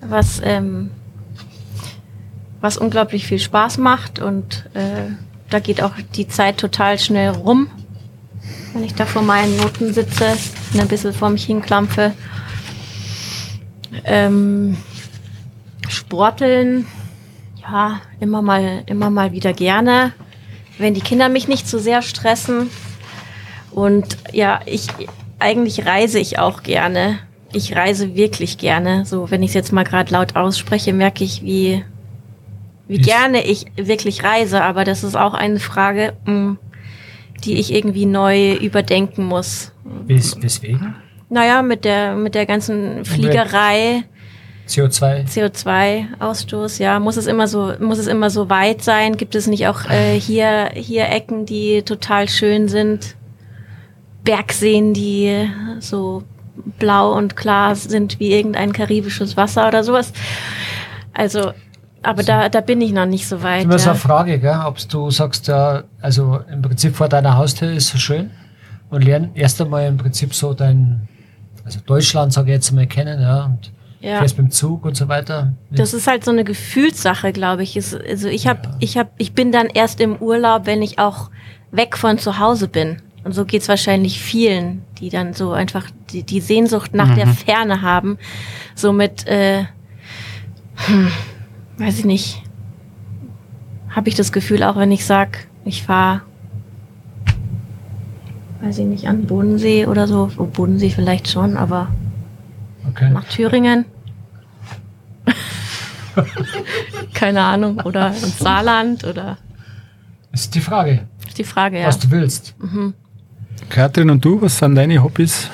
[0.00, 0.90] was, ähm,
[2.60, 5.12] was unglaublich viel Spaß macht und äh,
[5.50, 7.68] da geht auch die Zeit total schnell rum,
[8.76, 10.36] wenn ich da vor meinen Noten sitze
[10.72, 12.12] und ein bisschen vor mich hinklampfe.
[14.04, 14.76] Ähm,
[15.88, 16.86] Sporteln,
[17.62, 20.12] ja, immer mal, immer mal wieder gerne
[20.78, 22.70] wenn die Kinder mich nicht zu sehr stressen.
[23.70, 24.88] Und ja, ich
[25.38, 27.18] eigentlich reise ich auch gerne.
[27.52, 29.04] Ich reise wirklich gerne.
[29.04, 31.84] So, wenn ich es jetzt mal gerade laut ausspreche, merke ich, wie,
[32.88, 34.62] wie gerne ich wirklich reise.
[34.62, 36.56] Aber das ist auch eine Frage, mh,
[37.44, 39.72] die ich irgendwie neu überdenken muss.
[39.84, 40.94] Wes weswegen?
[41.28, 44.04] Naja, mit der, mit der ganzen Fliegerei.
[44.68, 45.26] CO2.
[45.28, 49.16] CO2-Ausstoß, ja, muss es immer so, muss es immer so weit sein?
[49.16, 53.16] Gibt es nicht auch äh, hier, hier Ecken, die total schön sind?
[54.24, 56.24] Bergseen, die so
[56.78, 60.12] blau und klar sind wie irgendein karibisches Wasser oder sowas.
[61.12, 61.52] Also,
[62.06, 63.64] aber da, da bin ich noch nicht so weit.
[63.64, 63.90] Immer so Ja.
[63.92, 64.60] eine Frage, gell?
[64.66, 68.30] ob du sagst, ja, also im Prinzip vor deiner Haustür ist so schön
[68.90, 71.08] und lernen erst einmal im Prinzip so dein,
[71.64, 74.18] also Deutschland, sage ich jetzt mal, kennen, ja, und Ja.
[74.18, 75.52] fährst mit dem Zug und so weiter.
[75.70, 77.76] Das ist halt so eine Gefühlssache, glaube ich.
[77.76, 81.30] Es- Also ich habe, ich habe, ich bin dann erst im Urlaub, wenn ich auch
[81.72, 83.02] weg von zu Hause bin.
[83.24, 87.82] Und so geht's wahrscheinlich vielen, die dann so einfach die, die Sehnsucht nach der Ferne
[87.82, 88.18] haben.
[88.76, 89.64] So mit, äh,
[90.76, 91.10] hm,
[91.78, 92.42] weiß ich nicht,
[93.90, 96.22] habe ich das Gefühl, auch wenn ich sag, ich fahre,
[98.60, 100.30] weiß ich nicht, an den Bodensee oder so.
[100.36, 101.88] Oh, Bodensee vielleicht schon, aber
[102.88, 103.10] okay.
[103.10, 103.84] nach Thüringen.
[107.14, 107.80] Keine Ahnung.
[107.80, 109.38] Oder ins Saarland oder
[110.32, 111.86] Das ist die Frage, ist die Frage, ja.
[111.86, 112.54] was du willst.
[113.68, 115.50] Katrin und du, was sind deine Hobbys?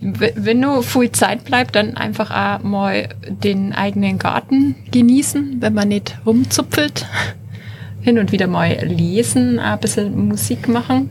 [0.00, 5.88] Wenn nur viel Zeit bleibt, dann einfach auch mal den eigenen Garten genießen, wenn man
[5.88, 7.06] nicht rumzupfelt.
[8.00, 11.10] Hin und wieder mal lesen, ein bisschen Musik machen.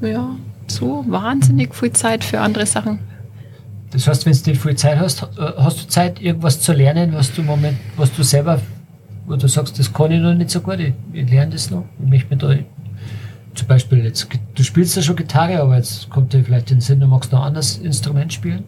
[0.00, 2.98] Ja, so wahnsinnig viel Zeit für andere Sachen.
[3.92, 5.26] Das heißt, wenn du nicht viel Zeit hast, äh,
[5.58, 8.60] hast du Zeit, irgendwas zu lernen, was du Moment, was du selber,
[9.26, 11.84] wo du sagst, das kann ich noch nicht so gut, ich, ich lerne das noch.
[12.02, 12.54] Ich möchte mir da
[13.54, 16.80] zum Beispiel jetzt, du spielst ja schon Gitarre, aber jetzt kommt dir vielleicht in den
[16.82, 18.64] Sinn, du magst noch ein anderes Instrument spielen.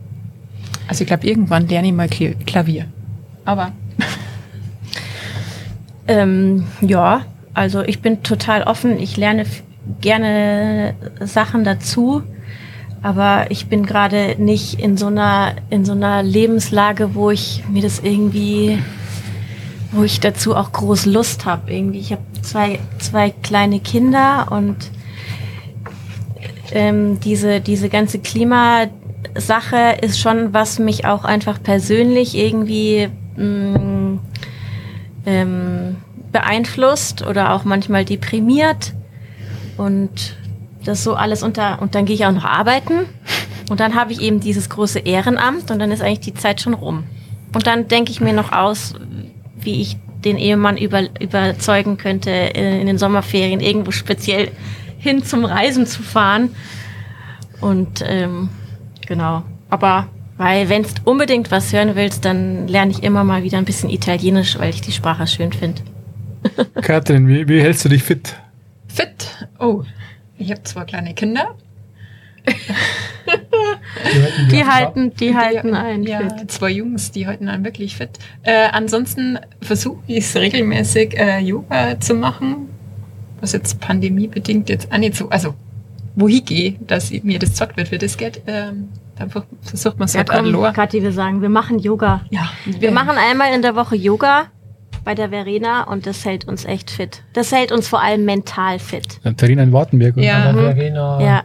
[0.88, 2.86] Also ich glaube, irgendwann lerne ich mal Kla- Klavier.
[3.44, 3.72] Aber
[6.06, 7.22] Ähm, ja,
[7.54, 8.98] also ich bin total offen.
[8.98, 9.46] Ich lerne
[10.00, 12.22] gerne Sachen dazu,
[13.02, 17.82] aber ich bin gerade nicht in so einer in so einer Lebenslage, wo ich mir
[17.82, 18.78] das irgendwie,
[19.94, 21.72] wo ich dazu auch groß Lust habe.
[21.72, 24.90] Irgendwie, ich habe zwei zwei kleine Kinder und
[26.72, 34.18] ähm, diese, diese ganze Klimasache ist schon, was mich auch einfach persönlich irgendwie mh,
[35.26, 35.96] ähm,
[36.32, 38.92] beeinflusst oder auch manchmal deprimiert.
[39.76, 40.36] Und
[40.84, 43.06] das so alles unter, und dann gehe ich auch noch arbeiten.
[43.70, 46.74] Und dann habe ich eben dieses große Ehrenamt und dann ist eigentlich die Zeit schon
[46.74, 47.04] rum.
[47.54, 48.94] Und dann denke ich mir noch aus,
[49.64, 54.50] wie ich den Ehemann über, überzeugen könnte, in, in den Sommerferien irgendwo speziell
[54.98, 56.54] hin zum Reisen zu fahren.
[57.60, 58.48] Und ähm,
[59.06, 59.42] genau.
[59.70, 63.64] Aber weil wenn du unbedingt was hören willst, dann lerne ich immer mal wieder ein
[63.64, 65.82] bisschen Italienisch, weil ich die Sprache schön finde.
[66.82, 68.34] Katrin, wie, wie hältst du dich fit?
[68.88, 69.48] Fit.
[69.58, 69.84] Oh,
[70.38, 71.54] ich habe zwei kleine Kinder.
[74.50, 76.50] Die halten, die halten einen ja, fit.
[76.50, 78.10] zwei Jungs, die halten einen wirklich fit.
[78.42, 82.68] Äh, ansonsten versuche ich es regelmäßig äh, Yoga zu machen,
[83.40, 85.54] was jetzt pandemiebedingt jetzt auch nicht so, also
[86.16, 88.88] wo ich gehe, dass mir das zockt wird für das Geld, ähm,
[89.28, 90.72] ver- versucht man es Ja, halt komm, allein.
[90.72, 92.20] Kathi, wir sagen, wir machen Yoga.
[92.30, 94.44] Ja, Wir machen einmal in der Woche Yoga
[95.04, 97.22] bei der Verena und das hält uns echt fit.
[97.32, 99.20] Das hält uns vor allem mental fit.
[99.22, 100.16] Katharina in Wartenberg.
[100.16, 100.52] Ja.
[100.52, 100.56] Mhm.
[100.58, 101.42] Verena Ja,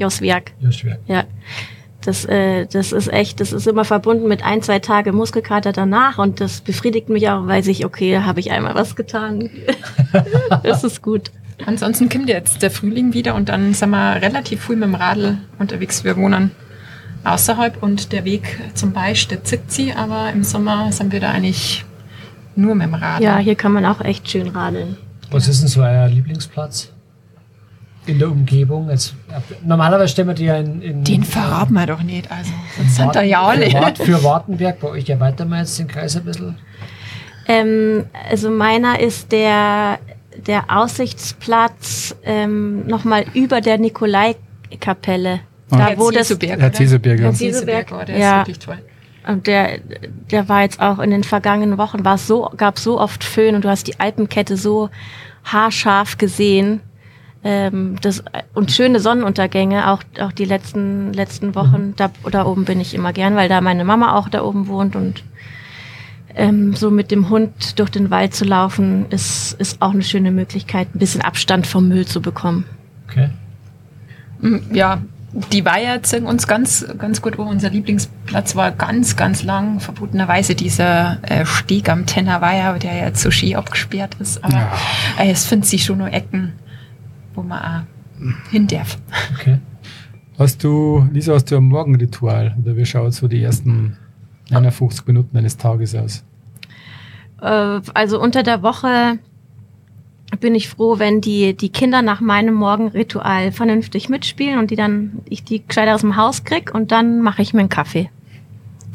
[0.00, 0.52] Joswiak.
[0.60, 0.98] Joschwerk.
[1.06, 1.24] Ja.
[2.02, 6.16] Das, äh, das ist echt, das ist immer verbunden mit ein, zwei Tage Muskelkater danach
[6.16, 9.50] und das befriedigt mich auch, weiß ich, okay, da habe ich einmal was getan.
[10.62, 11.30] das ist gut.
[11.66, 15.36] Ansonsten kommt jetzt der Frühling wieder und dann sind wir relativ früh mit dem Radl
[15.58, 16.02] unterwegs.
[16.02, 16.52] Wir wohnen
[17.24, 21.84] außerhalb und der Weg zum Beispiel zickt sie, aber im Sommer sind wir da eigentlich
[22.56, 23.22] nur mit dem Radl.
[23.22, 24.96] Ja, hier kann man auch echt schön radeln.
[25.30, 26.90] Was ist denn so euer Lieblingsplatz?
[28.06, 28.90] In der Umgebung?
[28.90, 29.14] Jetzt,
[29.64, 33.14] normalerweise stellen wir die ja in, in Den verraten wir doch nicht, also sonst sind
[33.14, 33.70] da ja alle.
[33.70, 36.56] Für, Wart, für Wartenberg, bei euch erweitern wir jetzt den Kreis ein bisschen.
[37.46, 39.98] Ähm, also meiner ist der,
[40.46, 45.40] der Aussichtsplatz ähm, nochmal über der Nikolaikapelle.
[45.68, 47.34] Da Herr wo das, Zieselberg, Herr oder?
[47.34, 47.96] Zieselberger.
[47.96, 48.40] Herr oh, der ja.
[48.40, 48.78] ist wirklich toll.
[49.26, 49.78] Und der,
[50.30, 53.54] der war jetzt auch in den vergangenen Wochen, war es so, gab so oft Föhn
[53.54, 54.88] und du hast die Alpenkette so
[55.44, 56.80] haarscharf gesehen.
[57.42, 58.22] Ähm, das,
[58.54, 61.94] und schöne Sonnenuntergänge, auch, auch die letzten, letzten Wochen.
[61.96, 64.94] Da, da oben bin ich immer gern, weil da meine Mama auch da oben wohnt
[64.94, 65.22] und
[66.36, 70.30] ähm, so mit dem Hund durch den Wald zu laufen, ist, ist auch eine schöne
[70.30, 72.66] Möglichkeit, ein bisschen Abstand vom Müll zu bekommen.
[73.08, 73.30] Okay.
[74.40, 75.00] Mm, Ja,
[75.52, 80.54] die Weiher zeigen uns ganz, ganz gut, wo unser Lieblingsplatz war ganz, ganz lang, verbotenerweise
[80.54, 84.42] dieser äh, Steg am Tennerweiher, der ja jetzt so Ski abgesperrt ist.
[84.44, 84.72] Aber Ja.
[85.18, 86.52] äh, es findet sich schon noch Ecken,
[87.34, 88.98] wo man auch hin darf.
[89.34, 89.58] okay.
[90.38, 92.56] Hast du, Lisa, hast du ein Morgenritual?
[92.62, 93.98] Oder wie schaut so die ersten
[94.50, 96.24] 51 Minuten eines Tages aus?
[97.42, 99.18] Äh, also unter der Woche
[100.38, 105.18] bin ich froh, wenn die, die Kinder nach meinem Morgenritual vernünftig mitspielen und die dann,
[105.28, 108.10] ich die gescheit aus dem Haus krieg und dann mache ich mir einen Kaffee.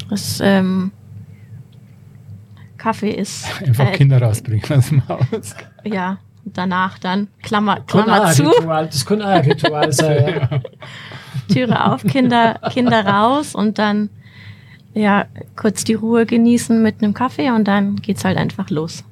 [0.10, 0.92] Das, ähm,
[2.78, 5.56] Kaffee ist, Einfach äh, Kinder rausbringen aus dem Haus.
[5.84, 10.48] ja, danach dann Klammer, Klammer zu, Ritual, das kann auch ein Ritual sein.
[10.52, 10.60] Ja.
[11.54, 14.10] Türe auf, Kinder, Kinder raus und dann,
[14.94, 19.04] ja, kurz die Ruhe genießen mit einem Kaffee und dann geht's halt einfach los.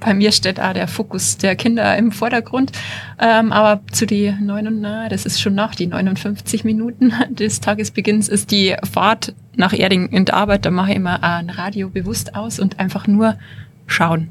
[0.00, 2.72] Bei mir steht auch der Fokus der Kinder im Vordergrund.
[3.20, 8.28] Ähm, aber zu die neun, na, das ist schon nach die 59 Minuten des Tagesbeginns
[8.28, 10.66] ist die Fahrt nach Erding in der Arbeit.
[10.66, 13.36] Da mache ich immer ein Radio bewusst aus und einfach nur
[13.86, 14.28] schauen.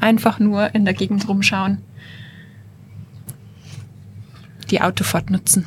[0.00, 1.78] Einfach nur in der Gegend rumschauen.
[4.70, 5.66] Die Autofahrt nutzen.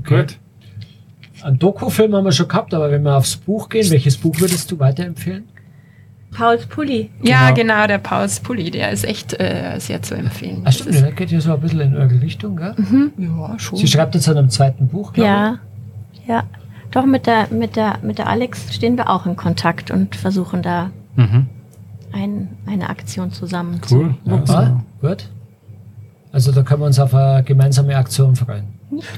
[0.00, 0.22] Okay.
[0.22, 0.38] Gut.
[1.42, 4.70] Ein Dokufilm haben wir schon gehabt, aber wenn wir aufs Buch gehen, welches Buch würdest
[4.70, 5.44] du weiterempfehlen?
[6.30, 7.10] Pauls Pulli.
[7.22, 7.74] Ja, Genau.
[7.74, 10.62] genau, der Paus Pulli, der ist echt äh, sehr zu empfehlen.
[10.64, 12.74] Ach stimmt, der geht ja so ein bisschen in eure Richtung, gell?
[12.78, 13.12] Mhm.
[13.18, 13.78] ja, schon.
[13.78, 15.58] Sie schreibt jetzt an einem zweiten Buch, glaube Ja,
[16.26, 16.44] ja.
[16.90, 20.62] Doch mit der, mit der, mit der Alex stehen wir auch in Kontakt und versuchen
[20.62, 21.48] da Mhm.
[22.12, 24.14] Ein, eine Aktion zusammen Cool.
[24.24, 24.58] zu Ja.
[24.58, 25.28] Ah, gut.
[26.32, 28.64] Also da können wir uns auf eine gemeinsame Aktion freuen,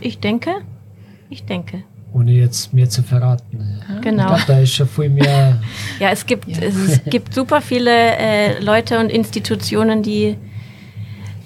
[0.00, 0.50] Ich denke,
[1.30, 1.84] ich denke.
[2.12, 3.80] ohne jetzt mehr zu verraten.
[3.96, 4.26] Ich Genau.
[4.26, 5.60] glaube, da ist schon viel mehr.
[6.00, 6.62] Ja, es gibt, Ja.
[6.62, 10.36] es gibt super viele äh, Leute und Institutionen, die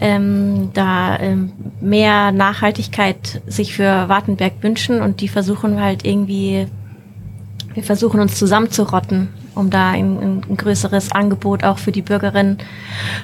[0.00, 6.66] ähm, da ähm, mehr Nachhaltigkeit sich für Wartenberg wünschen und die versuchen halt irgendwie,
[7.74, 12.58] wir versuchen uns zusammenzurotten, um da ein, ein, größeres Angebot auch für die Bürgerinnen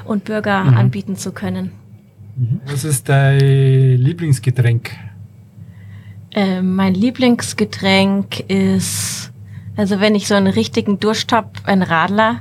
[0.04, 0.76] und Bürger Mhm.
[0.76, 1.72] anbieten zu können.
[2.66, 4.90] Was ist dein Lieblingsgetränk?
[6.32, 9.30] Äh, mein Lieblingsgetränk ist,
[9.76, 12.40] also wenn ich so einen richtigen Durst hab, ein Radler.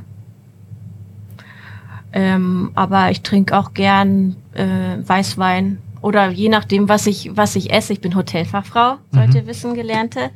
[2.12, 7.72] Ähm, aber ich trinke auch gern äh, Weißwein oder je nachdem, was ich, was ich
[7.72, 7.94] esse.
[7.94, 10.30] Ich bin Hotelfachfrau, sollte ihr wissen, gelernte.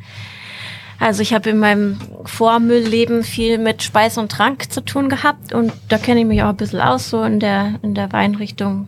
[1.00, 5.72] Also ich habe in meinem Vormüllleben viel mit Speis und Trank zu tun gehabt und
[5.90, 8.88] da kenne ich mich auch ein bisschen aus, so in der, in der Weinrichtung.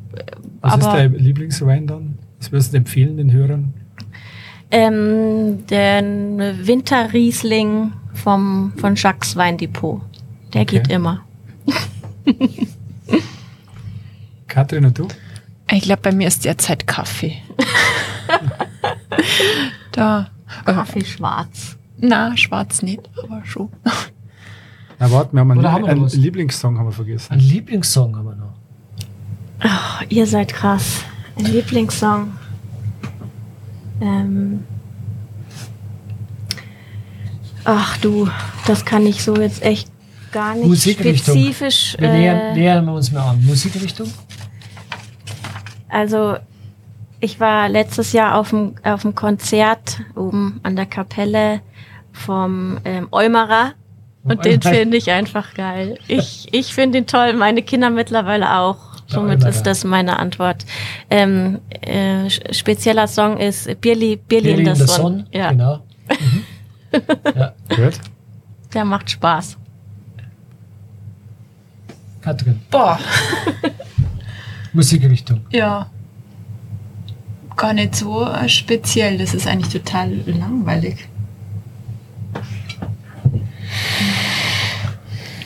[0.62, 2.18] Was ist Aber dein Lieblingswein dann?
[2.40, 3.74] Was würdest du empfehlen den Hörern?
[4.72, 10.02] ähm, der Winterriesling vom, von Jacques Weindepot.
[10.54, 10.80] Der Okay.
[10.80, 11.22] geht immer.
[14.48, 15.08] Katrin und du?
[15.72, 17.38] Ich glaube, bei mir ist derzeit Kaffee.
[19.92, 20.30] da.
[20.66, 21.78] Kaffee schwarz.
[22.02, 23.70] Na, schwarz nicht, aber schon.
[25.00, 26.16] Na warte, wir haben einen, Oder haben wir einen noch was?
[26.16, 27.34] Lieblingssong haben wir vergessen.
[27.34, 28.54] Ein Lieblingssong haben wir noch.
[29.64, 31.04] Oh, ihr seid krass.
[31.38, 32.32] Ein Lieblingssong.
[34.02, 34.64] Ähm.
[37.66, 38.28] Ach du,
[38.68, 39.90] das kann ich so jetzt echt
[40.32, 41.36] gar nicht Musikrichtung.
[41.36, 41.96] spezifisch.
[42.00, 43.46] Wir äh, nähern, nähern wir uns mal an.
[43.46, 44.12] Musikrichtung?
[45.90, 46.38] Also
[47.20, 51.62] ich war letztes Jahr auf dem, auf dem Konzert oben an der Kapelle
[52.12, 53.74] vom ähm, Eumerer
[54.24, 55.98] und den finde ich einfach geil.
[56.08, 58.78] Ich, ich finde ihn toll, meine Kinder mittlerweile auch.
[59.08, 60.66] Somit ist das meine Antwort.
[61.10, 65.26] Ähm, äh, spezieller Song ist Birli, Birli, in der Sonne.
[65.32, 65.80] Ja, Genau.
[66.10, 66.46] Mhm.
[67.36, 67.54] ja.
[67.76, 68.00] Gut.
[68.74, 69.58] der macht Spaß.
[72.22, 73.00] Katrin, Boah,
[74.74, 75.42] Musikrichtung.
[75.52, 75.90] ja.
[77.56, 79.18] Gar nicht so äh, speziell.
[79.18, 81.10] Das ist eigentlich total langweilig.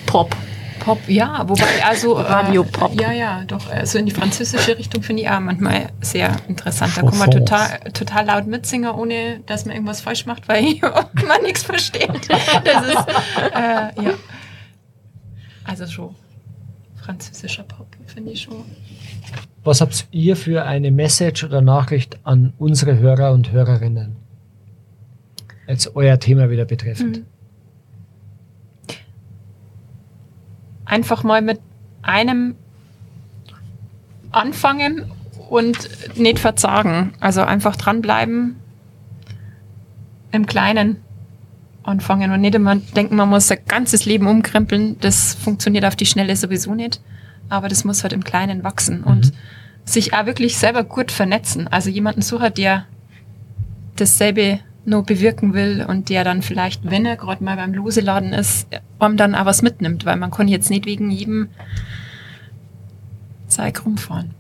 [0.06, 0.36] Pop.
[0.80, 3.00] Pop, ja, wobei also Radio-Pop.
[3.00, 3.70] Äh, ja, ja, doch.
[3.70, 6.98] Also in die französische Richtung finde ich auch manchmal sehr interessant.
[6.98, 11.42] Da kann man total, total laut mitsingen, ohne dass man irgendwas falsch macht, weil man
[11.44, 12.30] nichts versteht.
[12.30, 13.08] Das ist
[13.56, 14.14] äh, ja.
[15.64, 16.16] Also schon
[17.04, 18.64] französischer Pop finde ich schon.
[19.64, 24.18] Was habt ihr für eine Message oder Nachricht an unsere Hörer und Hörerinnen?
[25.68, 27.20] Jetzt euer Thema wieder betreffend.
[27.20, 27.26] Mhm.
[30.94, 31.60] Einfach mal mit
[32.04, 32.56] einem
[34.32, 35.12] anfangen
[35.50, 37.14] und nicht verzagen.
[37.20, 38.56] Also einfach dranbleiben,
[40.32, 40.98] im Kleinen
[41.84, 44.98] anfangen und nicht immer denken, man muss sein ganzes Leben umkrempeln.
[45.00, 47.02] Das funktioniert auf die Schnelle sowieso nicht.
[47.50, 49.34] Aber das muss halt im Kleinen wachsen und
[49.86, 51.68] sich auch wirklich selber gut vernetzen.
[51.68, 52.86] Also jemanden suchen, der
[53.96, 58.68] dasselbe nur bewirken will und der dann vielleicht, wenn er gerade mal beim Loseladen ist,
[59.00, 61.50] einem dann auch was mitnimmt, weil man kann jetzt nicht wegen jedem
[63.48, 64.32] Zeig rumfahren.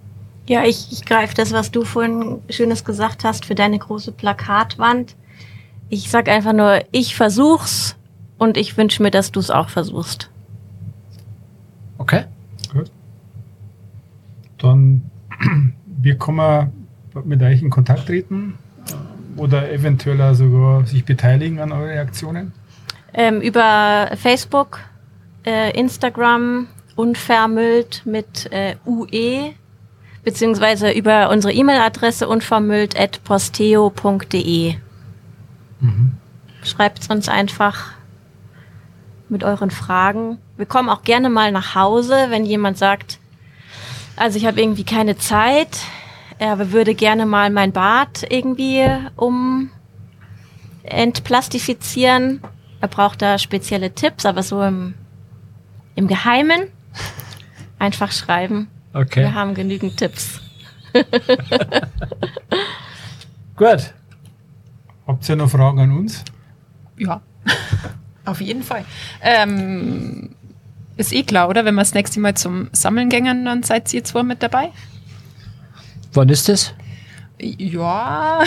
[0.47, 5.15] Ja, ich, ich greife das, was du vorhin Schönes gesagt hast, für deine große Plakatwand.
[5.89, 7.95] Ich sag einfach nur, ich versuch's
[8.37, 10.29] und ich wünsche mir, dass du es auch versuchst.
[11.97, 12.25] Okay.
[12.73, 12.91] Gut.
[14.57, 15.03] Dann,
[15.85, 16.73] wie kann man
[17.23, 18.57] mit euch in Kontakt treten?
[19.37, 22.51] Oder eventuell sogar sich beteiligen an euren Aktionen?
[23.13, 24.79] Ähm, über Facebook,
[25.45, 29.53] äh, Instagram, unvermüllt mit äh, UE,
[30.23, 34.75] beziehungsweise über unsere E-Mail-Adresse unvermüllt.posteo.de.
[36.63, 37.93] Schreibt uns einfach
[39.29, 40.37] mit euren Fragen.
[40.55, 43.19] Wir kommen auch gerne mal nach Hause, wenn jemand sagt,
[44.15, 45.79] also ich habe irgendwie keine Zeit,
[46.43, 49.69] er würde gerne mal mein Bad irgendwie um
[50.83, 52.41] entplastifizieren.
[52.81, 54.93] Er braucht da spezielle Tipps, aber so im,
[55.95, 56.67] im Geheimen
[57.79, 58.67] einfach schreiben.
[58.93, 59.21] Okay.
[59.21, 60.41] Wir haben genügend Tipps.
[63.55, 63.93] Gut.
[65.07, 66.25] Habt ihr noch Fragen an uns?
[66.97, 67.21] Ja,
[68.25, 68.83] auf jeden Fall.
[69.21, 70.35] Ähm,
[70.97, 71.63] ist eh klar, oder?
[71.63, 74.71] Wenn wir das nächste Mal zum Sammeln gängen, dann seid ihr zwar mit dabei.
[76.13, 76.73] Wann ist das?
[77.39, 78.43] Ja,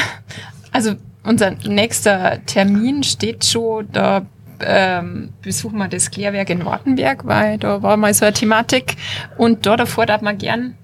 [0.72, 0.94] also
[1.24, 4.22] unser nächster Termin steht schon, da
[4.60, 8.96] ähm, besuchen wir das Klärwerk in Wartenberg, weil da war mal so eine Thematik
[9.36, 10.74] und da davor darf man gern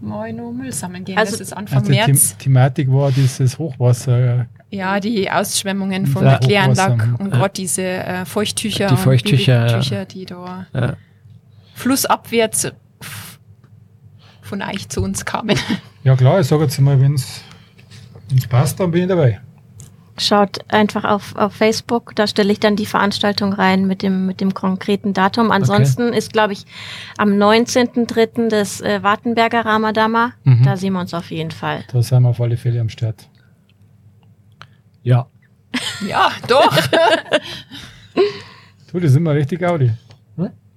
[0.00, 1.16] mal noch Müll sammeln gehen.
[1.18, 2.30] Also- das ist Anfang Also die März.
[2.30, 4.46] The Thematik war dieses Hochwasser.
[4.70, 7.36] Ja, die Ausschwemmungen von Ja, der Kläranlage und ja.
[7.36, 10.04] gerade diese äh, Feuchttücher, Die Feuchttücher, und ja.
[10.06, 10.94] Die da Ja.
[11.74, 12.72] flussabwärts
[14.52, 15.58] von euch zu uns kamen.
[16.04, 17.40] Ja klar, ich sage jetzt mal, wenn es
[18.50, 19.40] passt, dann bin ich dabei.
[20.18, 24.40] Schaut einfach auf, auf Facebook, da stelle ich dann die Veranstaltung rein mit dem, mit
[24.40, 25.52] dem konkreten Datum.
[25.52, 26.64] Ansonsten ist, glaube ich,
[27.18, 28.48] am 19.03.
[28.48, 30.32] das äh, Wartenberger Ramadama.
[30.42, 30.64] Mhm.
[30.64, 31.84] Da sehen wir uns auf jeden Fall.
[31.92, 33.28] Da sind wir auf alle Fälle am Start.
[35.04, 35.28] Ja.
[36.06, 36.76] ja, doch.
[38.92, 39.90] Du, das sind wir richtig Audi.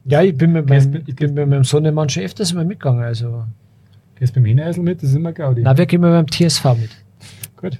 [0.05, 3.03] Ja, ich bin mit meinem, ich bin mit meinem Sohnemann schon öfters mal mitgegangen.
[3.03, 3.45] Also
[4.17, 5.61] Gehst beim Hineisel mit, das ist immer Gaudi.
[5.61, 6.89] Na, wir gehen mal beim TSV mit.
[7.57, 7.79] Gut.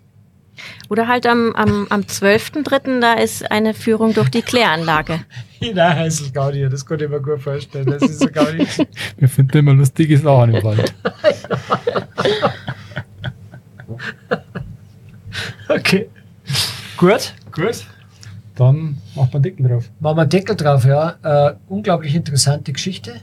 [0.90, 2.99] Oder halt am, am, am 12.3.
[2.99, 5.22] da ist eine Führung durch die Kläranlage.
[5.60, 7.86] Hineisel Gaudi, das konnte ich mir gut vorstellen.
[7.86, 8.68] Das ist so Gaudi.
[9.18, 10.94] Wir finden immer lustiges Lachen im Wald.
[15.70, 16.10] okay.
[16.98, 17.34] Gut.
[17.52, 17.86] Gut.
[18.56, 19.90] Dann macht man Deckel drauf.
[19.99, 21.16] Machen wir einen Deckel drauf, ja.
[21.24, 23.16] Äh, unglaublich interessante Geschichte.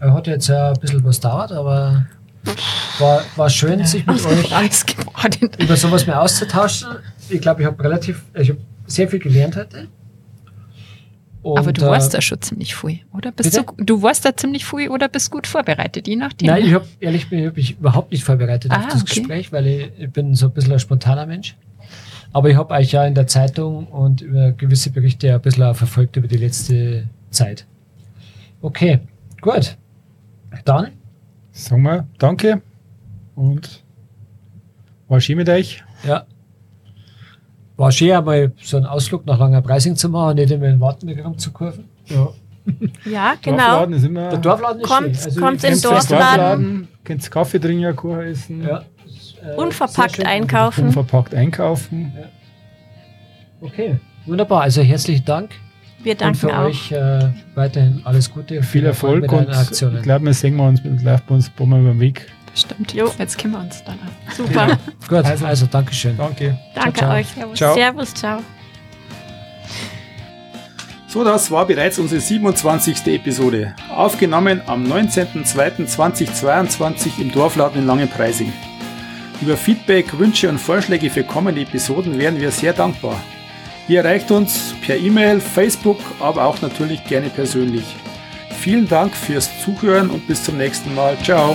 [0.00, 2.06] Er hat jetzt ja ein bisschen was dauert, aber
[2.98, 5.50] war, war schön, sich mit euch Alles geworden.
[5.58, 6.88] über sowas mehr auszutauschen.
[7.28, 9.88] Ich glaube, ich habe relativ, ich habe sehr viel gelernt heute.
[11.42, 13.30] Und, Aber du äh, warst da schon ziemlich viel, oder?
[13.30, 13.84] Bist du, Bitte?
[13.84, 16.46] du warst da ziemlich viel oder bist gut vorbereitet, je nachdem.
[16.48, 19.20] Nein, ich habe ehrlich bin ich hab mich überhaupt nicht vorbereitet Ah, auf das okay.
[19.20, 21.54] Gespräch, weil ich, ich bin so ein bisschen ein spontaner Mensch.
[22.32, 26.16] Aber ich habe euch ja in der Zeitung und über gewisse Berichte ein bisschen verfolgt
[26.16, 27.66] über die letzte Zeit.
[28.62, 29.00] Okay,
[29.42, 29.76] gut.
[30.64, 30.88] Dann,
[31.52, 32.62] Sagen wir Danke
[33.36, 33.82] und
[35.08, 35.82] war schön mit euch.
[36.04, 36.24] ja.
[37.76, 41.24] War schön, einmal so einen Ausflug nach langer Preising zu machen, nicht immer in Wartenberg
[41.24, 41.84] rumzukurven.
[42.06, 42.28] Ja.
[43.04, 43.56] Ja, genau.
[43.58, 44.28] Dorfladen ist immer.
[44.30, 45.24] Der Dorfladen ist Kommt- schön.
[45.24, 46.88] Also kommt in Könnt ihr Dorfladen.
[47.04, 48.84] Könnt Kaffee trinken, Kuchen essen, Ja.
[49.42, 50.84] Äh, Unverpackt einkaufen.
[50.86, 52.12] unverpackt einkaufen.
[53.60, 54.62] Okay, wunderbar.
[54.62, 55.50] Also herzlichen Dank.
[56.04, 56.64] Wir und danken für auch.
[56.66, 58.62] euch äh, weiterhin alles Gute.
[58.62, 59.96] Viel Erfolg mit und Aktionen.
[59.96, 61.98] ich glaube, wir sehen wir uns mit Live bei uns ein paar Mal über den
[62.00, 62.30] Weg.
[62.52, 62.92] Das stimmt.
[62.94, 63.10] Jo.
[63.18, 64.32] Jetzt kennen wir uns dann auch.
[64.32, 64.78] Super.
[65.08, 66.16] Gut, Also- also, Dankeschön.
[66.16, 66.56] Danke.
[66.74, 67.12] Danke ciao.
[67.14, 67.26] euch.
[67.28, 67.58] Servus.
[67.58, 67.74] Ciao.
[67.74, 68.40] Servus, ciao.
[71.08, 73.06] So, das war bereits unsere 27.
[73.06, 73.74] Episode.
[73.94, 78.52] Aufgenommen am 19.02.2022 im Dorfladen in Langenpreising.
[79.40, 83.20] Über Feedback, Wünsche und Vorschläge für kommende Episoden wären wir sehr dankbar.
[83.86, 87.84] Ihr erreicht uns per E-Mail, Facebook, aber auch natürlich gerne persönlich.
[88.60, 91.18] Vielen Dank fürs Zuhören und bis zum nächsten Mal.
[91.22, 91.54] Ciao.